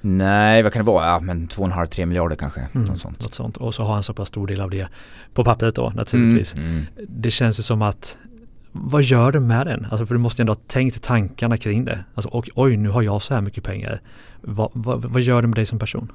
Nej 0.02 0.64
vad 0.64 0.74
kan 0.74 0.86
det 0.86 0.92
vara? 0.92 1.06
Ja 1.06 1.20
men 1.20 1.48
2,5-3 1.48 2.06
miljarder 2.06 2.36
kanske. 2.36 2.60
Mm, 2.76 2.88
Något 2.88 3.00
sånt. 3.02 3.22
Något 3.22 3.34
sånt. 3.34 3.58
Och 3.58 3.76
så 3.76 3.84
ha 3.84 3.98
en 3.98 4.04
så 4.04 4.14
pass 4.14 4.28
stor 4.28 4.48
del 4.48 4.62
av 4.62 4.70
det 4.70 4.88
på 5.34 5.44
pappret 5.44 5.76
då 5.76 5.90
naturligtvis. 5.96 6.54
Mm, 6.56 6.70
mm. 6.70 6.86
Det 7.08 7.32
känns 7.32 7.60
ju 7.60 7.64
som 7.64 7.82
att 7.82 8.18
vad 8.72 9.04
gör 9.04 9.32
du 9.32 9.40
med 9.40 9.68
den? 9.68 9.88
Alltså 9.92 10.06
för 10.06 10.16
du 10.16 10.20
måste 10.20 10.42
ändå 10.42 10.54
ha 10.54 10.62
tänkt 10.68 11.04
tankarna 11.04 11.58
kring 11.58 11.86
det. 11.86 12.04
Alltså 12.14 12.30
och, 12.30 12.50
oj 12.56 12.78
nu 12.78 12.90
har 12.90 13.02
jag 13.02 13.22
så 13.22 13.34
här 13.34 13.42
mycket 13.42 13.64
pengar. 13.64 14.02
Va, 14.42 14.72
va, 14.74 14.96
vad 14.96 15.22
gör 15.22 15.42
det 15.42 15.48
med 15.48 15.56
dig 15.56 15.66
som 15.66 15.80
person? 15.80 16.12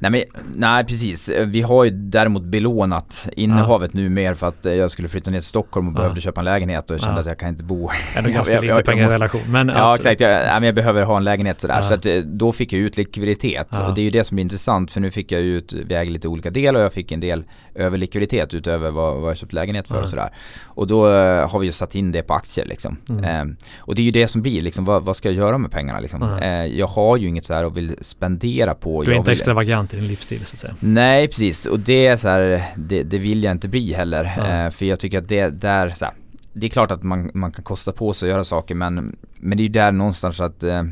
Nej, 0.00 0.10
men, 0.10 0.22
nej 0.54 0.84
precis, 0.84 1.30
vi 1.46 1.60
har 1.62 1.84
ju 1.84 1.90
däremot 1.90 2.42
belånat 2.42 3.28
innehavet 3.36 3.92
nu 3.94 4.08
mer 4.08 4.34
för 4.34 4.46
att 4.48 4.64
jag 4.64 4.90
skulle 4.90 5.08
flytta 5.08 5.30
ner 5.30 5.38
till 5.38 5.48
Stockholm 5.48 5.88
och 5.88 5.92
Ja. 5.94 5.96
behövde 5.96 6.20
köpa 6.20 6.40
en 6.40 6.44
lägenhet 6.44 6.90
och 6.90 6.94
jag 6.94 7.00
kände 7.00 7.14
Ja. 7.16 7.20
att 7.20 7.26
jag 7.26 7.38
kan 7.38 7.48
inte 7.48 7.64
bo 7.64 7.90
Ändå 8.16 8.30
ganska 8.34 8.54
jag- 8.54 8.60
lite 8.62 8.70
jag- 8.72 8.78
jag 8.78 8.84
pengar 8.86 9.08
i 9.10 9.14
relation. 9.14 9.40
Men 9.48 9.68
Ja 9.68 9.74
absolut. 9.92 10.00
exakt, 10.06 10.20
jag, 10.20 10.30
ja, 10.46 10.54
men 10.54 10.62
jag 10.62 10.74
behöver 10.74 11.02
ha 11.02 11.16
en 11.16 11.24
lägenhet 11.24 11.60
sådär. 11.60 11.76
Ja. 11.76 11.82
Så 11.82 11.94
att, 11.94 12.06
eh, 12.06 12.16
då 12.16 12.52
fick 12.52 12.72
jag 12.72 12.80
ut 12.80 12.96
likviditet 12.96 13.68
Ja. 13.70 13.88
och 13.88 13.94
det 13.94 14.00
är 14.00 14.04
ju 14.04 14.10
det 14.10 14.24
som 14.24 14.34
blir 14.34 14.42
intressant 14.42 14.90
för 14.92 15.00
nu 15.00 15.10
fick 15.10 15.32
jag 15.32 15.40
ut, 15.40 15.72
vi 15.72 15.94
äger 15.94 16.12
lite 16.12 16.28
olika 16.28 16.50
delar 16.50 16.80
och 16.80 16.84
jag 16.84 16.92
fick 16.92 17.12
en 17.12 17.20
del 17.20 17.44
överlikviditet 17.74 18.54
utöver 18.54 18.90
vad, 18.90 19.20
vad 19.20 19.30
jag 19.30 19.36
köpt 19.36 19.52
lägenhet 19.52 19.88
för 19.88 19.96
Ja. 19.96 20.02
och 20.02 20.08
sådär. 20.10 20.28
Och 20.64 20.86
då 20.86 21.10
eh, 21.12 21.50
har 21.50 21.58
vi 21.58 21.66
ju 21.66 21.72
satt 21.72 21.94
in 21.94 22.12
det 22.12 22.22
på 22.22 22.34
aktier 22.34 22.66
liksom. 22.66 22.96
Mm. 23.08 23.24
Eh, 23.50 23.54
och 23.78 23.94
det 23.94 24.02
är 24.02 24.04
ju 24.04 24.10
det 24.10 24.28
som 24.28 24.42
blir 24.42 24.62
liksom, 24.62 24.84
vad, 24.84 25.02
vad 25.02 25.16
ska 25.16 25.28
jag 25.28 25.36
göra 25.36 25.58
med 25.58 25.70
pengarna 25.70 26.00
liksom? 26.00 26.22
Ja. 26.22 26.40
Eh, 26.40 26.66
jag 26.66 26.86
har 26.86 27.16
ju 27.16 27.28
inget 27.28 27.44
sådär 27.44 27.64
och 27.64 27.76
vill 27.76 27.96
spendera 28.00 28.74
på. 28.74 29.02
Du 29.02 29.10
är 29.12 29.14
inte 29.16 29.30
vill, 29.30 29.38
extravagant 29.38 29.87
i 29.92 29.96
din 29.96 30.06
livsstil 30.06 30.46
så 30.46 30.54
att 30.54 30.58
säga. 30.58 30.74
Nej 30.80 31.28
precis 31.28 31.66
och 31.66 31.80
det 31.80 32.06
är 32.06 32.16
så 32.16 32.28
här, 32.28 32.64
det, 32.76 33.02
det 33.02 33.18
vill 33.18 33.44
jag 33.44 33.50
inte 33.50 33.68
bli 33.68 33.92
heller. 33.92 34.34
Ja. 34.36 34.64
Eh, 34.64 34.70
för 34.70 34.86
jag 34.86 35.00
tycker 35.00 35.18
att 35.18 35.28
det 35.28 35.48
där, 35.48 35.90
så 35.90 36.04
här, 36.04 36.14
det 36.52 36.66
är 36.66 36.70
klart 36.70 36.90
att 36.90 37.02
man, 37.02 37.30
man 37.34 37.52
kan 37.52 37.64
kosta 37.64 37.92
på 37.92 38.12
sig 38.12 38.28
att 38.28 38.30
göra 38.30 38.44
saker 38.44 38.74
men, 38.74 39.16
men 39.36 39.58
det 39.58 39.62
är 39.62 39.64
ju 39.64 39.68
där 39.72 39.92
någonstans 39.92 40.40
att 40.40 40.62
eh, 40.62 40.82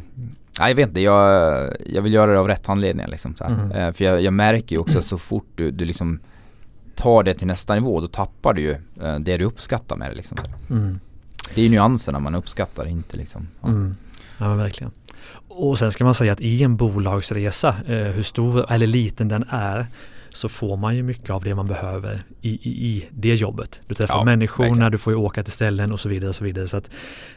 jag 0.59 0.74
vet 0.74 0.88
inte, 0.88 1.00
jag, 1.00 1.76
jag 1.87 2.02
vill 2.02 2.12
göra 2.12 2.32
det 2.32 2.38
av 2.38 2.48
rätt 2.48 2.68
anledningar 2.68 3.09
liksom. 3.09 3.35
Så. 3.35 3.48
Mhm. 3.48 3.72
Eh, 3.72 3.92
för 3.92 4.04
jag, 4.04 4.22
jag 4.22 4.32
märker 4.32 4.76
ju 4.76 4.80
också 4.80 4.98
att 4.98 5.04
så 5.04 5.18
fort 5.18 5.46
du, 5.54 5.70
du 5.70 5.85
liksom 5.85 6.20
tar 6.94 7.22
det 7.22 7.35
till 7.35 7.46
nästa 7.46 7.74
nivå 7.74 8.00
då 8.00 8.06
tappar 8.06 8.54
du 8.54 8.62
ju 8.62 8.76
eh, 9.02 9.18
det 9.18 9.37
du 9.37 9.44
uppskattar 9.44 9.96
med 9.96 10.11
det 10.11 10.14
liksom. 10.14 10.38
Mm. 10.70 10.98
Det 11.54 11.61
är 11.61 11.64
ju 11.64 11.70
nyanserna 11.70 12.18
man 12.18 12.35
uppskattar, 12.35 12.87
inte 12.87 13.16
liksom. 13.16 13.48
Ja. 13.61 13.68
Mm. 13.68 13.96
Ja 14.38 14.48
men 14.48 14.59
verkligen. 14.59 14.90
Och 15.48 15.78
sen 15.78 15.92
ska 15.92 16.04
man 16.04 16.14
säga 16.14 16.32
att 16.32 16.40
i 16.40 16.62
en 16.62 16.76
bolagsresa, 16.76 17.68
eh, 17.88 17.94
hur 17.96 18.22
stor 18.22 18.72
eller 18.72 18.86
liten 18.86 19.28
den 19.28 19.44
är, 19.50 19.86
så 20.28 20.48
får 20.48 20.76
man 20.76 20.96
ju 20.96 21.02
mycket 21.02 21.30
av 21.30 21.44
det 21.44 21.54
man 21.54 21.66
behöver 21.66 22.22
i, 22.42 22.48
i, 22.50 22.86
i 22.86 23.06
det 23.10 23.34
jobbet. 23.34 23.80
Du 23.86 23.94
träffar 23.94 24.14
Ja, 24.14 24.24
människorna, 24.24 24.68
verkligen. 24.68 24.92
du 24.92 24.98
får 24.98 25.12
ju 25.12 25.16
åka 25.18 25.42
till 25.42 25.52
ställen 25.52 25.92
och 25.92 26.00
så 26.00 26.08
vidare. 26.08 26.28
och 26.28 26.34
så 26.36 26.44
vidare. 26.44 26.68
Så 26.68 26.76
det 26.76 26.84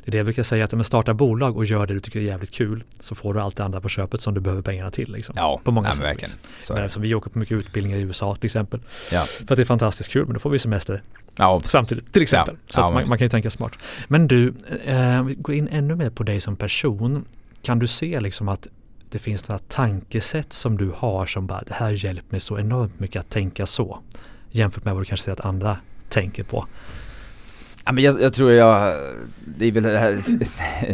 är 0.06 0.12
det 0.12 0.17
jag 0.17 0.25
brukar 0.25 0.43
säga, 0.43 0.63
att 0.65 0.73
om 0.73 0.78
man 0.78 0.84
startar 0.84 1.13
bolag 1.13 1.58
och 1.58 1.65
gör 1.65 1.88
det 1.88 1.93
du 1.93 1.99
tycker 1.99 2.19
är 2.19 2.23
jävligt 2.23 2.52
kul 2.52 2.84
så 2.99 3.15
får 3.15 3.34
du 3.34 3.39
allt 3.39 3.56
det 3.56 3.63
andra 3.63 3.82
på 3.82 3.89
köpet 3.89 4.21
som 4.21 4.34
du 4.34 4.39
behöver 4.41 4.62
pengarna 4.62 4.91
till. 4.91 5.12
Liksom. 5.12 5.36
Ja, 5.38 5.62
På 5.63 5.71
många 5.71 5.88
nej, 5.88 5.97
sätt 5.97 6.17
men. 6.21 6.30
Så 6.67 6.73
Men 6.73 6.84
eftersom 6.84 7.04
vi 7.04 7.15
åker 7.15 7.30
på 7.30 7.39
mycket 7.39 7.58
utbildningar 7.58 7.97
i 7.97 8.02
USA 8.02 8.36
till 8.36 8.45
exempel. 8.45 8.80
Ja. 9.12 9.25
För 9.25 9.54
att 9.54 9.56
det 9.58 9.63
är 9.63 9.65
fantastiskt 9.65 10.12
kul, 10.12 10.25
men 10.25 10.34
då 10.34 10.39
får 10.39 10.49
vi 10.49 10.60
semester 10.60 11.02
Ja, 11.36 11.62
samtidigt 11.65 12.13
till 12.13 12.21
exempel. 12.21 12.56
Så 12.69 12.82
man, 12.82 12.93
men- 12.93 13.10
man 13.10 13.17
kan 13.17 13.25
ju 13.25 13.30
tänka 13.30 13.49
smart. 13.49 13.71
Men 14.08 14.28
du, 14.28 14.54
eh, 14.86 15.23
går 15.23 15.56
in 15.56 15.67
ännu 15.67 15.95
mer 15.95 16.10
på 16.10 16.23
dig 16.23 16.39
som 16.41 16.56
person. 16.56 17.25
Kan 17.62 17.80
du 17.80 17.88
se 17.88 18.19
liksom 18.19 18.50
att 18.50 18.67
det 19.10 19.19
finns 19.19 19.50
några 19.50 19.60
tankesätt 19.60 20.54
som 20.54 20.78
du 20.78 20.91
har 20.95 21.26
som 21.26 21.48
bara 21.48 21.62
det 21.62 21.74
här 21.74 22.06
hjälper 22.06 22.32
mig 22.32 22.39
så 22.39 22.60
enormt 22.60 23.00
mycket 23.00 23.19
att 23.19 23.30
tänka 23.30 23.65
så. 23.65 24.00
Jämfört 24.52 24.86
med 24.86 24.93
vad 24.93 25.02
du 25.04 25.06
kanske 25.06 25.24
ser 25.24 25.32
att 25.32 25.39
andra 25.39 25.78
tänker 26.10 26.43
på. 26.43 26.65
Ja, 27.86 27.91
men 27.91 28.04
jag, 28.04 28.22
jag 28.22 28.34
tror 28.34 28.52
jag, 28.52 28.98
det 29.45 29.65
är 29.65 29.72
väl 29.72 29.84
det 29.84 30.00
här 30.00 30.17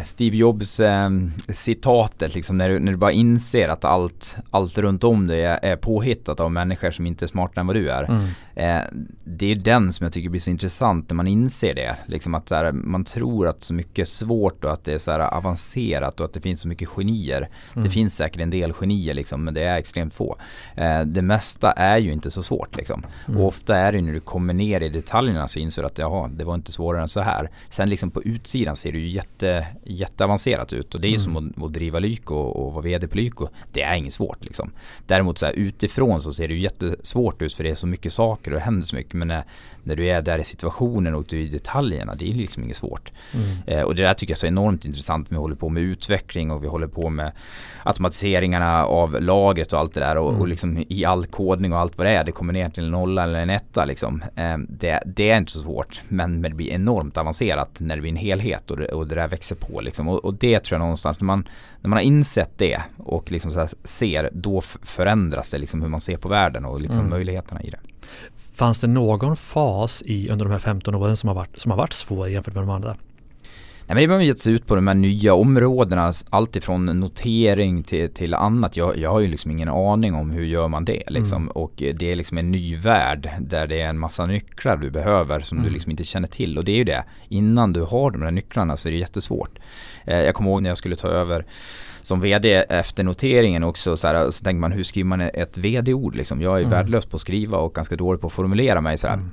Steve 0.04 0.38
Jobs 0.38 0.80
eh, 0.80 1.10
citatet 1.50 2.36
liksom 2.36 2.58
när 2.58 2.70
du, 2.70 2.80
när 2.80 2.92
du 2.92 2.98
bara 2.98 3.12
inser 3.12 3.70
att 3.70 3.86
allt, 3.86 4.36
allt 4.52 4.78
runt 4.78 5.04
om 5.04 5.28
dig 5.28 5.44
är, 5.44 5.60
är 5.62 5.76
påhittat 5.76 6.40
av 6.40 6.52
människor 6.52 6.92
som 6.92 7.06
inte 7.06 7.26
är 7.26 7.28
smartare 7.28 7.60
än 7.60 7.68
vad 7.68 7.76
du 7.76 7.90
är. 7.90 8.04
Mm. 8.04 8.28
Eh, 8.56 8.82
det 9.24 9.52
är 9.52 9.56
den 9.56 9.94
som 9.94 10.04
jag 10.04 10.14
tycker 10.14 10.30
blir 10.30 10.42
så 10.42 10.50
intressant 10.50 11.10
när 11.10 11.16
man 11.16 11.28
inser 11.28 11.74
det. 11.74 11.98
Liksom 12.06 12.36
att 12.36 12.52
här, 12.52 12.72
man 12.72 13.04
tror 13.04 13.48
att 13.48 13.64
så 13.64 13.74
mycket 13.74 14.00
är 14.00 14.06
svårt 14.06 14.64
och 14.64 14.74
att 14.74 14.84
det 14.84 14.94
är 14.94 14.98
så 14.98 15.12
här 15.12 15.20
avancerat 15.20 16.20
och 16.20 16.26
att 16.26 16.34
det 16.34 16.42
finns 16.42 16.62
så 16.62 16.68
mycket 16.68 16.90
genier. 16.90 17.50
Mm. 17.74 17.84
Det 17.84 17.90
finns 17.90 18.16
säkert 18.16 18.42
en 18.42 18.50
del 18.50 18.74
genier 18.74 19.14
liksom 19.14 19.44
men 19.44 19.54
det 19.54 19.64
är 19.64 19.78
extremt 19.78 20.14
få. 20.14 20.38
Eh, 20.76 21.02
det 21.02 21.22
mesta 21.22 21.72
är 21.72 21.98
ju 21.98 22.12
inte 22.12 22.32
så 22.32 22.44
svårt 22.44 22.76
liksom. 22.76 23.06
Mm. 23.28 23.42
Och 23.42 23.48
ofta 23.48 23.78
är 23.78 23.92
det 23.92 24.02
när 24.02 24.14
du 24.14 24.20
kommer 24.20 24.54
ner 24.54 24.82
i 24.82 24.90
detaljerna 24.90 25.48
så 25.48 25.60
inser 25.60 25.82
du 25.82 25.86
att 25.86 25.98
jaha, 25.98 26.28
det 26.28 26.44
var 26.44 26.56
inte 26.56 26.72
svårare 26.72 27.02
än 27.02 27.08
så 27.08 27.22
här. 27.22 27.50
Sen 27.70 27.90
liksom 27.90 28.12
på 28.12 28.24
utsidan 28.24 28.76
ser 28.76 28.92
det 28.92 28.98
ju 28.98 29.10
jätte, 29.10 29.68
jätteavancerat 29.84 30.74
ut 30.74 30.96
och 30.96 31.02
det 31.02 31.08
är 31.08 31.10
ju 31.10 31.16
Mm. 31.16 31.24
som 31.24 31.38
att, 31.38 31.64
att 31.64 31.74
driva 31.74 32.00
Lyko 32.00 32.36
och, 32.36 32.66
och 32.66 32.74
vara 32.74 32.84
VD 32.84 33.08
på 33.08 33.18
Lyko. 33.18 33.48
Det 33.72 33.82
är 33.82 33.96
inget 33.96 34.14
svårt 34.14 34.46
liksom. 34.46 34.72
Däremot 35.08 35.38
så 35.38 35.46
här 35.46 35.54
utifrån 35.54 36.22
så 36.22 36.34
ser 36.34 36.48
det 36.48 36.54
ju 36.54 36.60
jättesvårt 36.60 37.42
ut 37.42 37.54
för 37.54 37.64
det 37.64 37.70
är 37.70 37.76
så 37.76 37.88
mycket 37.88 38.14
saker 38.14 38.45
saker 38.46 38.52
och 38.52 38.60
det 38.60 38.66
händer 38.66 38.88
så 38.88 38.96
mycket. 38.96 39.14
Men 39.14 39.28
när, 39.28 39.44
när 39.84 39.96
du 39.96 40.08
är 40.08 40.22
där 40.22 40.40
i 40.40 40.44
situationen 40.44 41.16
och 41.16 41.26
du 41.28 41.38
är 41.38 41.42
i 41.42 41.48
detaljerna, 41.48 42.16
det 42.16 42.30
är 42.30 42.34
liksom 42.34 42.64
inget 42.64 42.78
svårt. 42.78 43.12
Mm. 43.34 43.58
Eh, 43.68 43.84
och 43.84 43.96
det 43.96 44.02
där 44.02 44.14
tycker 44.14 44.32
jag 44.32 44.38
är 44.38 44.40
så 44.40 44.48
enormt 44.48 44.86
intressant. 44.86 45.32
Vi 45.32 45.36
håller 45.36 45.56
på 45.56 45.70
med 45.70 45.84
utveckling 45.84 46.52
och 46.52 46.64
vi 46.64 46.68
håller 46.68 46.88
på 46.88 47.10
med 47.10 47.32
automatiseringarna 47.84 48.86
av 48.86 49.22
lagret 49.22 49.74
och 49.74 49.80
allt 49.80 49.94
det 49.94 50.00
där 50.00 50.18
och, 50.18 50.30
mm. 50.30 50.42
och 50.42 50.48
liksom 50.48 50.86
i 50.90 51.06
all 51.06 51.26
kodning 51.26 51.74
och 51.74 51.80
allt 51.80 51.98
vad 51.98 52.08
det 52.08 52.12
är. 52.12 52.24
Det 52.24 52.32
kommer 52.32 52.54
ner 52.54 52.70
till 52.70 52.84
en 52.84 52.92
nolla 52.92 53.24
eller 53.24 53.42
en 53.42 53.50
etta 53.50 53.86
liksom. 53.86 54.24
Eh, 54.36 54.58
det, 54.58 55.04
det, 55.06 55.30
är 55.30 55.38
inte 55.38 55.52
så 55.52 55.60
svårt 55.60 56.02
men, 56.08 56.42
men 56.42 56.52
det 56.52 56.56
blir 56.56 56.72
enormt 56.72 57.18
avancerat 57.18 57.80
när 57.80 57.96
det 57.96 58.02
blir 58.02 58.12
en 58.12 58.18
helhet 58.18 58.72
och 58.72 58.78
det, 58.78 58.88
och 58.88 59.08
det 59.08 59.16
där 59.16 59.28
växer 59.28 59.56
på 59.56 59.82
liksom. 59.82 60.08
Och, 60.08 60.26
och 60.26 60.34
det 60.34 60.60
tror 60.60 60.76
jag 60.76 60.80
någonstans 60.80 61.20
när 61.20 61.26
man, 61.26 61.48
när 61.82 61.90
man 61.90 61.98
har 61.98 62.04
insett 62.04 62.58
det 62.58 62.82
och 62.98 63.32
liksom 63.32 63.68
ser, 63.84 64.30
då 64.34 64.62
förändras 64.62 65.50
det 65.50 65.58
liksom 65.58 65.82
hur 65.82 65.90
man 65.90 66.02
ser 66.02 66.18
på 66.18 66.30
världen 66.30 66.66
och 66.66 66.82
liksom 66.82 67.00
mm. 67.00 67.10
möjligheterna 67.10 67.62
i 67.62 67.70
det. 67.70 67.80
Fanns 68.56 68.80
det 68.80 68.88
någon 68.88 69.36
fas 69.36 70.04
i 70.06 70.30
under 70.30 70.46
de 70.46 70.52
här 70.52 70.60
15 70.60 70.96
åren 70.96 71.18
som 71.18 71.28
har 71.28 71.36
varit, 71.36 71.58
som 71.58 71.72
har 71.72 71.78
varit 71.78 71.94
svår 71.94 72.30
jämfört 72.30 72.54
med 72.54 72.64
de 72.64 72.70
andra? 72.70 72.96
Nej, 73.88 73.96
men 73.96 74.10
det 74.10 74.16
har 74.16 74.22
gett 74.22 74.40
sig 74.40 74.54
ut 74.54 74.68
på 74.68 74.76
de 74.76 74.88
här 74.88 74.94
nya 74.94 75.34
områdena, 75.34 76.14
alltifrån 76.30 76.86
notering 76.86 77.84
till, 77.84 78.14
till 78.14 78.34
annat. 78.34 78.78
Jag, 78.78 78.98
jag 78.98 79.12
har 79.12 79.20
ju 79.20 79.28
liksom 79.28 79.52
ingen 79.52 79.70
aning 79.70 80.16
om 80.16 80.32
hur 80.32 80.46
gör 80.46 80.68
man 80.68 80.86
det 80.86 81.04
liksom. 81.08 81.42
Mm. 81.42 81.52
Och 81.52 81.74
det 81.76 82.12
är 82.12 82.16
liksom 82.16 82.38
en 82.38 82.52
ny 82.52 82.76
värld 82.76 83.30
där 83.40 83.68
det 83.68 83.82
är 83.82 83.88
en 83.88 84.00
massa 84.00 84.26
nycklar 84.26 84.78
du 84.78 84.90
behöver 84.90 85.40
som 85.40 85.58
mm. 85.58 85.68
du 85.68 85.74
liksom 85.74 85.92
inte 85.92 86.04
känner 86.04 86.28
till. 86.28 86.58
Och 86.58 86.66
det 86.66 86.72
är 86.72 86.78
ju 86.78 86.84
det, 86.84 87.04
innan 87.28 87.74
du 87.74 87.82
har 87.82 88.12
de 88.12 88.22
där 88.22 88.32
nycklarna 88.32 88.78
så 88.78 88.88
är 88.88 88.92
det 88.92 88.98
jättesvårt. 88.98 89.60
Eh, 90.06 90.20
jag 90.20 90.36
kommer 90.36 90.50
ihåg 90.50 90.62
när 90.62 90.70
jag 90.70 90.78
skulle 90.78 90.96
ta 90.96 91.08
över 91.08 91.46
som 92.06 92.22
vd 92.22 92.54
efter 92.70 93.04
noteringen 93.04 93.64
också 93.64 93.98
så, 93.98 94.08
här, 94.08 94.32
så 94.32 94.44
tänker 94.44 94.60
man 94.60 94.72
hur 94.72 94.84
skriver 94.84 95.08
man 95.08 95.22
ett 95.22 95.58
vd-ord 95.58 96.16
liksom. 96.16 96.42
Jag 96.42 96.56
är 96.56 96.60
mm. 96.60 96.70
värdelös 96.70 97.06
på 97.06 97.16
att 97.16 97.22
skriva 97.22 97.58
och 97.58 97.74
ganska 97.74 97.96
dålig 97.96 98.22
på 98.22 98.28
att 98.28 98.34
formulera 98.34 98.82
mig 98.82 98.98
så. 98.98 99.08
Mm. 99.08 99.32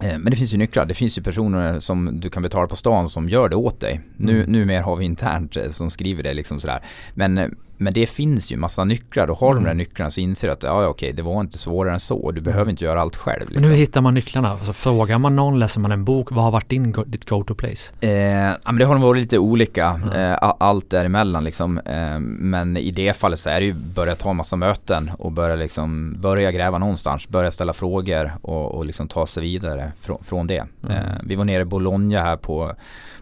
Eh, 0.00 0.18
men 0.18 0.30
det 0.30 0.36
finns 0.36 0.54
ju 0.54 0.58
nycklar. 0.58 0.86
Det 0.86 0.94
finns 0.94 1.18
ju 1.18 1.22
personer 1.22 1.80
som 1.80 2.20
du 2.20 2.30
kan 2.30 2.42
betala 2.42 2.66
på 2.66 2.76
stan 2.76 3.08
som 3.08 3.28
gör 3.28 3.48
det 3.48 3.56
åt 3.56 3.80
dig. 3.80 3.92
Mm. 3.92 4.06
Nu, 4.16 4.46
numera 4.46 4.82
har 4.82 4.96
vi 4.96 5.04
internt 5.04 5.56
eh, 5.56 5.70
som 5.70 5.90
skriver 5.90 6.22
det 6.22 6.34
liksom 6.34 6.60
sådär. 6.60 6.82
Men 7.14 7.38
eh, 7.38 7.48
men 7.80 7.92
det 7.92 8.06
finns 8.06 8.52
ju 8.52 8.56
massa 8.56 8.84
nycklar 8.84 9.30
och 9.30 9.38
har 9.38 9.52
mm. 9.52 9.64
de 9.64 9.68
där 9.68 9.74
nycklarna 9.74 10.10
så 10.10 10.20
inser 10.20 10.48
du 10.48 10.52
att 10.52 10.62
ja, 10.62 10.86
okej, 10.86 11.12
det 11.12 11.22
var 11.22 11.40
inte 11.40 11.58
svårare 11.58 11.94
än 11.94 12.00
så. 12.00 12.30
Du 12.30 12.40
behöver 12.40 12.70
inte 12.70 12.84
göra 12.84 13.00
allt 13.00 13.16
själv. 13.16 13.40
Liksom. 13.40 13.60
Men 13.60 13.70
hur 13.70 13.76
hittar 13.76 14.00
man 14.00 14.14
nycklarna? 14.14 14.50
Alltså, 14.50 14.72
frågar 14.72 15.18
man 15.18 15.36
någon, 15.36 15.58
läser 15.58 15.80
man 15.80 15.92
en 15.92 16.04
bok, 16.04 16.32
vad 16.32 16.44
har 16.44 16.50
varit 16.50 16.68
din, 16.68 16.94
ditt 17.06 17.28
go-to-place? 17.28 17.92
Eh, 18.00 18.10
ja, 18.10 18.58
men 18.64 18.76
det 18.76 18.84
har 18.84 18.94
nog 18.94 19.04
varit 19.04 19.22
lite 19.22 19.38
olika, 19.38 19.88
mm. 19.88 20.32
eh, 20.32 20.52
allt 20.58 20.90
däremellan 20.90 21.44
liksom. 21.44 21.78
Eh, 21.78 22.18
men 22.20 22.76
i 22.76 22.90
det 22.90 23.16
fallet 23.16 23.40
så 23.40 23.50
är 23.50 23.60
det 23.60 23.66
ju 23.66 23.72
börja 23.72 24.14
ta 24.14 24.32
massa 24.32 24.56
möten 24.56 25.10
och 25.18 25.32
börja 25.32 25.56
liksom 25.56 26.16
börja 26.20 26.52
gräva 26.52 26.78
någonstans, 26.78 27.28
börja 27.28 27.50
ställa 27.50 27.72
frågor 27.72 28.32
och, 28.42 28.74
och 28.74 28.84
liksom 28.84 29.08
ta 29.08 29.26
sig 29.26 29.42
vidare 29.42 29.92
från, 30.00 30.24
från 30.24 30.46
det. 30.46 30.64
Mm. 30.84 30.96
Eh, 30.96 31.02
vi 31.22 31.34
var 31.34 31.44
nere 31.44 31.62
i 31.62 31.64
Bologna 31.64 32.22
här 32.22 32.36
på 32.36 32.74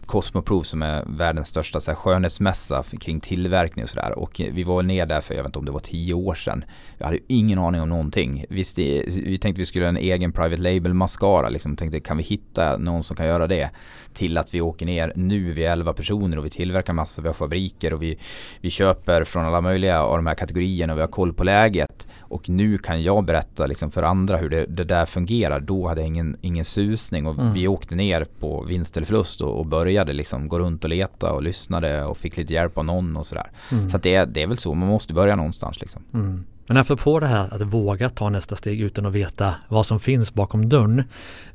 Cosmoprov 0.08 0.62
som 0.62 0.82
är 0.82 1.04
världens 1.06 1.48
största 1.48 1.80
så 1.80 1.90
här, 1.90 1.96
skönhetsmässa 1.96 2.84
kring 3.00 3.20
tillverkning 3.20 3.82
och 3.82 3.90
sådär. 3.90 4.18
Och 4.18 4.40
vi 4.52 4.62
var 4.62 4.82
ner 4.82 5.06
där 5.06 5.20
för 5.20 5.34
jag 5.34 5.42
vet 5.42 5.48
inte 5.48 5.58
om 5.58 5.64
det 5.64 5.72
var 5.72 5.80
tio 5.80 6.14
år 6.14 6.34
sedan. 6.34 6.64
Jag 6.98 7.06
hade 7.06 7.18
ingen 7.26 7.58
aning 7.58 7.80
om 7.80 7.88
någonting. 7.88 8.44
Visst, 8.48 8.78
vi 8.78 9.38
tänkte 9.38 9.60
vi 9.60 9.66
skulle 9.66 9.84
ha 9.84 9.88
en 9.88 9.96
egen 9.96 10.32
private 10.32 10.62
label 10.62 10.94
mascara. 10.94 11.48
Liksom 11.48 11.76
tänkte 11.76 12.00
kan 12.00 12.16
vi 12.16 12.22
hitta 12.22 12.76
någon 12.76 13.02
som 13.02 13.16
kan 13.16 13.26
göra 13.26 13.46
det? 13.46 13.70
Till 14.12 14.38
att 14.38 14.54
vi 14.54 14.60
åker 14.60 14.86
ner 14.86 15.12
nu, 15.16 15.52
vi 15.52 15.64
är 15.64 15.72
11 15.72 15.92
personer 15.92 16.38
och 16.38 16.44
vi 16.44 16.50
tillverkar 16.50 16.92
massa, 16.92 17.22
vi 17.22 17.28
har 17.28 17.34
fabriker 17.34 17.94
och 17.94 18.02
vi, 18.02 18.18
vi 18.60 18.70
köper 18.70 19.24
från 19.24 19.44
alla 19.44 19.60
möjliga 19.60 20.02
av 20.02 20.16
de 20.16 20.26
här 20.26 20.34
kategorierna 20.34 20.92
och 20.92 20.96
vi 20.96 21.00
har 21.00 21.08
koll 21.08 21.32
på 21.32 21.44
läget. 21.44 22.08
Och 22.28 22.48
nu 22.48 22.78
kan 22.78 23.02
jag 23.02 23.24
berätta 23.24 23.66
liksom 23.66 23.90
för 23.90 24.02
andra 24.02 24.36
hur 24.36 24.48
det, 24.48 24.66
det 24.66 24.84
där 24.84 25.06
fungerar. 25.06 25.60
Då 25.60 25.88
hade 25.88 26.00
jag 26.00 26.08
ingen, 26.08 26.36
ingen 26.40 26.64
susning 26.64 27.26
och 27.26 27.38
mm. 27.38 27.52
vi 27.52 27.68
åkte 27.68 27.94
ner 27.94 28.26
på 28.40 28.62
vinst 28.62 28.96
eller 28.96 29.06
förlust 29.06 29.40
och, 29.40 29.58
och, 29.58 29.66
började 29.66 30.12
liksom 30.12 30.48
gå 30.48 30.58
runt 30.58 30.84
och 30.84 30.90
leta 30.90 31.32
och 31.32 31.42
lyssnade 31.42 32.04
och 32.04 32.16
fick 32.16 32.36
lite 32.36 32.54
hjälp 32.54 32.78
av 32.78 32.84
någon 32.84 33.16
och 33.16 33.26
sådär. 33.26 33.50
Mm. 33.72 33.90
Så 33.90 33.98
det, 33.98 34.24
det 34.24 34.42
är 34.42 34.46
väl 34.46 34.58
så, 34.58 34.74
man 34.74 34.88
måste 34.88 35.14
börja 35.14 35.36
någonstans 35.36 35.80
liksom. 35.80 36.02
Mm. 36.14 36.44
Men 36.68 36.76
apropå 36.76 37.20
det 37.20 37.26
här 37.26 37.54
att 37.54 37.62
våga 37.62 38.08
ta 38.08 38.30
nästa 38.30 38.56
steg 38.56 38.80
utan 38.80 39.06
att 39.06 39.12
veta 39.12 39.54
vad 39.68 39.86
som 39.86 40.00
finns 40.00 40.34
bakom 40.34 40.68
dörren 40.68 41.04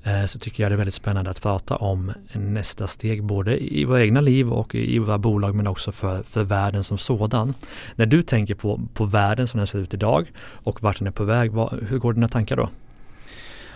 eh, 0.03 0.25
så 0.25 0.39
tycker 0.39 0.63
jag 0.63 0.71
det 0.71 0.75
är 0.75 0.77
väldigt 0.77 0.93
spännande 0.93 1.31
att 1.31 1.41
prata 1.41 1.75
om 1.75 2.11
nästa 2.33 2.87
steg 2.87 3.23
både 3.23 3.73
i 3.73 3.85
våra 3.85 4.01
egna 4.01 4.21
liv 4.21 4.49
och 4.49 4.75
i 4.75 4.99
våra 4.99 5.17
bolag 5.17 5.55
men 5.55 5.67
också 5.67 5.91
för, 5.91 6.23
för 6.23 6.43
världen 6.43 6.83
som 6.83 6.97
sådan. 6.97 7.53
När 7.95 8.05
du 8.05 8.21
tänker 8.21 8.55
på, 8.55 8.81
på 8.93 9.05
världen 9.05 9.47
som 9.47 9.57
den 9.57 9.67
ser 9.67 9.79
ut 9.79 9.93
idag 9.93 10.31
och 10.39 10.83
vart 10.83 10.97
den 10.97 11.07
är 11.07 11.11
på 11.11 11.23
väg, 11.23 11.51
vad, 11.51 11.83
hur 11.89 11.97
går 11.97 12.13
dina 12.13 12.27
tankar 12.27 12.55
då? 12.55 12.69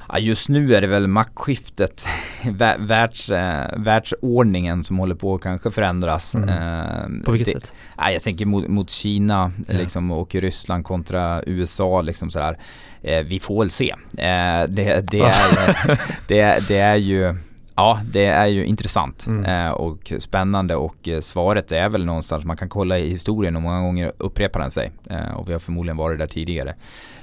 Ja, 0.09 0.19
just 0.19 0.49
nu 0.49 0.75
är 0.75 0.81
det 0.81 0.87
väl 0.87 1.07
maktskiftet, 1.07 2.07
världs, 2.77 3.29
äh, 3.29 3.65
världsordningen 3.77 4.83
som 4.83 4.97
håller 4.99 5.15
på 5.15 5.35
att 5.35 5.41
kanske 5.41 5.71
förändras. 5.71 6.35
Mm. 6.35 6.49
Äh, 6.49 7.23
på 7.25 7.31
vilket 7.31 7.53
det, 7.53 7.59
sätt? 7.59 7.73
Ja, 7.97 8.11
jag 8.11 8.21
tänker 8.21 8.45
mot, 8.45 8.67
mot 8.67 8.89
Kina 8.89 9.51
ja. 9.67 9.73
liksom, 9.73 10.11
och 10.11 10.35
Ryssland 10.35 10.85
kontra 10.85 11.43
USA. 11.45 12.01
Liksom 12.01 12.31
sådär. 12.31 12.57
Äh, 13.01 13.19
vi 13.19 13.39
får 13.39 13.59
väl 13.59 13.71
se. 13.71 13.95
det, 14.11 15.03
det, 15.11 15.19
är, 15.19 15.99
det, 16.27 16.67
det 16.67 16.77
är 16.77 16.95
ju 16.95 17.35
Ja, 17.79 17.99
det 18.11 18.25
är 18.25 18.45
ju 18.45 18.65
intressant 18.65 19.27
mm. 19.27 19.45
eh, 19.45 19.71
och 19.71 20.13
spännande 20.19 20.75
och 20.75 21.07
eh, 21.07 21.19
svaret 21.19 21.71
är 21.71 21.89
väl 21.89 22.05
någonstans, 22.05 22.45
man 22.45 22.57
kan 22.57 22.69
kolla 22.69 22.99
i 22.99 23.09
historien 23.09 23.55
och 23.55 23.61
många 23.61 23.81
gånger 23.81 24.11
upprepar 24.17 24.59
den 24.59 24.71
sig. 24.71 24.91
Eh, 25.09 25.31
och 25.31 25.49
vi 25.49 25.53
har 25.53 25.59
förmodligen 25.59 25.97
varit 25.97 26.19
där 26.19 26.27
tidigare. 26.27 26.75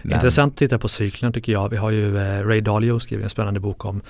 Men... 0.05 0.15
Intressant 0.15 0.53
att 0.53 0.59
titta 0.59 0.79
på 0.79 0.89
cyklerna 0.89 1.33
tycker 1.33 1.53
jag. 1.53 1.69
Vi 1.69 1.77
har 1.77 1.91
ju 1.91 2.19
eh, 2.19 2.47
Ray 2.47 2.61
Dalio 2.61 2.99
skrivit 2.99 3.25
en 3.25 3.31
spännande 3.31 3.61
bok 3.61 3.85
om 3.85 4.03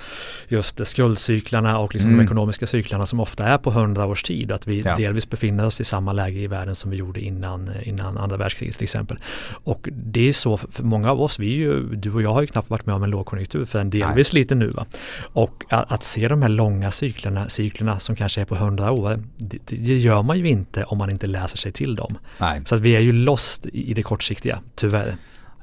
just 0.47 0.87
skuldcyklarna 0.87 1.79
och 1.79 1.93
liksom 1.93 2.11
mm. 2.11 2.19
de 2.19 2.25
ekonomiska 2.25 2.67
cyklarna 2.67 3.05
som 3.05 3.19
ofta 3.19 3.45
är 3.45 3.57
på 3.57 3.71
hundra 3.71 4.05
års 4.05 4.23
tid. 4.23 4.51
Att 4.51 4.67
vi 4.67 4.81
ja. 4.81 4.95
delvis 4.95 5.29
befinner 5.29 5.65
oss 5.65 5.81
i 5.81 5.83
samma 5.83 6.13
läge 6.13 6.39
i 6.39 6.47
världen 6.47 6.75
som 6.75 6.91
vi 6.91 6.97
gjorde 6.97 7.21
innan, 7.21 7.67
eh, 7.67 7.87
innan 7.87 8.17
andra 8.17 8.37
världskriget 8.37 8.77
till 8.77 8.83
exempel. 8.83 9.17
Och 9.63 9.89
det 9.91 10.29
är 10.29 10.33
så 10.33 10.57
för 10.57 10.83
många 10.83 11.11
av 11.11 11.21
oss, 11.21 11.39
vi 11.39 11.53
ju, 11.53 11.95
du 11.95 12.13
och 12.13 12.21
jag 12.21 12.33
har 12.33 12.41
ju 12.41 12.47
knappt 12.47 12.69
varit 12.69 12.85
med 12.85 12.95
om 12.95 13.03
en 13.03 13.09
lågkonjunktur 13.09 13.65
för 13.65 13.79
en 13.79 13.89
delvis 13.89 14.33
Nej. 14.33 14.41
lite 14.41 14.55
nu. 14.55 14.69
Va? 14.69 14.85
Och 15.21 15.63
att, 15.69 15.91
att 15.91 16.03
se 16.03 16.27
de 16.27 16.41
här 16.41 16.49
långa 16.49 16.91
cyklerna, 16.91 17.49
cyklerna 17.49 17.99
som 17.99 18.15
kanske 18.15 18.41
är 18.41 18.45
på 18.45 18.55
hundra 18.55 18.91
år, 18.91 19.19
det, 19.37 19.57
det, 19.65 19.97
gör 19.97 20.23
man 20.23 20.39
ju 20.39 20.47
inte 20.47 20.83
om 20.83 20.97
man 20.97 21.09
inte 21.09 21.27
läser 21.27 21.57
sig 21.57 21.71
till 21.71 21.95
dem. 21.95 22.17
Nej. 22.37 22.61
Så 22.65 22.75
att 22.75 22.81
vi 22.81 22.95
är 22.95 22.99
ju 22.99 23.11
lost 23.11 23.65
i 23.65 23.93
det 23.93 24.03
kortsiktiga, 24.03 24.59
tyvärr. 24.75 25.15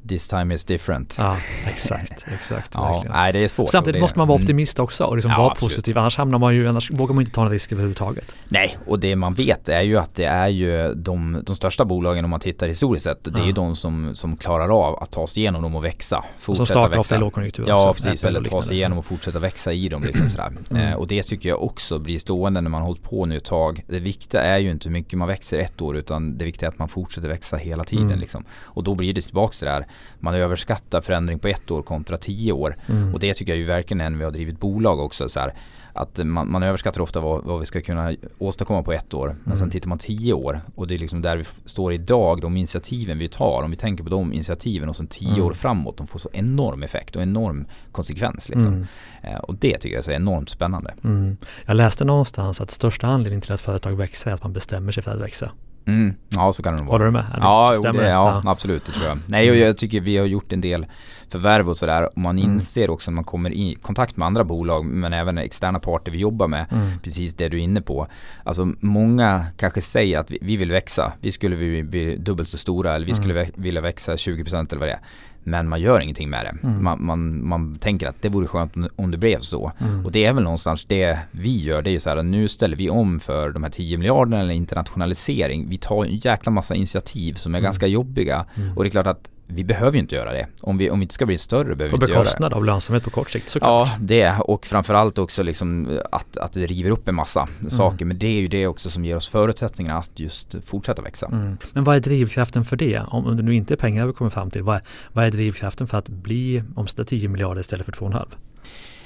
This 0.09 0.29
time 0.29 0.55
is 0.55 0.65
different. 0.65 1.17
Ja, 1.19 1.37
exakt, 1.67 2.27
exakt. 2.35 2.71
ja, 2.75 3.05
nej, 3.09 3.33
det 3.33 3.39
är 3.39 3.49
svårt. 3.49 3.71
Samtidigt 3.71 3.95
det, 3.95 4.01
måste 4.01 4.19
man 4.19 4.29
vara 4.29 4.37
mm. 4.37 4.45
optimist 4.45 4.79
också 4.79 5.05
och 5.05 5.17
liksom 5.17 5.31
ja, 5.31 5.39
vara 5.39 5.51
absolut. 5.51 5.75
positiv. 5.75 5.99
Annars 5.99 6.17
hamnar 6.17 6.39
man 6.39 6.55
ju, 6.55 6.69
annars 6.69 6.91
vågar 6.91 7.15
man 7.15 7.23
inte 7.23 7.35
ta 7.35 7.43
en 7.43 7.51
risk 7.51 7.73
överhuvudtaget. 7.73 8.35
Nej, 8.49 8.79
och 8.87 8.99
det 8.99 9.17
man 9.17 9.35
vet 9.35 9.69
är 9.69 9.83
ju 9.83 9.99
att 9.99 10.15
det 10.15 10.25
är 10.25 10.49
ju 10.49 10.95
de, 10.95 11.43
de 11.47 11.57
största 11.57 11.85
bolagen 11.85 12.25
om 12.25 12.31
man 12.31 12.41
tittar 12.41 12.67
historiskt 12.67 13.05
sett. 13.05 13.25
Det 13.25 13.41
är 13.41 13.47
ju 13.47 13.53
de 13.53 13.77
som, 13.77 14.15
som 14.15 14.37
klarar 14.37 14.89
av 14.89 15.03
att 15.03 15.11
ta 15.11 15.27
sig 15.27 15.41
igenom 15.43 15.63
dem 15.63 15.75
och 15.75 15.85
växa. 15.85 16.25
Som 16.39 16.67
startar 16.67 16.99
ofta 16.99 17.17
i 17.17 17.19
lågkonjunktur. 17.19 17.65
Ja, 17.69 17.91
också, 17.91 18.05
precis. 18.05 18.25
Eller 18.25 18.41
ta 18.41 18.63
sig 18.63 18.77
igenom 18.77 18.99
och 18.99 19.05
fortsätta 19.05 19.39
växa 19.39 19.73
i 19.73 19.89
dem. 19.89 20.03
Liksom 20.03 20.31
sådär. 20.31 20.53
Mm. 20.71 20.89
Eh, 20.89 20.95
och 20.95 21.07
det 21.07 21.23
tycker 21.23 21.49
jag 21.49 21.63
också 21.63 21.99
blir 21.99 22.19
stående 22.19 22.61
när 22.61 22.71
man 22.71 22.81
har 22.81 22.89
hållit 22.89 23.03
på 23.03 23.27
nu 23.27 23.37
ett 23.37 23.45
tag. 23.45 23.85
Det 23.87 23.99
viktiga 23.99 24.43
är 24.43 24.59
ju 24.59 24.71
inte 24.71 24.89
hur 24.89 24.93
mycket 24.93 25.19
man 25.19 25.29
växer 25.29 25.59
ett 25.59 25.83
år 25.83 25.97
utan 25.97 26.39
det 26.39 26.45
viktiga 26.45 26.69
är 26.69 26.73
att 26.73 26.79
man 26.79 26.89
fortsätter 26.89 27.29
växa 27.29 27.57
hela 27.57 27.85
tiden. 27.85 28.07
Mm. 28.07 28.19
Liksom. 28.19 28.45
Och 28.63 28.85
då 28.85 28.95
blir 28.95 29.15
det 29.15 29.21
tillbaka 29.21 29.53
till 29.53 29.67
det 29.67 29.73
där. 29.73 29.87
Man 30.21 30.35
överskattar 30.35 31.01
förändring 31.01 31.39
på 31.39 31.49
ett 31.49 31.71
år 31.71 31.83
kontra 31.83 32.17
tio 32.17 32.53
år. 32.53 32.77
Mm. 32.87 33.15
Och 33.15 33.21
det 33.21 33.35
tycker 33.35 33.53
jag 33.53 33.59
ju 33.59 33.65
verkligen 33.65 34.01
är 34.01 34.11
när 34.11 34.19
vi 34.19 34.25
har 34.25 34.31
drivit 34.31 34.61
bolag 34.61 35.01
också. 35.01 35.29
Så 35.29 35.41
här, 35.41 35.55
att 35.95 36.27
man, 36.27 36.51
man 36.51 36.63
överskattar 36.63 37.01
ofta 37.01 37.21
vad, 37.21 37.45
vad, 37.45 37.61
vi 37.61 37.67
ska 37.67 37.81
kunna 37.81 38.15
åstadkomma 38.39 38.83
på 38.83 38.93
ett 38.93 39.15
år. 39.15 39.29
Men 39.29 39.47
mm. 39.47 39.59
sen 39.59 39.71
tittar 39.71 39.89
man 39.89 39.99
tio 39.99 40.33
år 40.33 40.61
och 40.75 40.89
det 40.89 40.95
är 40.95 40.99
liksom 40.99 41.23
där 41.23 41.37
vi 41.37 41.45
står 41.65 41.93
idag, 41.93 42.41
de 42.41 42.57
initiativen 42.57 43.19
vi 43.19 43.29
tar. 43.29 43.63
Om 43.63 43.71
vi 43.71 43.77
tänker 43.77 44.05
på 44.05 44.11
de 44.11 44.33
initiativen 44.33 44.89
och 44.89 44.97
sen 44.97 45.07
tio 45.07 45.29
mm. 45.29 45.45
år 45.45 45.53
framåt, 45.53 45.97
de 45.97 46.07
får 46.07 46.19
så 46.19 46.29
enorm 46.33 46.83
effekt 46.83 47.17
och 47.17 47.23
enorm 47.23 47.67
konsekvens. 47.93 48.49
Liksom. 48.49 48.73
Mm. 48.73 48.87
Eh, 49.23 49.39
och 49.39 49.55
det 49.55 49.79
tycker 49.79 49.97
jag 49.97 50.09
är 50.09 50.13
enormt 50.13 50.51
spännande. 50.51 50.95
Mm. 51.05 51.37
Jag 51.67 51.77
läste 51.77 52.05
någonstans 52.05 52.61
att 52.61 52.71
största 52.71 53.07
anledningen 53.07 53.41
till 53.41 53.53
att 53.53 53.61
företag 53.61 53.93
växer 53.93 54.31
är 54.31 54.35
att 54.35 54.43
man 54.43 54.53
bestämmer 54.53 54.93
sig 54.93 55.03
för 55.03 55.11
att 55.11 55.21
växa. 55.21 55.51
Mm, 55.87 56.15
ja 56.29 56.53
så 56.53 56.63
kan 56.63 56.73
det 56.73 56.79
nog 56.79 56.87
vara. 56.87 56.95
Håller 56.95 57.05
du 57.05 57.11
med? 57.11 57.25
Ja, 57.41 57.73
jo, 57.77 57.83
det, 57.83 58.09
ja, 58.09 58.41
ja, 58.45 58.51
absolut 58.51 58.85
det 58.85 58.93
tror 58.93 59.07
jag. 59.07 59.19
Nej 59.27 59.51
och 59.51 59.57
jag 59.57 59.77
tycker 59.77 60.01
vi 60.01 60.17
har 60.17 60.27
gjort 60.27 60.53
en 60.53 60.61
del 60.61 60.87
förvärv 61.29 61.69
och 61.69 61.77
sådär. 61.77 62.09
Man 62.17 62.39
mm. 62.39 62.53
inser 62.53 62.91
också 62.91 63.11
när 63.11 63.15
man 63.15 63.25
kommer 63.25 63.53
i 63.53 63.75
kontakt 63.83 64.17
med 64.17 64.27
andra 64.27 64.45
bolag 64.45 64.85
men 64.85 65.13
även 65.13 65.39
externa 65.39 65.79
parter 65.79 66.13
vi 66.13 66.19
jobbar 66.19 66.49
med. 66.49 66.67
Mm. 66.71 66.99
Precis 67.03 67.35
det 67.35 67.49
du 67.49 67.57
är 67.59 67.63
inne 67.63 67.83
på. 67.83 68.07
Alltså 68.45 68.73
många 68.81 69.47
kanske 69.57 69.81
säger 69.81 70.19
att 70.19 70.31
vi, 70.31 70.39
vi 70.43 70.57
vill 70.57 70.71
växa. 70.71 71.13
Vi 71.21 71.31
skulle 71.31 71.57
bli, 71.57 71.83
bli 71.83 72.17
dubbelt 72.17 72.49
så 72.49 72.59
stora 72.59 72.95
eller 72.95 73.07
vi 73.07 73.13
mm. 73.13 73.23
skulle 73.23 73.49
vilja 73.55 73.81
växa 73.81 74.13
20% 74.13 74.69
eller 74.71 74.81
vad 74.81 74.89
det 74.89 74.93
är. 74.93 75.01
Men 75.45 75.69
man 75.69 75.81
gör 75.81 76.01
ingenting 76.01 76.31
med 76.31 76.45
det. 76.45 76.67
Mm. 76.69 76.85
Man, 76.85 77.05
man, 77.05 77.49
man, 77.49 77.79
tänker 77.79 78.09
att 78.09 78.23
det 78.23 78.29
vore 78.29 78.47
skönt 78.47 78.73
om, 78.97 79.11
det 79.11 79.17
blev 79.17 79.41
så. 79.41 79.73
Mm. 79.79 80.05
Och 80.05 80.13
det 80.13 80.25
är 80.25 80.33
väl 80.33 80.45
någonstans 80.45 80.85
det 80.85 81.19
vi 81.31 81.63
gör. 81.63 81.83
Det 81.83 81.91
är 81.91 81.93
ju 81.93 82.01
så 82.01 82.11
här 82.11 82.17
att 82.17 82.25
nu 82.25 82.49
ställer 82.49 82.77
vi 82.77 82.91
om 82.91 83.21
för 83.21 83.51
de 83.51 83.63
här 83.63 83.71
10 83.71 83.99
miljarderna 83.99 84.41
eller 84.41 84.55
internationalisering. 84.55 85.69
Vi 85.69 85.79
tar 85.79 86.05
en 86.05 86.17
jäkla 86.17 86.53
massa 86.53 86.75
initiativ 86.75 87.35
som 87.35 87.55
är 87.55 87.59
mm. 87.59 87.65
ganska 87.65 87.87
jobbiga. 87.87 88.47
Mm. 88.55 88.77
Och 88.77 88.85
det 88.85 88.89
är 88.89 88.91
klart 88.91 89.07
att 89.07 89.29
vi 89.47 89.65
behöver 89.65 89.93
ju 89.93 89.99
inte 89.99 90.15
göra 90.15 90.33
det. 90.33 90.47
Om 90.61 90.79
vi, 90.79 90.91
om 90.91 90.99
vi 90.99 91.03
inte 91.03 91.15
ska 91.15 91.27
bli 91.27 91.39
större 91.39 91.65
behöver 91.65 91.91
på 91.91 91.97
vi 91.97 92.05
inte 92.05 92.07
göra 92.07 92.19
det. 92.19 92.25
bekostnad 92.25 92.53
av 92.53 92.65
lönsamhet 92.65 93.05
på 93.05 93.11
kort 93.11 93.31
sikt 93.31 93.49
såklart. 93.49 93.89
Ja, 93.89 93.97
det 94.01 94.35
och 94.39 94.67
framförallt 94.67 95.19
också 95.19 95.43
liksom 95.43 96.01
att, 96.13 96.37
att 96.37 96.53
det 96.53 96.67
river 96.67 96.91
upp 96.91 97.09
en 97.09 97.15
massa 97.15 97.49
Mm. 97.61 97.71
saker. 97.71 98.05
Men 98.05 98.19
det 98.19 98.27
är 98.27 98.41
ju 98.41 98.49
det 98.49 98.67
också 98.67 98.91
som 98.91 99.05
ger 99.05 99.17
oss 99.17 99.29
förutsättningarna 99.29 99.99
att 99.99 100.21
just 100.21 100.55
fortsätta 100.65 101.03
växa. 101.03 101.27
Mm. 101.27 101.57
Men 101.73 101.85
vad 101.85 101.97
är 101.97 102.01
drivkraften 102.01 102.65
för 102.65 102.77
det? 102.77 102.99
Om, 103.09 103.27
om 103.27 103.37
det 103.37 103.43
nu 103.43 103.55
inte 103.55 103.75
är 103.75 103.77
pengar 103.77 104.07
vi 104.07 104.13
kommer 104.13 104.31
fram 104.31 104.51
till, 104.51 104.63
vad 104.63 104.77
är, 104.77 104.83
vad 105.13 105.25
är 105.25 105.31
drivkraften 105.31 105.87
för 105.87 105.99
att 105.99 106.09
bli 106.09 106.63
omsatta 106.75 107.05
10 107.05 107.29
miljarder 107.29 107.61
istället 107.61 107.87
för 107.87 107.93
2,5? 107.93 108.27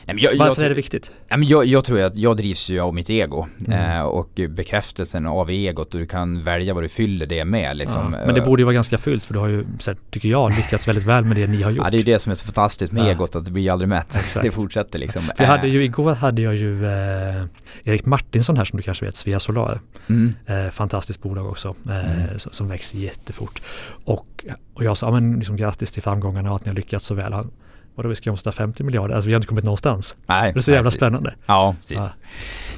Nej, 0.08 0.16
jag, 0.24 0.36
Varför 0.38 0.62
jag, 0.62 0.64
är 0.64 0.68
det 0.68 0.74
viktigt? 0.74 1.10
Men 1.28 1.44
jag, 1.44 1.64
jag 1.66 1.84
tror 1.84 2.00
att 2.00 2.16
jag 2.16 2.36
drivs 2.36 2.68
ju 2.68 2.80
av 2.80 2.94
mitt 2.94 3.10
ego 3.10 3.46
Mm. 3.66 3.90
eh, 3.98 4.02
och 4.02 4.30
bekräftelsen 4.48 5.26
av 5.26 5.50
egot 5.50 5.94
och 5.94 6.00
du 6.00 6.06
kan 6.06 6.42
välja 6.42 6.74
vad 6.74 6.82
du 6.84 6.88
fyller 6.88 7.26
det 7.26 7.44
med 7.44 7.76
liksom. 7.76 8.12
ja, 8.18 8.26
men 8.26 8.34
det 8.34 8.40
borde 8.40 8.60
ju 8.60 8.64
vara 8.64 8.74
ganska 8.74 8.98
fyllt 8.98 9.24
för 9.24 9.34
du 9.34 9.40
har 9.40 9.48
ju, 9.48 9.64
här, 9.86 9.96
tycker 10.10 10.28
jag, 10.28 10.56
lyckats 10.56 10.88
väldigt 10.88 11.04
väl 11.06 11.24
med 11.24 11.36
det 11.36 11.46
ni 11.46 11.62
har 11.62 11.70
gjort. 11.70 11.84
Ja 11.84 11.90
det 11.90 11.96
är 11.96 11.98
ju 11.98 12.04
det 12.04 12.18
som 12.18 12.30
är 12.30 12.34
så 12.34 12.44
fantastiskt 12.46 12.92
med 12.92 13.04
Ja. 13.06 13.10
egot 13.10 13.36
att 13.36 13.44
det 13.44 13.50
blir 13.50 13.72
aldrig 13.72 13.88
mätt. 13.88 14.16
Exakt. 14.16 14.44
Det 14.44 14.50
fortsätter 14.50 14.98
liksom. 14.98 15.22
Vi 15.38 15.44
Eh, 15.44 15.50
hade 15.50 15.68
ju, 15.68 15.84
igår 15.84 16.14
hade 16.14 16.42
jag 16.42 16.56
ju 16.56 16.86
eh, 16.86 17.44
Erik 17.84 18.06
Martinsson 18.06 18.56
här 18.56 18.64
som 18.64 18.76
du 18.76 18.82
kanske 18.82 19.04
vet, 19.04 19.16
Svea 19.16 19.40
Solar. 19.40 19.80
mm. 20.08 20.34
Eh, 20.46 20.70
fantastiskt 20.70 21.22
bolag 21.22 21.46
också 21.46 21.74
eh, 21.88 22.12
Mm. 22.12 22.38
som, 22.38 22.52
som 22.52 22.68
växer 22.68 22.98
jättefort. 22.98 23.62
Och, 24.04 24.44
och 24.74 24.84
jag 24.84 24.96
sa, 24.96 25.10
men 25.10 25.32
liksom 25.36 25.56
grattis 25.56 25.92
till 25.92 26.02
framgångarna 26.02 26.50
och 26.50 26.56
att 26.56 26.64
ni 26.64 26.68
har 26.70 26.76
lyckats 26.76 27.06
så 27.06 27.14
väl. 27.14 27.32
Han, 27.32 27.50
Vadå 27.96 28.08
vi 28.08 28.14
ska 28.14 28.30
omsätta 28.30 28.52
50 28.52 28.82
miljarder? 28.82 29.14
Alltså 29.14 29.28
vi 29.28 29.34
har 29.34 29.38
inte 29.38 29.48
kommit 29.48 29.64
någonstans. 29.64 30.16
Nej, 30.26 30.52
Det 30.52 30.58
är 30.58 30.62
så 30.62 30.70
jävla 30.70 30.84
precis. 30.84 30.98
spännande. 30.98 31.34
Ja, 31.46 31.74
precis. 31.80 31.96
Ja. 31.96 32.10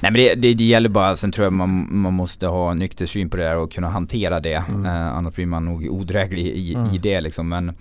Nej 0.02 0.10
men 0.12 0.20
det, 0.20 0.34
det, 0.34 0.54
det 0.54 0.64
gäller 0.64 0.88
bara, 0.88 1.16
sen 1.16 1.32
tror 1.32 1.44
jag 1.44 1.52
man, 1.52 1.88
man 1.90 2.14
måste 2.14 2.46
ha 2.46 2.74
nykter 2.74 3.06
syn 3.06 3.30
på 3.30 3.36
det 3.36 3.42
där 3.42 3.56
och 3.56 3.72
kunna 3.72 3.88
hantera 3.88 4.40
det. 4.40 4.64
Mm. 4.68 4.86
Eh, 4.86 5.16
annars 5.16 5.34
blir 5.34 5.46
man 5.46 5.64
nog 5.64 5.88
odräglig 5.90 6.46
i, 6.46 6.74
Mm. 6.74 6.94
i 6.94 6.98
det 6.98 7.20
liksom. 7.20 7.48
Men, 7.48 7.72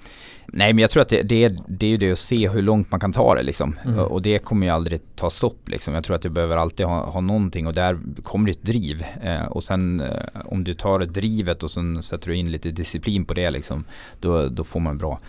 nej 0.47 0.73
men 0.73 0.81
jag 0.81 0.91
tror 0.91 1.01
att 1.01 1.09
det, 1.09 1.21
det, 1.21 1.43
är, 1.43 1.55
det 1.67 1.85
är 1.85 1.89
ju 1.89 1.97
det 1.97 2.11
att 2.11 2.19
se 2.19 2.49
hur 2.49 2.61
långt 2.61 2.91
man 2.91 2.99
kan 2.99 3.11
ta 3.13 3.35
det 3.35 3.43
liksom. 3.43 3.75
Mm. 3.85 3.99
Och 3.99 4.21
det 4.21 4.39
kommer 4.39 4.67
ju 4.67 4.73
aldrig 4.73 5.01
ta 5.15 5.29
stopp 5.29 5.69
liksom. 5.69 5.93
Jag 5.93 6.03
tror 6.03 6.15
att 6.15 6.21
du 6.21 6.29
behöver 6.29 6.57
alltid 6.57 6.85
ha, 6.85 7.05
ha 7.05 7.21
någonting 7.21 7.67
och 7.67 7.73
där 7.73 7.97
kommer 8.23 8.45
det 8.45 8.51
ett 8.51 8.63
driv. 8.65 9.03
Eh, 9.23 9.43
och 9.45 9.63
sen 9.63 9.99
eh, 10.01 10.09
om 10.45 10.63
du 10.63 10.73
tar 10.73 10.99
drivet 10.99 11.63
och 11.63 11.71
sen 11.71 12.03
sätter 12.03 12.27
du 12.29 12.35
in 12.35 12.51
lite 12.51 12.71
disciplin 12.71 13.25
på 13.25 13.33
det 13.33 13.49
liksom. 13.51 13.83
Då, 14.19 14.47
då 14.49 14.63
får 14.63 14.79
man 14.79 14.93
ett 14.93 14.99
bra 14.99 15.19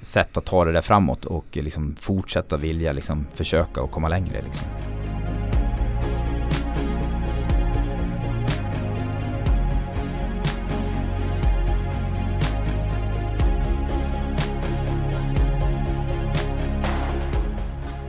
sätt 0.00 0.36
att 0.36 0.44
ta 0.44 0.64
det 0.64 0.72
där 0.72 0.80
framåt 0.80 1.24
och 1.24 1.46
liksom 1.52 1.96
fortsätta 1.98 2.56
vilja 2.56 2.92
liksom 2.92 3.26
försöka 3.34 3.82
och 3.82 3.90
komma 3.90 4.08
längre 4.08 4.42
liksom. 4.44 4.68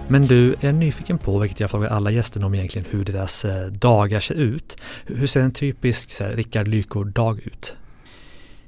Men 0.08 0.22
du, 0.22 0.48
jag 0.48 0.64
är 0.64 0.74
nyfiken 0.74 1.18
på, 1.18 1.40
vilket 1.40 1.60
jag 1.60 1.72
frågar 1.72 1.90
alla 1.90 2.12
gästerna 2.12 2.46
om 2.46 2.56
egentligen, 2.56 2.88
hur 2.92 3.04
deras 3.04 3.46
eh, 3.46 3.66
dagar 3.66 4.20
ser 4.20 4.36
ut. 4.36 4.78
Hur 5.06 5.28
ser 5.28 5.42
en 5.42 5.52
typisk 5.52 6.22
Rickard 6.22 6.68
Lyko-dag 6.68 7.40
ut? 7.44 7.76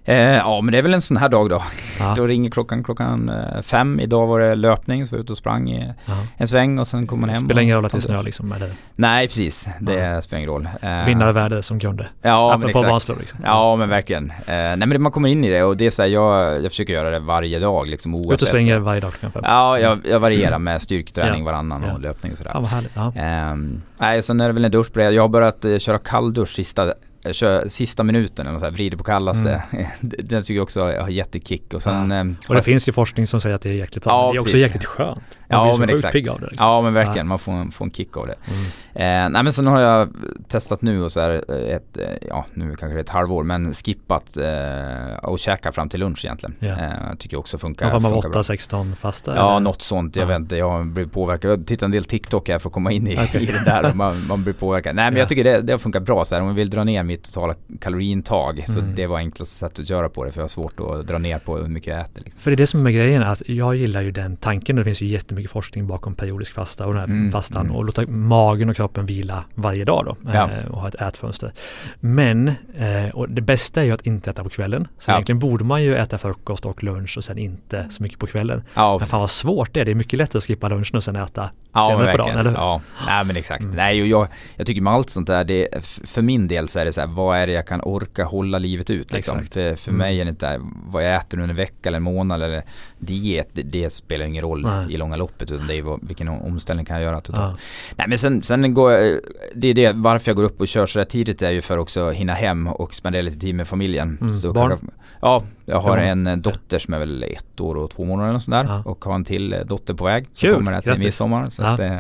Eh, 0.10 0.18
ja 0.18 0.62
men 0.62 0.72
det 0.72 0.78
är 0.78 0.82
väl 0.82 0.94
en 0.94 1.02
sån 1.02 1.18
här 1.18 1.30
dag 1.30 1.50
då. 1.50 1.64
Ja, 2.00 2.14
Då 2.18 2.28
ringer 2.28 2.50
klockan 2.50 2.84
klockan 2.84 3.30
eh, 3.30 3.62
fem. 3.62 4.00
Idag 4.00 4.28
var 4.28 4.40
det 4.40 4.56
löpning 4.56 5.08
så 5.08 5.14
jag 5.16 5.18
var 5.18 5.24
ute 5.24 5.32
och 5.34 5.38
sprang 5.38 5.70
i 5.70 5.94
ja. 6.06 6.14
en 6.38 6.48
sväng 6.48 6.80
och 6.80 6.88
sen 6.88 7.08
kom 7.08 7.22
man 7.22 7.30
hem. 7.30 7.46
Spelar 7.46 7.62
ingen 7.62 7.76
roll 7.76 7.86
att 7.86 7.92
det 7.92 7.98
är 7.98 8.02
snö 8.02 8.22
liksom, 8.22 8.52
eller 8.52 8.72
Nej 8.96 9.28
precis, 9.28 9.70
det 9.82 9.94
Ja. 9.94 10.22
spelar 10.22 10.38
ingen 10.40 10.50
roll. 10.50 10.70
Eh, 10.82 11.06
vinnarvärde 11.06 11.64
som 11.64 11.80
kunde. 11.80 12.08
Ja 12.22 12.48
men 12.48 12.56
Apropå 12.56 12.70
exakt. 12.70 12.88
Vansbro 12.92 13.16
liksom. 13.20 13.40
Ja 13.44 13.76
men 13.76 13.90
verkligen. 13.90 14.30
Eh, 14.30 14.36
nej 14.48 14.78
men 14.88 15.02
man 15.02 15.12
kommer 15.12 15.30
in 15.30 15.44
i 15.44 15.50
det 15.50 15.64
och 15.64 15.78
det 15.78 15.86
är 15.86 15.92
så 15.92 16.02
här, 16.02 16.10
jag, 16.10 16.64
jag 16.64 16.72
försöker 16.72 16.94
göra 16.94 17.10
det 17.10 17.20
varje 17.20 17.60
dag 17.60 17.88
liksom 17.88 18.14
Ut 18.14 18.20
och 18.20 18.26
oavsett. 18.26 18.48
springer 18.48 18.78
varje 18.80 19.02
dag 19.02 19.12
klockan 19.12 19.32
fem. 19.32 19.42
Ja 19.46 19.80
jag, 19.80 20.00
jag 20.06 20.20
varierar 20.20 20.60
med 20.60 20.82
styrketräning 20.82 21.40
Ja. 21.40 21.46
varannan 21.46 21.84
Ja. 21.88 21.94
och 21.94 22.02
löpning 22.02 22.32
och 22.32 22.38
sådär. 22.38 22.52
Fan 22.52 22.62
vad 22.62 22.72
härligt. 22.72 22.94
Ja. 22.96 23.14
Ehm, 23.16 23.82
nej, 23.98 24.22
sen 24.22 24.42
är 24.42 24.48
det 24.48 24.54
väl 24.54 24.66
en 24.66 24.72
dusch 24.72 24.94
på 24.94 25.00
det. 25.00 25.12
Jag 25.12 25.24
har 25.24 25.30
börjat 25.30 25.66
köra 25.82 25.98
kalldusch 25.98 26.50
sista, 26.56 26.94
kör, 27.34 27.70
sista 27.70 28.04
minuten 28.04 28.48
eller 28.48 28.60
så 28.60 28.66
här, 28.66 28.72
vrider 28.72 28.98
på 28.98 29.04
kallaste. 29.04 29.64
Den 30.02 30.44
tycker 30.44 30.56
jag 30.56 30.64
också 30.64 30.82
har 30.82 31.10
jättekick 31.10 31.74
och 31.74 31.82
sen... 31.82 31.96
Mm. 31.96 32.12
Ja. 32.12 32.16
ehm, 32.18 32.36
Och 32.48 32.56
det 32.56 32.62
finns 32.62 32.88
ju 32.88 32.92
forskning 32.92 33.28
som 33.28 33.42
säger 33.42 33.56
att 33.56 33.62
det 33.62 33.70
är 33.70 33.74
jäkligt. 33.74 34.06
Ja, 34.06 34.30
det 34.32 34.38
är 34.38 34.40
också 34.40 34.52
precis. 34.52 34.62
jäkligt 34.62 34.86
skönt. 34.86 35.37
Man 35.50 35.60
Ja, 35.60 35.64
blir 35.66 35.74
så 35.74 35.80
men 35.80 35.88
sjukt 35.90 35.98
exakt. 35.98 36.14
pigg 36.14 36.30
av 36.30 36.40
det. 36.40 36.48
Liksom. 36.48 36.68
Ja 36.68 36.82
men 36.82 36.94
verkligen, 36.94 37.18
Ja. 37.18 37.24
man 37.24 37.40
får 37.40 37.52
en, 37.52 37.72
får 37.72 37.86
en 37.86 37.92
kick 37.92 38.18
av 38.18 38.28
det. 38.28 38.36
Mm. 38.48 39.26
Eh, 39.26 39.30
nej 39.30 39.44
men 39.44 39.52
sen 39.54 39.68
har 39.68 39.82
jag 39.82 40.10
testat 40.48 40.82
nu 40.82 41.04
och 41.04 41.12
så 41.12 41.22
här 41.22 41.44
eh, 41.50 41.76
ett, 41.76 41.98
eh, 41.98 42.28
ja 42.28 42.46
nu 42.54 42.76
kanske 42.76 42.88
det 42.88 43.00
är 43.00 43.04
ett 43.04 43.10
halvår 43.10 43.44
men 43.44 43.74
skippat 43.74 44.38
eh, 44.38 45.18
och 45.24 45.40
käka 45.40 45.72
fram 45.72 45.90
till 45.90 46.00
lunch 46.00 46.26
egentligen. 46.26 46.56
Ja. 46.60 46.68
Eh, 46.68 47.16
tycker 47.20 47.34
jag 47.36 47.40
också 47.40 47.58
funkar, 47.58 47.86
av 47.92 48.02
funkar 48.02 48.30
bra. 48.30 48.42
8-16 48.42 48.96
fasta? 48.96 49.36
Ja 49.36 49.50
eller? 49.52 49.60
något 49.60 49.82
sånt, 49.82 50.16
jag 50.16 50.24
Ja. 50.24 50.28
vet 50.28 50.40
inte, 50.40 50.56
jag 50.56 50.86
blir 50.88 51.06
påverkad. 51.06 51.52
Jag 51.52 51.68
tittar 51.68 51.86
en 51.86 51.92
del 51.92 52.04
TikTok 52.06 52.50
här 52.50 52.58
för 52.60 52.70
att 52.70 52.74
komma 52.74 52.92
in 52.92 53.08
i, 53.08 53.20
Okej. 53.24 53.44
i 53.44 53.46
det 53.46 53.64
där 53.66 53.86
och 53.90 53.96
man, 53.96 54.28
man 54.28 54.44
blir 54.44 54.54
påverkad. 54.54 54.96
Nej 54.96 55.06
men 55.06 55.14
Ja. 55.14 55.20
jag 55.20 55.30
tycker 55.30 55.44
det, 55.44 55.62
det 55.62 55.74
har 55.74 55.78
funkat 55.78 56.04
bra 56.04 56.26
så 56.26 56.36
här. 56.36 56.42
om 56.42 56.48
jag 56.48 56.56
vill 56.56 56.70
dra 56.70 56.84
ner 56.84 57.04
mitt 57.04 57.24
totala 57.24 57.56
kaloriintag 57.80 58.64
så 58.68 58.80
Mm. 58.80 58.96
det 58.96 59.08
var 59.08 59.18
enklaste 59.18 59.56
sättet 59.56 59.80
att 59.80 59.90
göra 59.90 60.10
på 60.10 60.24
det 60.26 60.32
för 60.32 60.40
jag 60.40 60.44
har 60.44 60.48
svårt 60.50 60.80
att 60.80 61.08
dra 61.08 61.18
ner 61.18 61.40
på 61.40 61.58
hur 61.58 61.68
mycket 61.68 61.88
jag 61.94 62.02
äter. 62.02 62.22
Liksom. 62.24 62.42
För 62.42 62.52
det 62.52 62.56
är 62.56 62.58
det 62.58 62.68
som 62.68 62.88
är 62.88 62.92
grejen, 62.92 63.24
att 63.24 63.42
jag 63.46 63.76
gillar 63.76 64.02
ju 64.02 64.12
den 64.12 64.38
tanken. 64.38 64.76
Det 64.76 64.84
finns 64.84 65.02
ju 65.02 65.06
jättemycket 65.06 65.37
forskning 65.46 65.88
bakom 65.88 66.16
periodisk 66.16 66.54
fasta 66.54 66.86
och 66.86 66.94
den 66.94 67.00
här 67.00 67.08
Mm, 67.08 67.32
fastan 67.32 67.66
mm. 67.66 67.76
och 67.76 67.86
låta 67.86 68.08
magen 68.08 68.70
och 68.70 68.76
kroppen 68.76 69.06
vila 69.06 69.44
varje 69.56 69.86
dag 69.86 70.06
då 70.06 70.32
Ja. 70.34 70.50
eh, 70.52 70.66
och 70.72 70.82
ha 70.82 70.88
ett 70.88 70.96
ätfönster. 71.02 71.52
Men, 72.00 72.48
eh, 72.78 73.10
och 73.14 73.30
det 73.30 73.42
bästa 73.42 73.82
är 73.82 73.86
ju 73.86 73.92
att 73.92 74.06
inte 74.06 74.30
äta 74.30 74.44
på 74.44 74.50
kvällen. 74.50 74.88
Så 75.00 75.12
Ja. 75.12 75.16
egentligen 75.16 75.40
borde 75.40 75.64
man 75.64 75.84
ju 75.84 75.96
äta 75.96 76.18
frukost 76.18 76.66
och 76.66 76.84
lunch 76.84 77.18
och 77.18 77.24
sen 77.24 77.38
inte 77.38 77.88
så 77.90 78.04
mycket 78.04 78.20
på 78.20 78.28
kvällen. 78.28 78.64
Ja, 78.74 78.98
Men 79.00 79.08
fan 79.08 79.20
vad 79.20 79.32
svårt 79.32 79.74
det 79.74 79.82
är. 79.82 79.86
Det 79.86 79.92
är 79.92 79.96
mycket 79.96 80.18
lättare 80.20 80.38
att 80.38 80.44
skippa 80.44 80.68
lunchen 80.70 80.96
och 80.98 81.04
sen 81.04 81.16
äta 81.16 81.50
Ja 81.78 81.90
men 81.90 81.98
senare 81.98 82.12
på 82.12 82.18
dagen, 82.18 82.38
eller 82.40 82.50
hur? 82.50 82.58
Ja, 82.58 82.82
nej 83.08 83.26
men 83.26 83.36
exakt. 83.38 83.64
Mm. 83.64 83.76
Nej 83.76 84.02
och 84.02 84.08
jag, 84.08 84.28
jag 84.56 84.68
tycker 84.68 84.82
med 84.82 84.94
allt 84.94 85.10
sånt 85.10 85.28
där, 85.28 85.44
det, 85.44 85.68
för 86.04 86.22
min 86.22 86.48
del 86.48 86.68
så 86.68 86.80
är 86.80 86.86
det 86.86 86.94
så 86.94 87.02
här, 87.02 87.08
vad 87.08 87.38
är 87.38 87.48
det 87.48 87.54
jag 87.54 87.68
kan 87.68 87.82
orka 87.84 88.24
hålla 88.26 88.58
livet 88.60 88.90
ut 88.90 89.14
liksom. 89.14 89.38
Exakt. 89.38 89.54
För, 89.54 89.76
för 89.76 89.90
Mm. 89.92 89.98
mig 90.00 90.20
är 90.22 90.26
det 90.26 90.30
inte 90.30 90.50
där, 90.50 90.60
vad 90.88 91.06
jag 91.06 91.16
äter 91.16 91.38
under 91.38 91.50
en 91.50 91.56
vecka 91.56 91.90
eller 91.90 91.98
en 91.98 92.04
månad 92.04 92.42
eller 92.44 92.64
diet, 93.00 93.50
det, 93.54 93.62
det 93.62 93.90
spelar 93.90 94.26
ingen 94.26 94.42
roll 94.44 94.62
Nej. 94.62 94.94
i 94.94 94.98
långa 94.98 95.16
loppet 95.16 95.52
utan 95.52 95.68
det 95.68 95.76
är 95.78 95.82
vad, 95.82 96.00
vilken 96.08 96.28
omställning 96.28 96.86
kan 96.86 96.96
jag 96.96 97.04
göra 97.04 97.22
totalt. 97.22 97.60
Ja. 97.60 97.94
Nej 97.96 98.06
men 98.10 98.18
sen, 98.18 98.44
sen 98.44 98.74
går 98.74 98.92
jag, 98.92 99.20
det 99.56 99.68
är 99.68 99.74
det, 99.74 99.92
varför 99.96 100.30
jag 100.30 100.36
går 100.36 100.44
upp 100.44 100.60
och 100.62 100.68
kör 100.68 100.86
så 100.86 101.00
där 101.00 101.06
tidigt 101.06 101.42
är 101.42 101.52
ju 101.52 101.62
för 101.62 101.78
också 101.78 102.10
hinna 102.10 102.34
hem 102.34 102.68
och 102.68 102.94
spendera 102.94 103.22
lite 103.22 103.40
tid 103.40 103.56
med 103.56 103.68
familjen. 103.68 104.18
Mm. 104.22 104.40
Så 104.40 104.54
Barn? 104.54 104.70
kanske- 104.70 104.88
ja, 105.22 105.44
jag 105.70 105.80
har 105.80 105.98
en 105.98 106.28
eh, 106.28 106.38
dotter 106.38 106.80
som 106.80 106.94
är 106.94 107.00
väl 107.00 107.24
ett 107.24 107.62
år 107.62 107.76
och 107.76 107.92
två 107.92 108.06
månader 108.06 108.34
och 108.34 108.42
sådär 108.42 108.66
Ja. 108.68 108.84
och 108.86 109.06
har 109.06 109.16
en 109.16 109.26
till 109.26 109.54
eh, 109.54 109.60
dotter 109.60 109.94
på 109.94 110.06
väg. 110.06 110.28
Kul, 110.38 110.54
kommer 110.56 110.72
det 110.72 110.82
till 110.82 110.90
grattis. 110.90 111.04
midsommar. 111.06 111.50
Så 111.50 111.62
Ja. 111.64 111.68
att, 111.68 111.80
eh, 111.80 111.98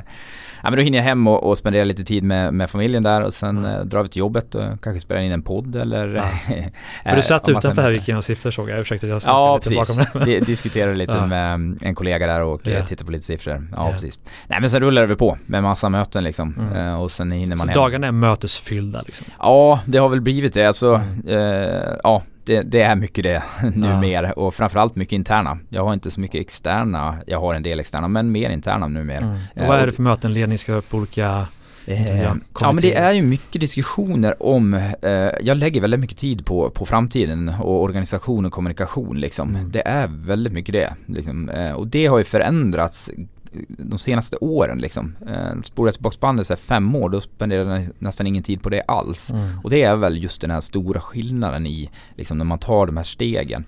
Ja 0.63 0.70
men 0.70 0.78
då 0.78 0.84
hinner 0.84 0.97
jag 0.97 1.03
hem 1.05 1.28
och, 1.28 1.43
och 1.49 1.57
spendera 1.57 1.84
lite 1.84 2.03
tid 2.03 2.24
med, 2.24 2.53
med 2.53 2.70
familjen 2.70 3.03
där 3.03 3.22
och 3.22 3.34
sen 3.34 3.65
eh, 3.65 3.80
drar 3.80 4.03
vi 4.03 4.09
till 4.09 4.20
jobbet 4.20 4.55
och 4.55 4.82
kanske 4.84 4.99
spelar 5.01 5.22
in 5.22 5.32
en 5.32 5.41
podd 5.41 5.76
eller 5.76 6.07
Ja. 6.15 6.24
För 7.09 7.15
du 7.15 7.22
satt 7.22 7.49
utanför 7.49 7.82
här 7.82 7.89
och 7.89 7.93
gick 7.95 8.07
igenom 8.07 8.24
siffror 8.24 8.51
såg 8.51 8.70
jag. 8.70 8.80
Ursäkta 8.80 9.07
jag 9.07 9.22
Ja 9.26 9.59
precis, 9.63 9.97
bakom. 9.97 10.22
Di- 10.26 10.39
diskuterade 10.45 10.95
lite 10.95 11.26
med 11.26 11.53
mm, 11.53 11.78
en 11.82 11.95
kollega 11.95 12.28
där 12.28 12.41
och 12.41 12.68
eh, 12.68 12.86
tittade 12.86 13.05
på 13.05 13.11
lite 13.11 13.26
siffror. 13.26 13.68
Ja, 13.76 13.86
Ja. 13.88 13.91
precis. 13.91 14.20
Nej 14.47 14.59
men 14.61 14.70
sen 14.70 14.82
rullar 14.82 15.05
väl 15.05 15.18
på 15.18 15.38
med 15.45 15.63
massa 15.63 15.89
möten 15.89 16.24
liksom 16.24 16.55
Mm. 16.72 16.95
Och 16.99 17.11
sen 17.11 17.32
hinner 17.32 17.47
man 17.49 17.57
Så 17.57 17.65
hem. 17.68 17.74
dagarna 17.74 18.07
är 18.07 18.11
mötesfyllda 18.11 19.01
liksom. 19.05 19.28
Ja 19.39 19.80
det 19.86 19.97
har 19.97 20.09
väl 20.09 20.22
blivit 20.22 20.53
det 20.53 20.65
alltså. 20.65 20.95
Mm. 20.95 21.28
Eh, 21.28 21.93
ja 22.03 22.24
det, 22.45 22.61
det 22.61 22.82
är 22.82 22.95
mycket 22.95 23.24
det 23.24 23.43
nu 23.76 23.88
Ja. 23.88 23.99
mer 24.01 24.39
och 24.39 24.53
framförallt 24.53 24.95
mycket 24.95 25.14
interna. 25.14 25.58
Jag 25.70 25.84
har 25.84 25.93
inte 25.93 26.12
så 26.12 26.20
mycket 26.20 26.41
externa, 26.41 27.16
jag 27.28 27.39
har 27.39 27.53
en 27.53 27.64
del 27.64 27.80
externa 27.80 28.08
men 28.08 28.32
mer 28.32 28.49
interna 28.49 28.88
nu 28.88 29.03
mer. 29.03 29.18
Mm. 29.22 29.36
Eh, 29.55 29.62
Och 29.62 29.68
vad 29.68 29.80
är 29.80 29.86
det 29.86 29.91
för 29.91 30.03
möten? 30.03 30.34
Ledningsgrupp, 30.34 30.93
olika 30.93 31.47
Eh, 31.88 32.22
Ja, 32.22 32.36
ja 32.60 32.72
men 32.72 32.82
det 32.82 32.95
är 32.95 33.12
ju 33.12 33.22
mycket 33.22 33.62
diskussioner 33.62 34.43
om, 34.43 34.74
eh, 35.01 35.12
jag 35.41 35.58
lägger 35.58 35.82
väldigt 35.82 35.99
mycket 35.99 36.18
tid 36.18 36.45
på, 36.45 36.70
på 36.70 36.86
framtiden 36.86 37.49
och 37.62 37.84
organisation 37.84 38.45
och 38.45 38.51
kommunikation 38.51 39.20
liksom. 39.20 39.49
Mm. 39.55 39.72
Det 39.72 39.88
är 39.88 40.08
väldigt 40.08 40.53
mycket 40.53 40.74
det. 40.74 40.93
Liksom. 41.05 41.49
Eh, 41.49 41.72
och 41.72 41.88
det 41.88 42.05
har 42.05 42.18
ju 42.18 42.24
förändrats 42.24 43.10
de 43.68 43.99
senaste 43.99 44.38
åren 44.38 44.80
liksom. 44.80 45.16
Eh, 45.28 45.62
spolar 45.64 45.88
jag 45.88 45.93
tillbaka 45.93 46.18
bandet 46.20 46.47
så 46.47 46.55
fem 46.55 46.95
år, 46.95 47.10
då 47.10 47.22
spenderar 47.22 47.80
jag 47.80 47.89
nästan 47.99 48.28
ingen 48.28 48.43
tid 48.43 48.62
på 48.62 48.70
det 48.70 48.82
alls. 48.82 49.32
Mm. 49.32 49.60
Och 49.64 49.70
det 49.70 49.84
är 49.84 49.95
väl 49.95 50.24
just 50.24 50.41
den 50.41 50.51
här 50.51 50.62
stora 50.62 51.01
skillnaden 51.01 51.68
i, 51.68 51.89
liksom 52.16 52.38
när 52.38 52.45
man 52.45 52.60
tar 52.60 52.86
de 52.86 52.97
här 52.97 53.03
stegen. 53.03 53.66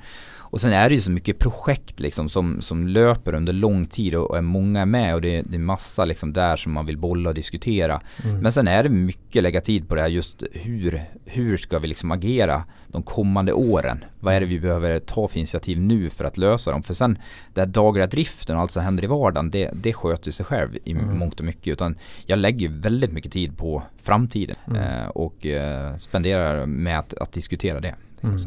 Och 0.51 0.61
sen 0.61 0.73
är 0.73 0.89
det 0.89 0.95
ju 0.95 1.01
så 1.01 1.11
mycket 1.11 1.39
projekt 1.39 1.99
liksom 1.99 2.29
som, 2.29 2.61
som 2.61 2.87
löper 2.87 3.33
under 3.35 3.53
lång 3.53 3.85
tid 3.85 4.15
och, 4.15 4.29
och 4.29 4.37
är 4.37 4.41
många 4.41 4.85
med 4.85 5.15
och 5.15 5.21
det, 5.21 5.41
det 5.41 5.55
är 5.55 5.59
massa 5.59 6.05
liksom 6.05 6.33
där 6.33 6.57
som 6.57 6.71
man 6.71 6.85
vill 6.85 6.97
bolla 6.97 7.29
och 7.29 7.35
diskutera. 7.35 8.01
Mm. 8.23 8.37
Men 8.39 8.51
sen 8.51 8.67
är 8.67 8.83
det 8.83 8.89
mycket 8.89 9.43
lägga 9.43 9.61
tid 9.61 9.89
på 9.89 9.95
det 9.95 10.01
här 10.01 10.07
just 10.09 10.43
hur, 10.51 11.01
hur 11.25 11.57
ska 11.57 11.79
vi 11.79 11.87
liksom 11.87 12.11
agera 12.11 12.63
de 12.87 13.03
kommande 13.03 13.53
åren? 13.53 14.03
Vad 14.19 14.33
är 14.33 14.39
det 14.39 14.45
vi 14.45 14.59
behöver 14.59 14.99
ta 14.99 15.27
för 15.27 15.37
initiativ 15.37 15.79
nu 15.79 16.09
för 16.09 16.25
att 16.25 16.37
lösa 16.37 16.71
dem? 16.71 16.83
För 16.83 16.93
sen 16.93 17.17
den 17.53 17.65
här 17.65 17.73
dagliga 17.73 18.07
driften 18.07 18.55
och 18.55 18.61
allt 18.61 18.71
som 18.71 18.83
händer 18.83 19.03
i 19.03 19.07
vardagen 19.07 19.49
det, 19.51 19.69
det 19.73 19.93
sköter 19.93 20.31
sig 20.31 20.45
själv 20.45 20.69
i 20.83 20.91
Mm. 20.91 21.17
mångt 21.17 21.39
och 21.39 21.45
mycket. 21.45 21.67
Utan 21.67 21.95
jag 22.25 22.39
lägger 22.39 22.69
väldigt 22.69 23.11
mycket 23.11 23.31
tid 23.31 23.57
på 23.57 23.83
framtiden 24.03 24.55
Mm. 24.67 24.81
eh, 24.81 25.07
och 25.07 25.45
eh, 25.45 25.95
spenderar 25.97 26.65
med 26.65 26.99
att, 26.99 27.13
att 27.13 27.31
diskutera 27.31 27.79
det. 27.79 27.95
Mm. 28.23 28.39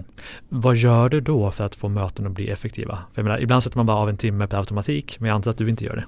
Vad 0.49 0.77
gör 0.77 1.09
du 1.09 1.21
då 1.21 1.51
för 1.51 1.65
att 1.65 1.75
få 1.75 1.89
möten 1.89 2.27
att 2.27 2.33
bli 2.33 2.51
effektiva? 2.51 2.95
För 2.95 3.23
jag 3.23 3.25
menar, 3.25 3.41
ibland 3.41 3.63
sätter 3.63 3.77
man 3.77 3.87
bara 3.87 3.97
av 3.97 4.09
en 4.09 4.17
timme 4.17 4.47
per 4.47 4.59
automatik, 4.59 5.17
men 5.21 5.29
jag 5.29 5.35
antar 5.35 5.51
att 5.51 5.59
du 5.59 5.71
inte 5.71 5.85
gör 5.85 5.97
det. 5.97 6.05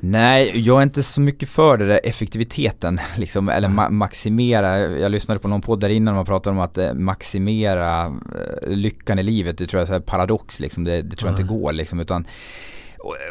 Nej, 0.00 0.60
jag 0.60 0.78
är 0.78 0.82
inte 0.82 1.02
så 1.02 1.20
mycket 1.20 1.48
för 1.48 1.76
det 1.76 1.86
där 1.86 2.00
effektiviteten, 2.04 3.00
liksom, 3.16 3.48
eller 3.48 3.68
ma 3.68 3.90
maximera. 3.90 4.78
Jag 4.78 5.12
lyssnade 5.12 5.40
på 5.40 5.48
någon 5.48 5.62
podd 5.62 5.80
där 5.80 5.88
innan 5.88 6.14
man 6.14 6.26
pratade 6.26 6.56
om 6.56 6.60
att 6.60 6.78
eh, 6.78 6.94
maximera 6.94 8.06
eh, 8.06 8.68
lyckan 8.68 9.18
i 9.18 9.22
livet. 9.22 9.58
Det 9.58 9.66
tror 9.66 9.80
jag 9.80 9.90
är 9.90 9.94
en 9.94 10.02
paradox, 10.02 10.60
liksom. 10.60 10.84
det, 10.84 11.02
det 11.02 11.16
tror 11.16 11.30
jag 11.30 11.40
inte 11.40 11.54
går. 11.54 11.72
Liksom, 11.72 12.00
utan 12.00 12.26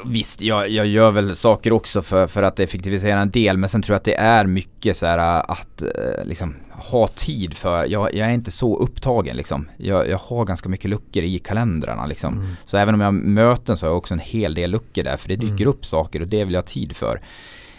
Visst, 0.06 0.42
jag, 0.42 0.70
jag 0.70 0.88
gör 0.88 1.12
väl 1.12 1.36
saker 1.36 1.74
också 1.74 2.02
för, 2.02 2.28
för 2.28 2.44
att 2.44 2.60
effektivisera 2.60 3.20
en 3.20 3.32
del 3.32 3.58
men 3.58 3.70
sen 3.70 3.82
tror 3.82 3.94
jag 3.94 3.98
att 3.98 4.06
det 4.06 4.16
är 4.16 4.46
mycket 4.46 4.98
så 4.98 5.06
här 5.06 5.18
att 5.52 5.82
eh, 5.82 6.26
liksom 6.26 6.56
ha 6.72 7.08
tid 7.08 7.54
för, 7.54 7.86
jag, 7.86 8.16
jag 8.16 8.28
är 8.28 8.34
inte 8.34 8.52
så 8.52 8.78
upptagen 8.78 9.38
liksom. 9.38 9.70
Jag, 9.78 10.10
jag 10.10 10.18
har 10.18 10.46
ganska 10.46 10.70
mycket 10.70 10.90
luckor 10.90 11.24
i 11.24 11.40
kalendrarna 11.40 12.06
liksom. 12.06 12.34
Mm. 12.34 12.50
Så 12.66 12.78
även 12.78 12.94
om 12.94 13.02
jag 13.02 13.08
har 13.08 13.12
möten 13.12 13.78
så 13.78 13.86
har 13.86 13.92
jag 13.92 13.98
också 13.98 14.14
en 14.14 14.20
hel 14.20 14.54
del 14.54 14.72
luckor 14.72 15.04
där 15.04 15.18
för 15.18 15.30
det 15.30 15.36
dyker 15.36 15.64
mm. 15.64 15.68
upp 15.68 15.86
saker 15.86 16.22
och 16.22 16.28
det 16.28 16.44
vill 16.44 16.54
jag 16.54 16.62
ha 16.62 16.68
tid 16.68 16.96
för. 16.96 17.20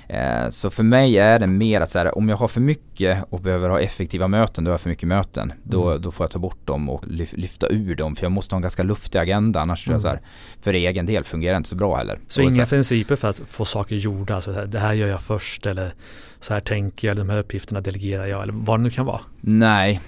Eh, 0.09 0.49
så 0.51 0.71
för 0.71 0.83
mig 0.83 1.19
är 1.19 1.39
det 1.39 1.47
mer 1.47 1.81
att 1.81 1.91
så 1.91 1.99
här, 1.99 2.19
om 2.19 2.29
jag 2.29 2.37
har 2.37 2.49
för 2.49 2.61
mycket 2.61 3.25
och 3.31 3.41
behöver 3.41 3.69
ha 3.69 3.81
effektiva 3.81 4.29
möten, 4.29 4.65
då 4.65 4.69
har 4.69 4.73
jag 4.73 4.81
för 4.81 4.89
mycket 4.89 5.09
möten. 5.09 5.53
Då, 5.63 5.91
mm. 5.91 6.03
då 6.03 6.11
får 6.11 6.25
jag 6.25 6.31
ta 6.31 6.39
bort 6.39 6.67
dem 6.67 6.91
och 6.91 7.05
lyfta 7.33 7.69
ur 7.69 7.95
dem 7.97 8.17
för 8.17 8.25
jag 8.25 8.33
måste 8.33 8.55
ha 8.55 8.59
en 8.59 8.63
ganska 8.63 8.83
luftig 8.83 9.19
agenda 9.19 9.61
annars 9.61 9.89
mm. 9.89 10.01
så 10.01 10.09
här, 10.09 10.21
för 10.63 10.73
egen 10.73 11.07
del 11.07 11.25
fungerar 11.25 11.55
det 11.55 11.57
inte 11.57 11.69
så 11.69 11.77
bra 11.77 11.97
heller. 11.97 12.19
Så 12.29 12.43
och 12.45 12.53
inga 12.53 12.67
så 12.67 12.71
principer 12.71 13.17
för 13.17 13.29
att 13.29 13.39
få 13.39 13.65
saker 13.65 13.97
gjorda, 13.97 14.35
alltså 14.35 14.53
det 14.67 14.79
här 14.79 14.93
gör 14.93 15.09
jag 15.09 15.23
först 15.23 15.67
eller 15.67 15.95
så 16.41 16.55
här 16.55 16.61
tänker 16.61 17.09
jag, 17.09 17.17
de 17.17 17.31
här 17.31 17.39
uppgifterna 17.39 17.81
delegerar 17.81 18.27
jag 18.27 18.43
eller 18.43 18.53
vad 18.53 18.81
det 18.81 18.83
nu 18.83 18.91
kan 18.91 19.07
vara? 19.07 19.21
Nej, 19.41 20.01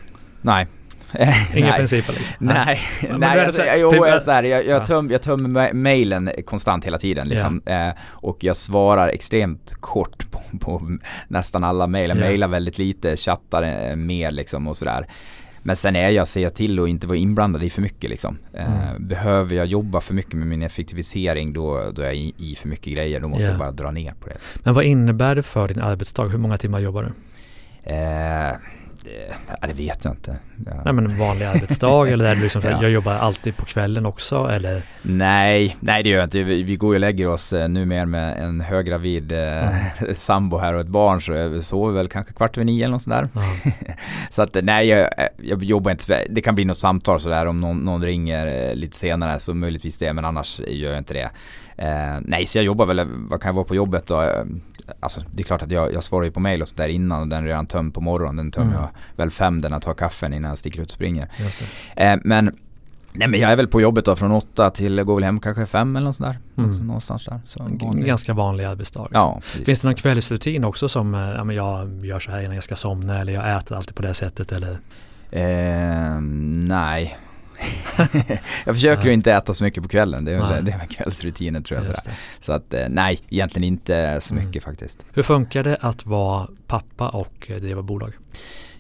nej 0.43 0.67
Inga 1.55 1.73
principer 1.73 2.13
liksom? 2.13 2.35
Nej, 2.39 2.81
nej, 3.03 3.19
nej 3.19 3.47
alltså, 3.47 3.63
jo, 3.77 3.91
typ, 3.91 4.01
jag, 4.07 4.23
så 4.23 4.31
här, 4.31 4.43
jag, 4.43 4.67
jag, 4.67 4.87
töm, 4.87 5.11
jag 5.11 5.23
tömmer 5.23 5.73
mejlen 5.73 6.31
konstant 6.47 6.87
hela 6.87 6.99
tiden 6.99 7.29
liksom. 7.29 7.63
Yeah. 7.67 7.89
Eh, 7.89 7.95
och 8.03 8.45
jag 8.45 8.57
svarar 8.57 9.09
extremt 9.09 9.75
kort 9.81 10.31
på, 10.31 10.41
på 10.61 10.99
nästan 11.29 11.65
alla 11.65 11.87
mejl. 11.87 12.09
Jag 12.09 12.19
yeah. 12.19 12.29
mejlar 12.29 12.49
väldigt 12.49 12.79
lite, 12.79 13.17
chattar 13.17 13.63
eh, 13.63 13.97
mer 13.97 14.31
liksom 14.31 14.69
och 14.69 14.77
sådär. 14.77 15.07
Men 15.63 15.77
sen 15.77 15.97
är 15.97 16.11
jag, 16.11 16.29
säger 16.29 16.49
till 16.49 16.81
och 16.81 16.89
inte 16.89 17.07
vara 17.07 17.19
inblandad 17.19 17.63
i 17.63 17.71
för 17.71 17.83
mycket 17.83 18.11
liksom. 18.11 18.39
Eh, 18.53 18.91
mm. 18.91 19.09
behöver 19.09 19.57
jag 19.57 19.67
jobba 19.67 20.01
för 20.01 20.15
mycket 20.15 20.35
med 20.35 20.47
min 20.47 20.63
effektivisering 20.63 21.53
då, 21.53 21.91
då 21.91 22.03
är 22.03 22.07
jag 22.07 22.17
i, 22.17 22.35
i 22.39 22.55
för 22.55 22.69
mycket 22.69 22.93
grejer. 22.93 23.21
Då 23.21 23.29
måste 23.29 23.43
yeah. 23.43 23.53
jag 23.53 23.59
bara 23.59 23.73
dra 23.73 23.91
ner 23.91 24.15
på 24.21 24.29
det. 24.29 24.37
Men 24.65 24.75
vad 24.75 24.85
innebär 24.85 25.35
det 25.35 25.43
för 25.43 25.69
din 25.69 25.81
arbetsdag? 25.81 26.29
Hur 26.29 26.39
många 26.39 26.59
timmar 26.59 26.79
jobbar 26.79 27.03
du? 27.03 27.13
Eh, 29.07 29.37
Ja, 29.61 29.67
det 29.67 29.73
vet 29.73 30.05
jag 30.05 30.13
inte. 30.13 30.39
Ja. 30.67 30.73
Nej 30.85 30.93
men 30.93 31.05
en 31.05 31.19
vanlig 31.19 31.47
arbetsdag 31.47 32.09
eller 32.09 32.25
är 32.25 32.35
det 32.35 32.43
liksom 32.43 32.63
så 32.63 32.69
ja. 32.71 32.79
jag 32.83 32.91
jobbar 32.91 33.13
alltid 33.13 33.57
på 33.57 33.65
kvällen 33.65 34.07
också 34.07 34.49
eller? 34.51 34.83
Nej, 35.03 35.77
nej 35.81 36.03
det 36.03 36.09
gör 36.09 36.19
jag 36.19 36.27
inte. 36.27 36.43
Vi, 36.43 36.63
vi 36.63 36.77
går 36.77 36.95
och 36.95 37.01
lägger 37.01 37.29
oss 37.29 37.53
eh, 37.53 37.69
nu 37.69 37.85
mer 37.85 38.05
med 38.05 38.43
en 38.43 38.61
höggravid 38.61 39.33
eh, 39.33 39.39
mm. 39.39 40.15
sambo 40.15 40.59
här 40.59 40.75
och 40.75 40.81
ett 40.81 40.87
barn 40.87 41.23
så 41.23 41.33
jag 41.33 41.65
sover 41.65 41.93
väl 41.93 42.09
kanske 42.09 42.33
kvart 42.33 42.57
över 42.57 42.65
nio 42.65 42.85
eller 42.85 42.93
något 42.93 43.03
sådär. 43.03 43.29
Mm. 43.35 43.77
så 44.31 44.43
att 44.43 44.57
nej, 44.63 44.87
jag, 44.87 45.11
jag, 45.37 45.65
jobbar 45.65 45.91
inte. 45.91 46.27
Det 46.31 46.43
kan 46.43 46.55
bli 46.55 46.65
något 46.65 46.81
samtal 46.81 47.21
sådär 47.21 47.47
om 47.47 47.61
någon, 47.61 47.79
någon 47.79 48.05
ringer 48.05 48.47
eh, 48.47 48.75
lite 48.75 48.97
senare 48.97 49.41
så 49.41 49.55
möjligtvis 49.55 49.99
det 49.99 50.13
men 50.13 50.25
annars 50.25 50.61
gör 50.67 50.91
jag 50.91 50.99
inte 50.99 51.15
det. 51.15 51.31
Eh, 51.77 52.19
nej, 52.23 52.47
så 52.47 52.59
jag 52.59 52.65
jobbar 52.65 52.87
väl, 52.87 53.07
vad 53.31 53.41
kan 53.41 53.49
jag 53.49 53.55
vara 53.55 53.65
på 53.65 53.75
jobbet 53.75 54.07
då? 54.07 54.23
Eh, 54.23 54.45
alltså 55.01 55.23
det 55.35 55.43
är 55.43 55.45
klart 55.45 55.63
att 55.63 55.71
jag, 55.71 55.93
jag 55.93 56.05
svarar 56.05 56.25
ju 56.25 56.31
på 56.31 56.41
mail 56.41 56.63
och 56.63 56.69
sådär 56.69 56.89
innan 56.89 57.23
och 57.23 57.29
den 57.29 57.45
är 57.45 57.49
redan 57.49 57.67
tömd 57.67 57.95
på 57.95 58.01
morgonen. 58.01 58.37
Den 58.37 58.51
tömmer 58.51 58.67
mm. 58.67 58.81
jag 58.81 58.89
väl 59.17 59.31
fem 59.31 59.59
när 59.59 59.71
jag 59.71 59.83
tar 59.83 59.95
kaffen 59.95 60.33
innan 60.33 60.49
jag 60.49 60.59
sticker 60.59 60.83
ut 60.83 60.89
och 60.89 60.95
springer. 60.95 61.29
Eh, 61.97 62.17
men 62.25 62.57
Nej 63.19 63.29
men 63.29 63.41
jag 63.41 63.53
är 63.53 63.57
väl 63.57 63.69
på 63.69 63.81
jobbet 63.81 64.05
då 64.05 64.17
från 64.17 64.33
åtta 64.33 64.71
till, 64.71 65.03
går 65.03 65.15
väl 65.15 65.25
hem 65.25 65.41
kanske 65.41 65.67
fem 65.67 65.97
eller 65.97 66.07
något 66.07 66.17
sånt 66.17 66.29
där. 66.29 66.39
Mm. 66.57 66.71
Alltså, 66.71 66.83
någonstans 66.83 67.25
där. 67.25 67.41
Så 67.45 67.63
vanlig. 67.63 68.07
Ganska 68.07 68.35
vanlig 68.35 68.65
arbetsdag. 68.65 69.03
Liksom. 69.03 69.21
Ja, 69.21 69.41
Finns 69.65 69.81
det 69.81 69.89
någon 69.89 69.95
kvällsrutin 69.95 70.65
också 70.65 70.89
som, 70.89 71.15
eh, 71.15 71.21
ja 71.21 71.45
men 71.45 71.57
jag 71.57 72.05
gör 72.07 72.19
så 72.19 72.31
här 72.31 72.41
innan 72.41 72.55
jag 72.55 72.65
ska 72.65 72.77
somna 72.77 73.21
eller 73.21 73.33
jag 73.33 73.57
äter 73.57 73.77
alltid 73.77 73.95
på 73.95 74.03
det 74.03 74.15
sättet 74.15 74.53
eller? 74.53 74.79
Eh, 75.31 76.21
nej, 76.69 77.19
jag 78.65 78.75
försöker 78.75 79.05
nej. 79.05 79.13
inte 79.13 79.33
äta 79.33 79.55
så 79.55 79.65
mycket 79.65 79.83
på 79.83 79.89
kvällen. 79.89 80.25
Det 80.25 80.33
är 80.33 80.37
väl, 80.37 80.65
det 80.65 80.73
är 80.73 80.79
väl 80.79 80.89
kvällsrutinen 80.89 81.63
tror 81.63 81.81
jag. 81.81 82.15
Så 82.41 82.53
att 82.53 82.75
eh, 82.75 82.87
nej, 82.89 83.19
egentligen 83.29 83.65
inte 83.65 84.21
så 84.21 84.35
mm. 84.35 84.47
mycket 84.47 84.65
faktiskt. 84.65 85.07
Hur 85.13 85.23
funkar 85.23 85.65
det 85.65 85.77
att 85.81 86.07
vara 86.07 86.49
pappa 86.67 87.09
och 87.09 87.51
eh, 87.51 87.57
driva 87.57 87.83
bolag? 87.83 88.13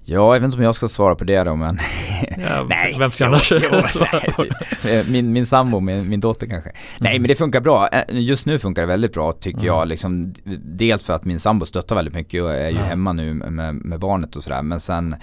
Ja, 0.09 0.34
jag 0.34 0.41
vet 0.41 0.45
inte 0.45 0.57
om 0.57 0.62
jag 0.62 0.74
ska 0.74 0.89
svara 0.89 1.14
på 1.14 1.24
det 1.24 1.45
då 1.45 1.57
men 1.57 1.78
ja, 2.39 2.66
Nej, 2.68 2.97
vem 2.99 3.11
ska 3.11 3.26
annars 3.26 3.49
svara 3.89 4.20
på 4.37 4.45
det? 4.82 5.09
Min, 5.09 5.32
min 5.32 5.47
sambo, 5.47 5.80
min, 5.80 6.09
min 6.09 6.20
dotter 6.20 6.47
kanske. 6.47 6.70
Mm. 6.70 6.80
Nej 6.99 7.18
men 7.18 7.28
det 7.28 7.34
funkar 7.34 7.61
bra. 7.61 7.89
Just 8.09 8.47
nu 8.47 8.59
funkar 8.59 8.82
det 8.82 8.87
väldigt 8.87 9.12
bra 9.12 9.32
tycker 9.32 9.59
mm. 9.59 9.66
jag. 9.66 9.89
Liksom, 9.89 10.34
dels 10.62 11.05
för 11.05 11.14
att 11.14 11.24
min 11.24 11.41
sambo 11.41 11.66
stöttar 11.66 11.97
väldigt 11.97 12.14
mycket 12.14 12.43
och 12.43 12.55
är 12.55 12.70
ju 12.70 12.76
ja. 12.76 12.82
hemma 12.82 13.12
nu 13.12 13.34
med, 13.34 13.74
med 13.74 14.01
barnet 14.01 14.37
och 14.37 14.43
sådär. 14.43 14.62
Men 14.62 14.80
sen 14.80 15.16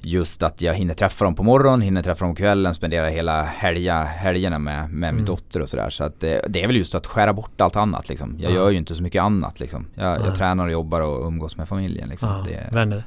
just 0.00 0.42
att 0.42 0.62
jag 0.62 0.74
hinner 0.74 0.94
träffa 0.94 1.24
dem 1.24 1.34
på 1.34 1.42
morgonen, 1.42 1.80
hinner 1.80 2.02
träffa 2.02 2.24
dem 2.24 2.34
på 2.34 2.38
kvällen, 2.38 2.74
spendera 2.74 3.08
hela 3.08 3.42
helga, 3.42 4.04
helgerna 4.04 4.58
med, 4.58 4.90
med 4.90 5.08
mm. 5.08 5.16
min 5.16 5.24
dotter 5.24 5.60
och 5.60 5.68
sådär. 5.68 5.90
Så 5.90 6.04
att 6.04 6.20
det, 6.20 6.44
det, 6.48 6.62
är 6.62 6.66
väl 6.66 6.76
just 6.76 6.94
att 6.94 7.06
skära 7.06 7.32
bort 7.32 7.60
allt 7.60 7.76
annat 7.76 8.08
liksom. 8.08 8.36
Jag 8.38 8.50
ja. 8.50 8.54
gör 8.54 8.70
ju 8.70 8.76
inte 8.76 8.94
så 8.94 9.02
mycket 9.02 9.22
annat 9.22 9.60
liksom. 9.60 9.86
Jag, 9.94 10.20
jag 10.26 10.34
tränar 10.34 10.66
och 10.66 10.72
jobbar 10.72 11.00
och 11.00 11.26
umgås 11.26 11.56
med 11.56 11.68
familjen 11.68 12.08
liksom. 12.08 12.28
Ja. 12.28 12.44
Det, 12.50 12.74
Vänner? 12.74 13.04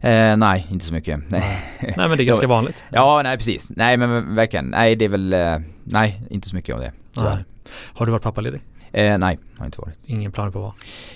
Eh, 0.00 0.36
nej, 0.36 0.66
inte 0.70 0.84
så 0.84 0.92
mycket. 0.92 1.20
Nej. 1.28 1.64
nej 1.80 2.08
men 2.08 2.16
det 2.18 2.22
är 2.22 2.26
ganska 2.26 2.46
vanligt. 2.46 2.84
Ja, 2.88 3.20
nej 3.22 3.36
precis. 3.36 3.70
Nej 3.76 3.96
men 3.96 4.34
verkligen. 4.34 4.66
Nej 4.66 4.96
det 4.96 5.04
är 5.04 5.08
väl, 5.08 5.32
eh, 5.32 5.58
nej 5.84 6.22
inte 6.30 6.48
så 6.48 6.56
mycket 6.56 6.74
av 6.74 6.80
det. 6.80 6.92
Har 7.92 8.06
du 8.06 8.12
varit 8.12 8.22
pappaledig? 8.22 8.60
Eh, 8.92 9.18
nej, 9.18 9.38
har 9.58 9.66
inte 9.66 9.80
varit. 9.80 9.94
Ingen 10.04 10.32
plan 10.32 10.52
på 10.52 10.60
vad? 10.60 10.72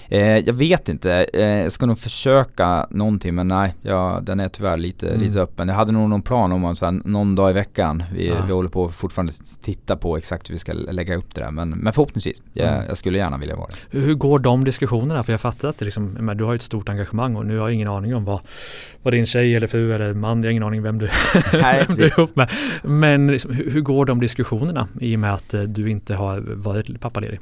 Eh, 0.08 0.38
jag 0.38 0.54
vet 0.54 0.88
inte. 0.88 1.12
Eh, 1.32 1.44
jag 1.44 1.72
ska 1.72 1.86
nog 1.86 1.98
försöka 1.98 2.86
någonting 2.90 3.34
men 3.34 3.48
nej, 3.48 3.74
ja, 3.82 4.20
den 4.22 4.40
är 4.40 4.48
tyvärr 4.48 4.76
lite, 4.76 5.08
mm. 5.08 5.20
lite 5.20 5.40
öppen. 5.40 5.68
Jag 5.68 5.74
hade 5.74 5.92
nog 5.92 6.08
någon 6.08 6.22
plan 6.22 6.52
om 6.52 6.64
att 6.64 6.82
någon 7.04 7.34
dag 7.34 7.50
i 7.50 7.52
veckan. 7.52 8.02
Vi, 8.14 8.28
ja. 8.28 8.44
vi 8.46 8.52
håller 8.52 8.68
på 8.68 8.88
fortfarande 8.88 9.32
titta 9.62 9.96
på 9.96 10.16
exakt 10.16 10.50
hur 10.50 10.54
vi 10.54 10.58
ska 10.58 10.72
lägga 10.72 11.16
upp 11.16 11.34
det 11.34 11.40
där. 11.40 11.50
Men, 11.50 11.70
men 11.70 11.92
förhoppningsvis, 11.92 12.42
jag, 12.52 12.68
mm. 12.68 12.84
jag 12.88 12.96
skulle 12.96 13.18
gärna 13.18 13.38
vilja 13.38 13.56
vara 13.56 13.66
det. 13.66 13.98
Hur 13.98 14.14
går 14.14 14.38
de 14.38 14.64
diskussionerna? 14.64 15.22
För 15.22 15.32
jag 15.32 15.40
fattar 15.40 15.68
att 15.68 15.78
det 15.78 15.84
liksom, 15.84 16.32
du 16.36 16.44
har 16.44 16.54
ett 16.54 16.62
stort 16.62 16.88
engagemang 16.88 17.36
och 17.36 17.46
nu 17.46 17.58
har 17.58 17.68
jag 17.68 17.74
ingen 17.74 17.88
aning 17.88 18.14
om 18.14 18.24
vad, 18.24 18.40
vad 19.02 19.14
din 19.14 19.26
tjej 19.26 19.56
eller 19.56 19.66
fru 19.66 19.94
eller 19.94 20.14
man, 20.14 20.42
jag 20.42 20.48
har 20.48 20.50
ingen 20.50 20.62
aning 20.62 20.82
vem 20.82 20.98
du, 20.98 21.08
nej, 21.52 21.84
vem 21.88 21.96
du 21.96 22.04
är 22.04 22.18
ihop 22.18 22.36
med. 22.36 22.50
Men 22.82 23.26
liksom, 23.26 23.52
hur, 23.52 23.70
hur 23.70 23.80
går 23.80 24.04
de 24.04 24.20
diskussionerna 24.20 24.88
i 25.00 25.16
och 25.16 25.20
med 25.20 25.34
att 25.34 25.54
eh, 25.54 25.62
du 25.62 25.90
inte 25.90 26.14
har 26.14 26.40
varit 26.40 27.00
pappaledig? 27.00 27.40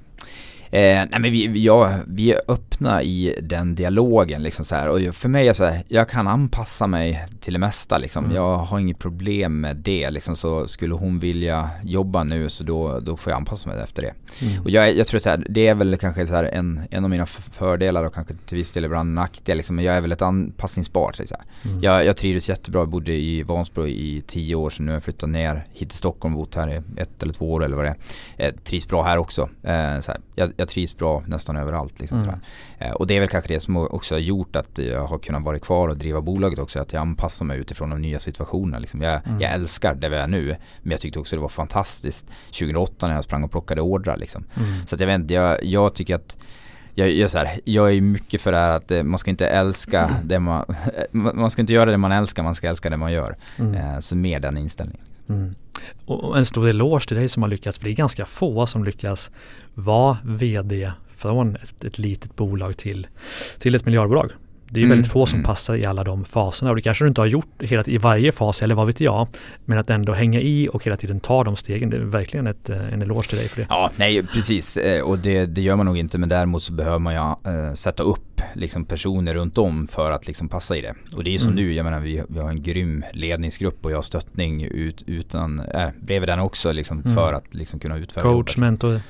Eh, 0.72 1.06
nej 1.10 1.20
men 1.20 1.22
vi, 1.22 1.64
ja, 1.64 1.98
vi 2.06 2.32
är 2.32 2.40
öppna 2.48 3.02
i 3.02 3.36
den 3.42 3.74
dialogen 3.74 4.42
liksom 4.42 4.64
så 4.64 4.74
här. 4.74 4.88
Och 4.88 5.14
för 5.14 5.28
mig 5.28 5.48
är 5.48 5.52
så 5.52 5.64
här, 5.64 5.82
jag 5.88 6.08
kan 6.08 6.28
anpassa 6.28 6.86
mig 6.86 7.26
till 7.40 7.52
det 7.52 7.58
mesta 7.58 7.98
liksom. 7.98 8.24
Mm. 8.24 8.36
Jag 8.36 8.56
har 8.56 8.78
inget 8.78 8.98
problem 8.98 9.60
med 9.60 9.76
det 9.76 10.10
liksom. 10.10 10.36
Så 10.36 10.66
skulle 10.66 10.94
hon 10.94 11.18
vilja 11.18 11.70
jobba 11.82 12.24
nu 12.24 12.48
så 12.48 12.64
då, 12.64 13.00
då 13.00 13.16
får 13.16 13.30
jag 13.30 13.36
anpassa 13.36 13.70
mig 13.70 13.82
efter 13.82 14.02
det. 14.02 14.14
Mm. 14.46 14.62
Och 14.62 14.70
jag, 14.70 14.96
jag 14.96 15.06
tror 15.06 15.20
så 15.20 15.30
här, 15.30 15.46
det 15.48 15.66
är 15.66 15.74
väl 15.74 15.96
kanske 15.96 16.26
så 16.26 16.34
här 16.34 16.44
en, 16.44 16.80
en 16.90 17.04
av 17.04 17.10
mina 17.10 17.26
fördelar 17.26 18.04
och 18.04 18.14
kanske 18.14 18.34
till 18.46 18.58
viss 18.58 18.72
del 18.72 18.84
ibland 18.84 19.14
nackdel 19.14 19.56
liksom. 19.56 19.76
Men 19.76 19.84
jag 19.84 19.96
är 19.96 20.00
väldigt 20.00 20.22
anpassningsbar. 20.22 21.12
Så 21.12 21.24
mm. 21.62 21.80
jag, 21.82 22.04
jag 22.04 22.16
trivdes 22.16 22.48
jättebra, 22.48 22.80
jag 22.80 22.88
bodde 22.88 23.12
i 23.12 23.42
Vansbro 23.42 23.86
i 23.86 24.22
tio 24.26 24.54
år 24.54 24.70
så 24.70 24.82
nu 24.82 24.90
har 24.90 24.96
jag 24.96 25.02
flyttat 25.02 25.28
ner 25.28 25.66
hit 25.72 25.88
till 25.88 25.98
Stockholm 25.98 26.34
och 26.34 26.40
bott 26.40 26.54
här 26.54 26.70
i 26.70 27.00
ett 27.00 27.22
eller 27.22 27.32
två 27.32 27.52
år 27.52 27.64
eller 27.64 27.76
vad 27.76 27.84
det 27.84 27.88
är. 27.88 27.96
Jag 28.36 28.64
trivs 28.64 28.88
bra 28.88 29.02
här 29.02 29.16
också. 29.16 29.48
Eh, 29.62 30.00
så 30.00 30.12
jag, 30.34 30.52
jag 30.60 30.68
trivs 30.68 30.96
bra 30.96 31.22
nästan 31.26 31.56
överallt. 31.56 32.00
Liksom, 32.00 32.18
mm. 32.18 32.34
eh, 32.78 32.90
och 32.90 33.06
det 33.06 33.16
är 33.16 33.20
väl 33.20 33.28
kanske 33.28 33.54
det 33.54 33.60
som 33.60 33.76
också 33.76 34.14
har 34.14 34.20
gjort 34.20 34.56
att 34.56 34.78
jag 34.78 35.06
har 35.06 35.18
kunnat 35.18 35.42
vara 35.42 35.58
kvar 35.58 35.88
och 35.88 35.96
driva 35.96 36.20
bolaget 36.20 36.58
också. 36.58 36.80
Att 36.80 36.92
jag 36.92 37.00
anpassar 37.00 37.44
mig 37.44 37.58
utifrån 37.58 37.90
de 37.90 38.00
nya 38.00 38.18
situationerna. 38.18 38.78
Liksom. 38.78 39.02
Jag, 39.02 39.26
mm. 39.26 39.40
jag 39.40 39.52
älskar 39.52 39.94
det 39.94 40.08
vi 40.08 40.16
är 40.16 40.26
nu. 40.26 40.56
Men 40.82 40.90
jag 40.90 41.00
tyckte 41.00 41.18
också 41.18 41.36
det 41.36 41.42
var 41.42 41.48
fantastiskt 41.48 42.26
2008 42.46 43.08
när 43.08 43.14
jag 43.14 43.24
sprang 43.24 43.44
och 43.44 43.50
plockade 43.50 43.80
ordrar. 43.80 44.16
Liksom. 44.16 44.44
Mm. 44.56 44.86
Så 44.86 44.94
att 44.94 45.00
jag 45.00 45.06
vet 45.06 45.20
inte, 45.20 45.34
jag, 45.34 45.64
jag 45.64 45.94
tycker 45.94 46.14
att 46.14 46.36
jag, 46.94 47.10
jag, 47.10 47.30
så 47.30 47.38
här, 47.38 47.60
jag 47.64 47.92
är 47.92 48.00
mycket 48.00 48.40
för 48.40 48.52
det 48.52 48.58
här 48.58 48.70
att 48.70 48.90
eh, 48.90 49.02
man 49.02 49.18
ska 49.18 49.30
inte 49.30 49.46
älska 49.46 50.10
det 50.24 50.38
man, 50.40 50.64
man 51.12 51.50
ska 51.50 51.62
inte 51.62 51.72
göra 51.72 51.90
det 51.90 51.96
man 51.96 52.12
älskar, 52.12 52.42
man 52.42 52.54
ska 52.54 52.68
älska 52.68 52.90
det 52.90 52.96
man 52.96 53.12
gör. 53.12 53.36
Mm. 53.58 53.74
Eh, 53.74 53.98
så 53.98 54.16
mer 54.16 54.40
den 54.40 54.56
inställningen. 54.56 55.04
Mm. 55.30 55.54
Och 56.04 56.38
en 56.38 56.46
stor 56.46 56.68
eloge 56.68 57.08
till 57.08 57.16
dig 57.16 57.28
som 57.28 57.42
har 57.42 57.50
lyckats, 57.50 57.78
för 57.78 57.84
det 57.84 57.90
är 57.90 57.94
ganska 57.94 58.26
få 58.26 58.66
som 58.66 58.84
lyckas 58.84 59.30
vara 59.74 60.18
vd 60.24 60.92
från 61.10 61.56
ett, 61.56 61.84
ett 61.84 61.98
litet 61.98 62.36
bolag 62.36 62.76
till, 62.76 63.06
till 63.58 63.74
ett 63.74 63.84
miljardbolag. 63.84 64.32
Det 64.70 64.80
är 64.80 64.84
mm. 64.84 64.96
väldigt 64.96 65.12
få 65.12 65.26
som 65.26 65.36
mm. 65.36 65.46
passar 65.46 65.74
i 65.74 65.84
alla 65.84 66.04
de 66.04 66.24
faserna 66.24 66.70
och 66.70 66.76
det 66.76 66.82
kanske 66.82 67.04
du 67.04 67.08
inte 67.08 67.20
har 67.20 67.26
gjort 67.26 67.62
hela, 67.62 67.84
i 67.86 67.98
varje 67.98 68.32
fas 68.32 68.62
eller 68.62 68.74
vad 68.74 68.86
vet 68.86 69.00
jag. 69.00 69.28
Men 69.64 69.78
att 69.78 69.90
ändå 69.90 70.12
hänga 70.12 70.40
i 70.40 70.68
och 70.72 70.84
hela 70.84 70.96
tiden 70.96 71.20
ta 71.20 71.44
de 71.44 71.56
stegen, 71.56 71.90
det 71.90 71.96
är 71.96 72.00
verkligen 72.00 72.46
ett, 72.46 72.70
eh, 72.70 72.92
en 72.92 73.02
eloge 73.02 73.28
till 73.28 73.38
dig 73.38 73.48
för 73.48 73.60
det. 73.60 73.66
Ja, 73.70 73.90
nej 73.96 74.22
precis 74.22 74.76
eh, 74.76 75.02
och 75.02 75.18
det, 75.18 75.46
det 75.46 75.60
gör 75.60 75.76
man 75.76 75.86
nog 75.86 75.98
inte 75.98 76.18
men 76.18 76.28
däremot 76.28 76.62
så 76.62 76.72
behöver 76.72 76.98
man 76.98 77.14
ju 77.14 77.52
äh, 77.52 77.74
sätta 77.74 78.02
upp 78.02 78.40
liksom 78.54 78.84
personer 78.84 79.34
runt 79.34 79.58
om 79.58 79.88
för 79.88 80.12
att 80.12 80.26
liksom 80.26 80.48
passa 80.48 80.76
i 80.76 80.80
det. 80.80 80.94
Och 81.16 81.24
det 81.24 81.34
är 81.34 81.38
som 81.38 81.52
mm. 81.52 81.64
nu, 81.64 81.72
jag 81.72 81.84
menar 81.84 82.00
vi, 82.00 82.22
vi 82.28 82.38
har 82.38 82.50
en 82.50 82.62
grym 82.62 83.04
ledningsgrupp 83.12 83.84
och 83.84 83.90
jag 83.90 83.96
har 83.96 84.02
stöttning 84.02 84.64
ut, 84.64 85.02
utan, 85.06 85.60
äh, 85.60 85.88
bredvid 86.00 86.28
den 86.28 86.40
också 86.40 86.72
liksom 86.72 87.00
mm. 87.00 87.14
för 87.14 87.32
att 87.32 87.54
liksom 87.54 87.80
kunna 87.80 87.96
utföra 87.96 88.22
Coach, 88.22 88.56
jobbet. 88.56 88.56
mentor? 88.56 89.00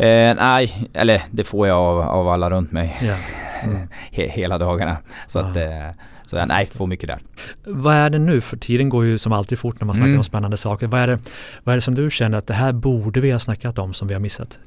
Eh, 0.00 0.34
nej, 0.34 0.88
eller 0.92 1.22
det 1.30 1.44
får 1.44 1.68
jag 1.68 1.78
av, 1.78 2.00
av 2.00 2.28
alla 2.28 2.50
runt 2.50 2.72
mig. 2.72 2.98
Yeah. 3.02 3.18
Mm. 3.64 3.88
hela 4.10 4.58
dagarna. 4.58 4.96
Så 5.26 5.38
att 5.38 5.56
eh, 5.56 5.90
så 6.26 6.44
nej, 6.46 6.66
får 6.66 6.86
mycket 6.86 7.08
där. 7.08 7.18
Vad 7.64 7.94
är 7.94 8.10
det 8.10 8.18
nu? 8.18 8.40
För 8.40 8.56
tiden 8.56 8.88
går 8.88 9.04
ju 9.04 9.18
som 9.18 9.32
alltid 9.32 9.58
fort 9.58 9.80
när 9.80 9.86
man 9.86 9.94
snackar 9.94 10.08
mm. 10.08 10.18
om 10.18 10.24
spännande 10.24 10.56
saker. 10.56 10.86
Vad 10.86 11.00
är, 11.00 11.06
det, 11.06 11.18
vad 11.64 11.72
är 11.72 11.76
det 11.76 11.82
som 11.82 11.94
du 11.94 12.10
känner 12.10 12.38
att 12.38 12.46
det 12.46 12.54
här 12.54 12.72
borde 12.72 13.20
vi 13.20 13.30
ha 13.30 13.38
snackat 13.38 13.78
om 13.78 13.94
som 13.94 14.08
vi 14.08 14.14
har 14.14 14.20
missat? 14.20 14.58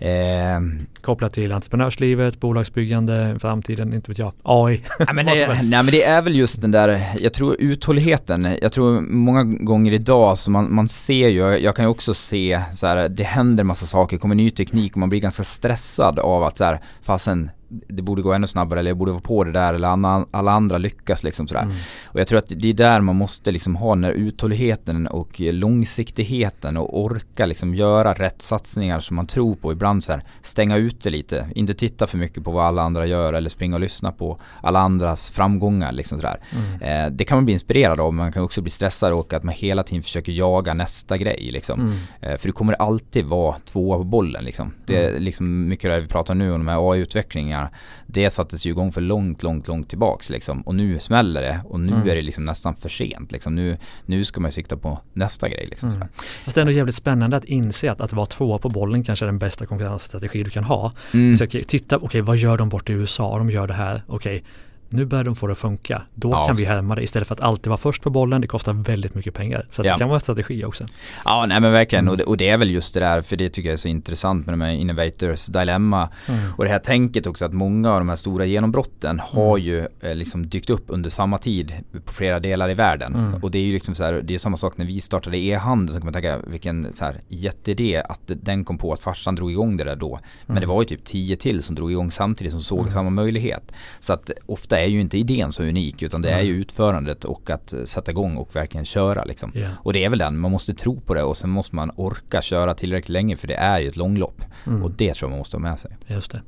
Eh, 0.00 0.60
Kopplat 1.00 1.32
till 1.32 1.52
entreprenörslivet, 1.52 2.40
bolagsbyggande, 2.40 3.36
framtiden, 3.40 3.94
inte 3.94 4.10
vet 4.10 4.18
jag, 4.18 4.32
AI. 4.42 4.84
nej, 4.98 5.14
men 5.14 5.26
det, 5.26 5.48
nej 5.48 5.82
men 5.82 5.86
det 5.86 6.02
är 6.02 6.22
väl 6.22 6.36
just 6.36 6.62
den 6.62 6.70
där, 6.70 7.02
jag 7.18 7.32
tror 7.32 7.56
uthålligheten, 7.58 8.56
jag 8.62 8.72
tror 8.72 9.00
många 9.00 9.44
gånger 9.44 9.92
idag 9.92 10.38
så 10.38 10.50
man, 10.50 10.74
man 10.74 10.88
ser 10.88 11.28
ju, 11.28 11.58
jag 11.58 11.76
kan 11.76 11.84
ju 11.84 11.88
också 11.88 12.14
se 12.14 12.62
så 12.74 12.86
här, 12.86 13.08
det 13.08 13.24
händer 13.24 13.64
massa 13.64 13.86
saker, 13.86 14.16
kommer 14.16 14.34
ny 14.34 14.50
teknik 14.50 14.92
och 14.92 14.98
man 14.98 15.08
blir 15.08 15.20
ganska 15.20 15.44
stressad 15.44 16.18
av 16.18 16.44
att 16.44 16.58
så 16.58 16.64
här, 16.64 16.80
fasen 17.02 17.50
det 17.70 18.02
borde 18.02 18.22
gå 18.22 18.32
ännu 18.32 18.46
snabbare 18.46 18.80
eller 18.80 18.90
jag 18.90 18.96
borde 18.96 19.12
vara 19.12 19.20
på 19.20 19.44
det 19.44 19.52
där 19.52 19.74
eller 19.74 19.88
alla, 19.88 20.26
alla 20.30 20.52
andra 20.52 20.78
lyckas 20.78 21.22
liksom 21.22 21.48
sådär. 21.48 21.62
Mm. 21.62 21.76
Och 22.04 22.20
jag 22.20 22.28
tror 22.28 22.38
att 22.38 22.48
det 22.48 22.68
är 22.68 22.74
där 22.74 23.00
man 23.00 23.16
måste 23.16 23.50
liksom 23.50 23.76
ha 23.76 23.94
den 23.94 24.04
här 24.04 24.12
uthålligheten 24.12 25.06
och 25.06 25.40
långsiktigheten 25.40 26.76
och 26.76 27.00
orka 27.00 27.46
liksom 27.46 27.74
göra 27.74 28.14
rätt 28.14 28.42
satsningar 28.42 29.00
som 29.00 29.16
man 29.16 29.26
tror 29.26 29.54
på. 29.54 29.72
Ibland 29.72 30.04
så 30.04 30.12
här, 30.12 30.22
stänga 30.42 30.76
ute 30.76 31.10
lite, 31.10 31.50
inte 31.54 31.74
titta 31.74 32.06
för 32.06 32.18
mycket 32.18 32.44
på 32.44 32.50
vad 32.50 32.64
alla 32.64 32.82
andra 32.82 33.06
gör 33.06 33.32
eller 33.32 33.50
springa 33.50 33.76
och 33.76 33.80
lyssna 33.80 34.12
på 34.12 34.40
alla 34.62 34.80
andras 34.80 35.30
framgångar 35.30 35.92
liksom 35.92 36.20
sådär. 36.20 36.40
Mm. 36.50 37.04
Eh, 37.06 37.10
det 37.12 37.24
kan 37.24 37.36
man 37.36 37.44
bli 37.44 37.52
inspirerad 37.52 38.00
av 38.00 38.14
men 38.14 38.24
man 38.24 38.32
kan 38.32 38.42
också 38.42 38.62
bli 38.62 38.70
stressad 38.70 39.12
och 39.12 39.32
att 39.32 39.42
man 39.42 39.54
hela 39.54 39.82
tiden 39.82 40.02
försöker 40.02 40.32
jaga 40.32 40.74
nästa 40.74 41.16
grej 41.16 41.50
liksom. 41.52 41.80
Mm. 41.80 41.96
Eh, 42.20 42.38
för 42.38 42.48
det 42.48 42.52
kommer 42.52 42.72
alltid 42.72 43.24
vara 43.24 43.56
tvåa 43.58 43.98
på 43.98 44.04
bollen 44.04 44.44
liksom. 44.44 44.72
Det 44.86 45.04
är 45.04 45.08
mm. 45.10 45.22
liksom 45.22 45.68
mycket 45.68 45.90
det 45.90 46.00
vi 46.00 46.08
pratar 46.08 46.34
nu 46.34 46.52
om 46.52 46.64
de 46.64 46.68
här 46.68 46.92
AI-utvecklingarna 46.92 47.59
pengar. 47.60 47.78
Det 48.06 48.30
sattes 48.30 48.66
ju 48.66 48.70
igång 48.70 48.92
för 48.92 49.00
långt, 49.00 49.42
långt, 49.42 49.68
långt 49.68 49.88
tillbaks 49.88 50.30
liksom. 50.30 50.60
Och 50.60 50.74
nu 50.74 50.98
smäller 50.98 51.42
det 51.42 51.60
och 51.64 51.80
nu 51.80 51.92
mm. 51.92 52.08
är 52.08 52.14
det 52.14 52.22
liksom 52.22 52.44
nästan 52.44 52.76
för 52.76 52.88
sent. 52.88 53.32
Liksom. 53.32 53.54
Nu, 53.54 53.78
nu 54.06 54.24
ska 54.24 54.40
man 54.40 54.52
sikta 54.52 54.76
på 54.76 55.00
nästa 55.12 55.48
grej. 55.48 55.66
Liksom. 55.70 55.88
Mm. 55.88 56.08
Fast 56.44 56.54
det 56.54 56.58
är 56.58 56.62
ändå 56.62 56.72
jävligt 56.72 56.94
spännande 56.94 57.36
att 57.36 57.44
inse 57.44 57.90
att, 57.92 58.00
att 58.00 58.12
vara 58.12 58.26
tvåa 58.26 58.58
på 58.58 58.68
bollen 58.68 59.04
kanske 59.04 59.24
är 59.24 59.26
den 59.26 59.38
bästa 59.38 59.66
konkurrensstrategi 59.66 60.42
du 60.42 60.50
kan 60.50 60.64
ha. 60.64 60.92
Mm. 61.14 61.36
Så, 61.36 61.44
okay, 61.44 61.64
titta, 61.64 61.96
okej 61.96 62.06
okay, 62.06 62.20
vad 62.20 62.36
gör 62.36 62.58
de 62.58 62.68
bort 62.68 62.90
i 62.90 62.92
USA? 62.92 63.38
De 63.38 63.50
gör 63.50 63.66
det 63.66 63.74
här. 63.74 64.02
Okej, 64.06 64.36
okay, 64.36 64.48
nu 64.92 65.04
börjar 65.04 65.24
de 65.24 65.36
få 65.36 65.46
det 65.46 65.52
att 65.52 65.58
funka. 65.58 66.02
Då 66.14 66.30
ja, 66.30 66.46
kan 66.46 66.56
vi 66.56 66.64
härma 66.64 66.94
det 66.94 67.02
istället 67.02 67.28
för 67.28 67.34
att 67.34 67.40
alltid 67.40 67.66
vara 67.66 67.78
först 67.78 68.02
på 68.02 68.10
bollen. 68.10 68.40
Det 68.40 68.46
kostar 68.46 68.72
väldigt 68.72 69.14
mycket 69.14 69.34
pengar. 69.34 69.66
Så 69.70 69.82
ja. 69.84 69.92
det 69.92 69.98
kan 69.98 70.08
vara 70.08 70.16
en 70.16 70.20
strategi 70.20 70.64
också. 70.64 70.86
Ja, 71.24 71.46
nej 71.46 71.60
men 71.60 71.72
verkligen. 71.72 72.04
Mm. 72.04 72.12
Och, 72.12 72.16
det, 72.18 72.24
och, 72.24 72.36
det, 72.36 72.48
är 72.48 72.56
väl 72.56 72.70
just 72.70 72.94
det 72.94 73.00
där, 73.00 73.22
för 73.22 73.36
det 73.36 73.48
tycker 73.48 73.68
jag 73.68 73.72
är 73.72 73.76
så 73.76 73.88
intressant 73.88 74.46
med 74.46 74.52
de 74.52 74.60
här 74.60 74.72
innovators 74.72 75.46
dilemma. 75.46 76.08
Mm. 76.26 76.40
Och 76.56 76.64
det 76.64 76.70
här 76.70 76.78
tänket 76.78 77.26
också 77.26 77.44
att 77.44 77.52
många 77.52 77.90
av 77.92 77.98
de 77.98 78.08
här 78.08 78.16
stora 78.16 78.46
genombrotten 78.46 79.10
mm. 79.10 79.24
har 79.28 79.58
ju 79.58 79.86
eh, 80.00 80.14
liksom 80.14 80.46
dykt 80.46 80.70
upp 80.70 80.84
under 80.86 81.10
samma 81.10 81.38
tid 81.38 81.74
på 82.04 82.12
flera 82.12 82.40
delar 82.40 82.70
i 82.70 82.74
världen. 82.74 83.14
Mm. 83.14 83.42
Och 83.42 83.50
det 83.50 83.58
är 83.58 83.62
ju 83.62 83.72
liksom 83.72 83.94
så 83.94 84.04
här, 84.04 84.12
det 84.12 84.34
är 84.34 84.38
samma 84.38 84.56
sak 84.56 84.76
när 84.76 84.84
vi 84.86 85.00
startade 85.00 85.38
e-handel 85.38 85.94
så 85.94 86.00
kan 86.00 86.06
man 86.06 86.12
tänka 86.12 86.38
vilken 86.46 86.92
så 86.94 87.04
här 87.04 87.20
jätteidé 87.28 88.02
att 88.08 88.20
den 88.26 88.64
kom 88.64 88.78
på 88.78 88.92
att 88.92 89.00
farsan 89.00 89.34
drog 89.34 89.50
igång 89.50 89.76
det 89.76 89.84
där 89.84 89.96
då. 89.96 90.18
Men 90.46 90.56
mm. 90.56 90.60
det 90.60 90.66
var 90.66 90.82
ju 90.82 90.88
typ 90.88 91.04
tio 91.04 91.36
till 91.36 91.62
som 91.62 91.74
drog 91.74 91.92
igång 91.92 92.10
samtidigt 92.10 92.52
som 92.52 92.62
såg 92.62 92.78
mm. 92.78 92.90
samma 92.90 93.10
möjlighet. 93.10 93.72
Så 94.00 94.12
att 94.12 94.30
ofta 94.46 94.79
är 94.84 94.86
ju 94.86 95.00
inte 95.00 95.18
idén 95.18 95.52
så 95.52 95.62
unik 95.62 96.02
utan 96.02 96.22
det 96.22 96.30
är 96.30 96.40
ju 96.40 96.52
utförandet 96.54 97.24
och 97.24 97.50
att 97.50 97.74
sätta 97.84 98.10
igång 98.10 98.36
och 98.36 98.56
verkligen 98.56 98.84
köra 98.84 99.24
liksom. 99.24 99.52
Yeah. 99.54 99.72
Och 99.82 99.92
det 99.92 100.04
är 100.04 100.08
väl 100.08 100.18
den, 100.18 100.38
man 100.38 100.50
måste 100.50 100.74
tro 100.74 101.00
på 101.00 101.14
det 101.14 101.22
och 101.22 101.36
sen 101.36 101.50
måste 101.50 101.76
man 101.76 101.90
orka 101.96 102.42
köra 102.42 102.74
tillräckligt 102.74 103.08
länge 103.08 103.36
för 103.36 103.48
det 103.48 103.54
är 103.54 103.80
ju 103.80 103.88
ett 103.88 103.96
långlopp. 103.96 104.42
Mm. 104.66 104.82
Och 104.82 104.90
det 104.90 105.14
tror 105.14 105.28
jag 105.28 105.30
man 105.30 105.38
måste 105.38 105.56
ha 105.56 105.62
med 105.62 105.78
sig. 105.78 105.90
Just 106.06 106.30
det. 106.32 106.42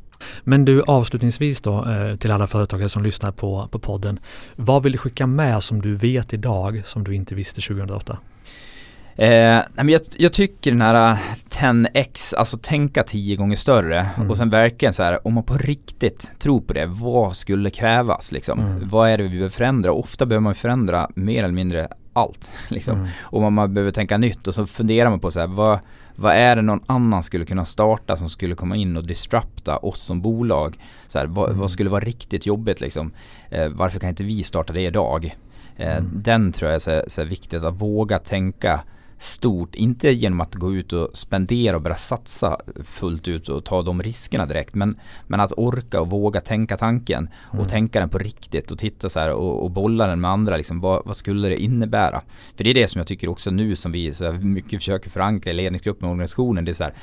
Men 0.44 0.64
du 0.64 0.82
avslutningsvis 0.82 1.60
då 1.60 1.88
eh, 1.88 2.16
till 2.16 2.30
alla 2.30 2.46
företagare 2.46 2.88
som 2.88 3.02
lyssnar 3.02 3.32
på, 3.32 3.68
på 3.70 3.78
podden. 3.78 4.18
Vad 4.56 4.82
vill 4.82 4.92
du 4.92 4.98
skicka 4.98 5.26
med 5.26 5.62
som 5.62 5.82
du 5.82 5.96
vet 5.96 6.34
idag 6.34 6.82
som 6.86 7.04
du 7.04 7.14
inte 7.14 7.34
visste 7.34 7.60
2008? 7.60 8.18
Eh, 9.16 9.60
men 9.74 9.88
jag, 9.88 10.00
jag, 10.16 10.32
tycker 10.32 10.70
den 10.70 10.80
här 10.80 11.18
10x, 11.50 12.34
alltså 12.34 12.56
tänka 12.56 13.02
10 13.02 13.36
gånger 13.36 13.56
större 13.56 14.06
mm. 14.16 14.30
och 14.30 14.36
sen 14.36 14.50
verkligen 14.50 14.94
så 14.94 15.02
här, 15.02 15.26
om 15.26 15.34
man 15.34 15.42
på 15.42 15.58
riktigt 15.58 16.30
tror 16.38 16.60
på 16.60 16.72
det, 16.72 16.86
vad 16.86 17.36
skulle 17.36 17.70
krävas 17.70 18.32
liksom? 18.32 18.60
Mm. 18.60 18.88
Vad 18.88 19.10
är 19.10 19.18
det 19.18 19.22
vi 19.22 19.28
behöver 19.28 19.48
förändra? 19.48 19.92
Ofta 19.92 20.26
behöver 20.26 20.42
man 20.42 20.54
förändra 20.54 21.10
mer 21.14 21.44
eller 21.44 21.54
mindre 21.54 21.88
allt 22.12 22.52
liksom. 22.68 22.98
Mm. 22.98 23.08
Och 23.22 23.52
man, 23.52 23.74
behöver 23.74 23.92
tänka 23.92 24.18
nytt 24.18 24.46
och 24.46 24.54
så 24.54 24.66
funderar 24.66 25.10
man 25.10 25.20
på 25.20 25.30
så 25.30 25.40
här, 25.40 25.46
vad, 25.46 25.78
vad 26.14 26.34
är 26.34 26.56
det 26.56 26.62
någon 26.62 26.80
annan 26.86 27.22
skulle 27.22 27.44
kunna 27.44 27.64
starta 27.64 28.16
som 28.16 28.28
skulle 28.28 28.54
komma 28.54 28.76
in 28.76 28.96
och 28.96 29.06
disrupta 29.06 29.76
oss 29.76 30.00
som 30.00 30.22
bolag? 30.22 30.78
Så 31.08 31.18
här, 31.18 31.26
vad, 31.26 31.48
vad, 31.48 31.56
mm. 31.56 31.68
skulle 31.68 31.90
vara 31.90 32.04
riktigt 32.04 32.46
jobbigt 32.46 32.80
liksom? 32.80 33.12
Eh, 33.50 33.68
varför 33.68 34.00
kan 34.00 34.08
inte 34.08 34.24
vi 34.24 34.42
starta 34.42 34.72
det 34.72 34.82
idag? 34.82 35.36
Eh, 35.76 35.96
mm. 35.96 36.10
Den 36.14 36.52
tror 36.52 36.70
jag 36.70 36.74
är 36.74 37.02
så, 37.02 37.10
så 37.10 37.24
viktigt 37.24 37.64
att 37.64 37.80
våga 37.80 38.18
tänka 38.18 38.80
stort. 39.22 39.74
Inte 39.74 40.10
genom 40.10 40.40
att 40.40 40.54
gå 40.54 40.72
ut 40.72 40.92
och 40.92 41.10
spendera 41.12 41.76
och 41.76 41.82
börja 41.82 41.96
satsa 41.96 42.60
fullt 42.84 43.28
ut 43.28 43.48
och 43.48 43.64
ta 43.64 43.82
de 43.82 44.02
riskerna 44.02 44.46
direkt. 44.46 44.74
Men, 44.74 45.00
men 45.26 45.40
att 45.40 45.52
orka 45.56 46.00
och 46.00 46.10
våga 46.10 46.40
tänka 46.40 46.76
tanken 46.76 47.28
och 47.42 47.54
mm. 47.54 47.68
tänka 47.68 48.00
den 48.00 48.08
på 48.08 48.18
riktigt 48.18 48.70
och 48.70 48.78
titta 48.78 49.08
så 49.08 49.20
här 49.20 49.32
och, 49.32 49.64
och 49.64 49.70
bolla 49.70 50.06
den 50.06 50.20
med 50.20 50.30
andra. 50.30 50.56
Liksom, 50.56 50.80
vad, 50.80 51.02
vad, 51.04 51.16
skulle 51.16 51.48
det 51.48 51.62
innebära? 51.62 52.20
För 52.56 52.64
det 52.64 52.70
är 52.70 52.74
det 52.74 52.88
som 52.88 52.98
jag 52.98 53.06
tycker 53.06 53.28
också 53.28 53.50
nu 53.50 53.76
som 53.76 53.92
vi 53.92 54.14
så 54.14 54.32
mycket 54.32 54.78
försöker 54.78 55.10
förankra 55.10 55.50
i 55.50 55.54
ledningsgruppen 55.54 56.04
och 56.04 56.12
organisationen. 56.12 56.64
Det 56.64 56.70
är 56.70 56.74
så 56.74 56.84
här, 56.84 56.94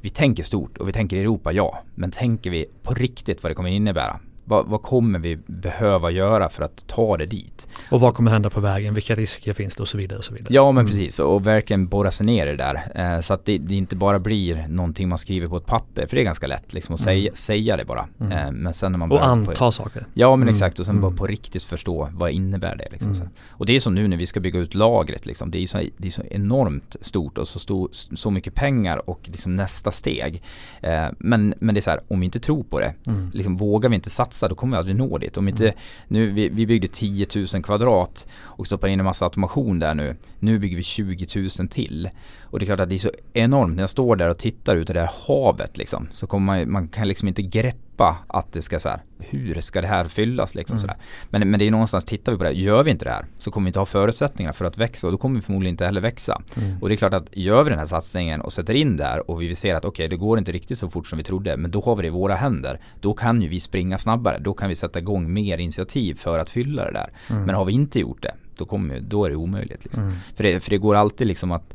vi 0.00 0.10
tänker 0.10 0.42
stort 0.42 0.76
och 0.78 0.88
vi 0.88 0.92
tänker 0.92 1.16
Europa, 1.16 1.52
ja. 1.52 1.78
Men 1.94 2.10
tänker 2.10 2.50
vi 2.50 2.66
på 2.82 2.94
riktigt 2.94 3.42
vad 3.42 3.50
det 3.50 3.54
kommer 3.54 3.70
innebära? 3.70 4.20
Vad, 4.48 4.66
vad, 4.66 4.82
kommer 4.82 5.18
vi 5.18 5.36
behöva 5.46 6.10
göra 6.10 6.48
för 6.48 6.62
att 6.62 6.86
ta 6.86 7.16
det 7.16 7.26
dit? 7.26 7.68
Och 7.90 8.00
vad 8.00 8.14
kommer 8.14 8.30
hända 8.30 8.50
på 8.50 8.60
vägen? 8.60 8.94
Vilka 8.94 9.14
risker 9.14 9.52
finns 9.52 9.76
det 9.76 9.82
och 9.82 9.88
så 9.88 9.98
vidare. 9.98 10.18
Och 10.18 10.24
så 10.24 10.34
vidare. 10.34 10.54
Ja 10.54 10.72
men 10.72 10.80
mm. 10.80 10.86
precis 10.86 11.18
och 11.18 11.46
verkligen 11.46 11.88
borra 11.88 12.10
sig 12.10 12.26
ner 12.26 12.46
i 12.46 12.50
det 12.50 12.56
där. 12.56 12.92
Eh, 12.94 13.20
så 13.20 13.34
att 13.34 13.44
det, 13.44 13.58
det, 13.58 13.74
inte 13.74 13.96
bara 13.96 14.18
blir 14.18 14.66
någonting 14.68 15.08
man 15.08 15.18
skriver 15.18 15.48
på 15.48 15.56
ett 15.56 15.66
papper. 15.66 16.06
För 16.06 16.16
det 16.16 16.22
är 16.22 16.24
ganska 16.24 16.46
lätt 16.46 16.72
liksom 16.72 16.94
att 16.94 17.00
mm. 17.00 17.04
säga, 17.04 17.34
säga 17.34 17.76
det 17.76 17.84
bara. 17.84 18.08
Mm. 18.20 18.32
Eh, 18.32 18.52
men 18.52 18.74
sen 18.74 18.92
när 18.92 18.98
man 18.98 19.12
och 19.12 19.26
anta 19.26 19.52
på, 19.52 19.72
saker. 19.72 20.06
Ja 20.14 20.36
men 20.36 20.42
mm. 20.42 20.52
exakt 20.52 20.78
och 20.78 20.86
sen 20.86 21.00
bara 21.00 21.06
mm. 21.06 21.18
på 21.18 21.26
riktigt 21.26 21.62
förstå 21.62 22.08
vad 22.12 22.30
innebär 22.30 22.76
det 22.76 22.88
liksom. 22.90 23.12
Mm. 23.12 23.28
Och 23.48 23.66
det 23.66 23.76
är 23.76 23.80
som 23.80 23.94
nu 23.94 24.08
när 24.08 24.16
vi 24.16 24.26
ska 24.26 24.40
bygga 24.40 24.60
ut 24.60 24.74
lagret 24.74 25.26
liksom. 25.26 25.50
Det 25.50 25.58
är 25.58 25.66
så, 25.66 25.82
det 25.96 26.06
är 26.06 26.12
så 26.12 26.22
enormt 26.30 26.96
stort 27.00 27.38
och 27.38 27.48
så, 27.48 27.58
stor, 27.58 27.88
så 27.92 28.30
mycket 28.30 28.54
pengar 28.54 29.10
och 29.10 29.20
liksom 29.24 29.56
nästa 29.56 29.92
steg. 29.92 30.42
Eh, 30.80 31.06
men, 31.18 31.54
men 31.58 31.74
det 31.74 31.78
är 31.78 31.82
så 31.82 31.90
här, 31.90 32.00
om 32.08 32.20
vi 32.20 32.24
inte 32.24 32.40
tror 32.40 32.62
på 32.62 32.80
det, 32.80 32.94
liksom 33.32 33.56
vågar 33.56 33.90
vi 33.90 33.94
inte 33.94 34.10
satsa 34.10 34.35
satsa 34.36 34.48
då 34.48 34.54
kommer 34.54 34.76
vi 34.76 34.78
aldrig 34.78 34.96
nå 34.96 35.18
dit. 35.18 35.36
Om 35.36 35.48
inte, 35.48 35.64
mm. 35.64 35.78
nu, 36.08 36.30
vi, 36.30 36.48
vi 36.48 36.66
byggde 36.66 36.88
10 36.88 37.26
000 37.54 37.62
kvadrat 37.62 38.26
och 38.42 38.66
stoppar 38.66 38.88
in 38.88 39.00
en 39.00 39.04
massa 39.04 39.24
automation 39.24 39.78
där 39.78 39.94
nu. 39.94 40.16
Nu 40.38 40.58
bygger 40.58 40.76
vi 40.76 40.82
20 40.82 41.26
000 41.58 41.68
till. 41.68 42.10
Och 42.56 42.60
det 42.60 42.64
är 42.64 42.66
klart 42.66 42.80
att 42.80 42.88
det 42.88 42.94
är 42.94 42.98
så 42.98 43.10
enormt. 43.32 43.76
När 43.76 43.82
jag 43.82 43.90
står 43.90 44.16
där 44.16 44.28
och 44.28 44.38
tittar 44.38 44.76
ut 44.76 44.90
i 44.90 44.92
det 44.92 45.00
här 45.00 45.10
havet 45.26 45.78
liksom. 45.78 46.08
Så 46.12 46.26
kommer 46.26 46.46
man, 46.46 46.72
man 46.72 46.88
kan 46.88 47.08
liksom 47.08 47.28
inte 47.28 47.42
greppa 47.42 48.16
att 48.26 48.52
det 48.52 48.62
ska 48.62 48.78
så 48.78 48.88
här, 48.88 49.00
hur 49.18 49.60
ska 49.60 49.80
det 49.80 49.86
här 49.86 50.04
fyllas 50.04 50.54
liksom 50.54 50.78
mm. 50.78 50.96
Men, 51.30 51.50
men 51.50 51.58
det 51.58 51.66
är 51.66 51.70
någonstans, 51.70 52.04
tittar 52.04 52.32
vi 52.32 52.38
på 52.38 52.44
det, 52.44 52.52
gör 52.52 52.82
vi 52.82 52.90
inte 52.90 53.04
det 53.04 53.10
här 53.10 53.26
så 53.38 53.50
kommer 53.50 53.64
vi 53.64 53.68
inte 53.68 53.78
ha 53.78 53.86
förutsättningar 53.86 54.52
för 54.52 54.64
att 54.64 54.78
växa 54.78 55.06
och 55.06 55.12
då 55.12 55.18
kommer 55.18 55.36
vi 55.36 55.42
förmodligen 55.42 55.74
inte 55.74 55.84
heller 55.84 56.00
växa. 56.00 56.42
Mm. 56.56 56.78
Och 56.82 56.88
det 56.88 56.94
är 56.94 56.96
klart 56.96 57.14
att 57.14 57.36
gör 57.36 57.62
vi 57.62 57.70
den 57.70 57.78
här 57.78 57.86
satsningen 57.86 58.40
och 58.40 58.52
sätter 58.52 58.74
in 58.74 58.96
där 58.96 59.30
och 59.30 59.42
vi 59.42 59.54
ser 59.54 59.74
att 59.74 59.84
okej 59.84 60.06
okay, 60.06 60.08
det 60.08 60.16
går 60.16 60.38
inte 60.38 60.52
riktigt 60.52 60.78
så 60.78 60.88
fort 60.88 61.06
som 61.06 61.18
vi 61.18 61.24
trodde 61.24 61.56
men 61.56 61.70
då 61.70 61.80
har 61.80 61.96
vi 61.96 62.02
det 62.02 62.08
i 62.08 62.10
våra 62.10 62.34
händer. 62.34 62.80
Då 63.00 63.14
kan 63.14 63.42
ju 63.42 63.48
vi 63.48 63.60
springa 63.60 63.98
snabbare, 63.98 64.38
då 64.38 64.54
kan 64.54 64.68
vi 64.68 64.74
sätta 64.74 64.98
igång 64.98 65.32
mer 65.32 65.58
initiativ 65.58 66.14
för 66.14 66.38
att 66.38 66.50
fylla 66.50 66.84
det 66.84 66.92
där. 66.92 67.10
Mm. 67.30 67.42
Men 67.42 67.54
har 67.54 67.64
vi 67.64 67.72
inte 67.72 68.00
gjort 68.00 68.22
det, 68.22 68.34
då, 68.58 68.64
kommer, 68.64 69.00
då 69.00 69.24
är 69.24 69.30
det 69.30 69.36
omöjligt. 69.36 69.84
Liksom. 69.84 70.02
Mm. 70.02 70.14
För, 70.34 70.44
det, 70.44 70.60
för 70.60 70.70
det 70.70 70.78
går 70.78 70.94
alltid 70.94 71.26
liksom 71.26 71.52
att 71.52 71.74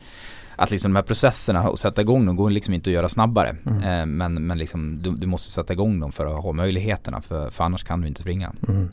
att 0.64 0.72
liksom 0.72 0.92
de 0.92 0.96
här 0.96 1.04
processerna 1.04 1.70
och 1.70 1.80
sätta 1.80 2.02
igång 2.02 2.26
dem 2.26 2.36
går 2.36 2.50
liksom 2.50 2.74
inte 2.74 2.90
att 2.90 2.94
göra 2.94 3.10
snabbare. 3.10 3.56
Mm. 3.66 3.84
Eh, 3.84 4.06
men 4.06 4.48
men 4.48 4.58
liksom, 4.58 5.02
du, 5.02 5.12
du, 5.12 5.28
måste 5.28 5.52
sätta 5.52 5.74
igång 5.74 6.00
dem 6.00 6.12
för 6.12 6.26
att 6.26 6.44
ha 6.44 6.52
möjligheterna 6.52 7.22
för, 7.22 7.50
för 7.50 7.64
annars 7.64 7.84
kan 7.84 8.02
du 8.02 8.08
inte 8.08 8.22
springa. 8.22 8.54
Mm. 8.68 8.90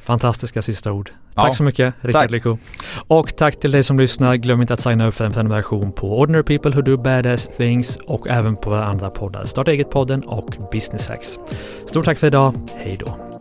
Fantastiska 0.00 0.62
sista 0.62 0.92
ord. 0.92 1.10
Ja. 1.34 1.42
Tack 1.42 1.56
så 1.56 1.62
mycket 1.62 1.94
Rickard 2.00 2.30
Lyko. 2.30 2.58
Och 3.06 3.36
tack 3.36 3.60
till 3.60 3.70
dig 3.70 3.82
som 3.82 3.98
lyssnar. 3.98 4.34
Glöm 4.36 4.60
inte 4.60 4.74
att 4.74 4.80
signa 4.80 5.06
upp 5.06 5.14
för 5.14 5.24
en 5.24 5.32
prenumeration 5.32 5.92
på 5.92 6.18
Ordinary 6.18 6.42
People 6.42 6.70
Who 6.70 6.82
Do 6.82 6.96
Badass 6.96 7.48
Things 7.56 7.96
och 7.96 8.28
även 8.28 8.56
på 8.56 8.70
våra 8.70 8.84
andra 8.84 9.10
poddar. 9.10 9.44
Starta 9.44 9.70
eget-podden 9.70 10.22
och 10.22 10.54
Business 10.72 11.08
Hacks. 11.08 11.38
Stort 11.86 12.04
tack 12.04 12.18
för 12.18 12.26
idag. 12.26 12.54
Hej 12.74 12.96
då. 13.00 13.37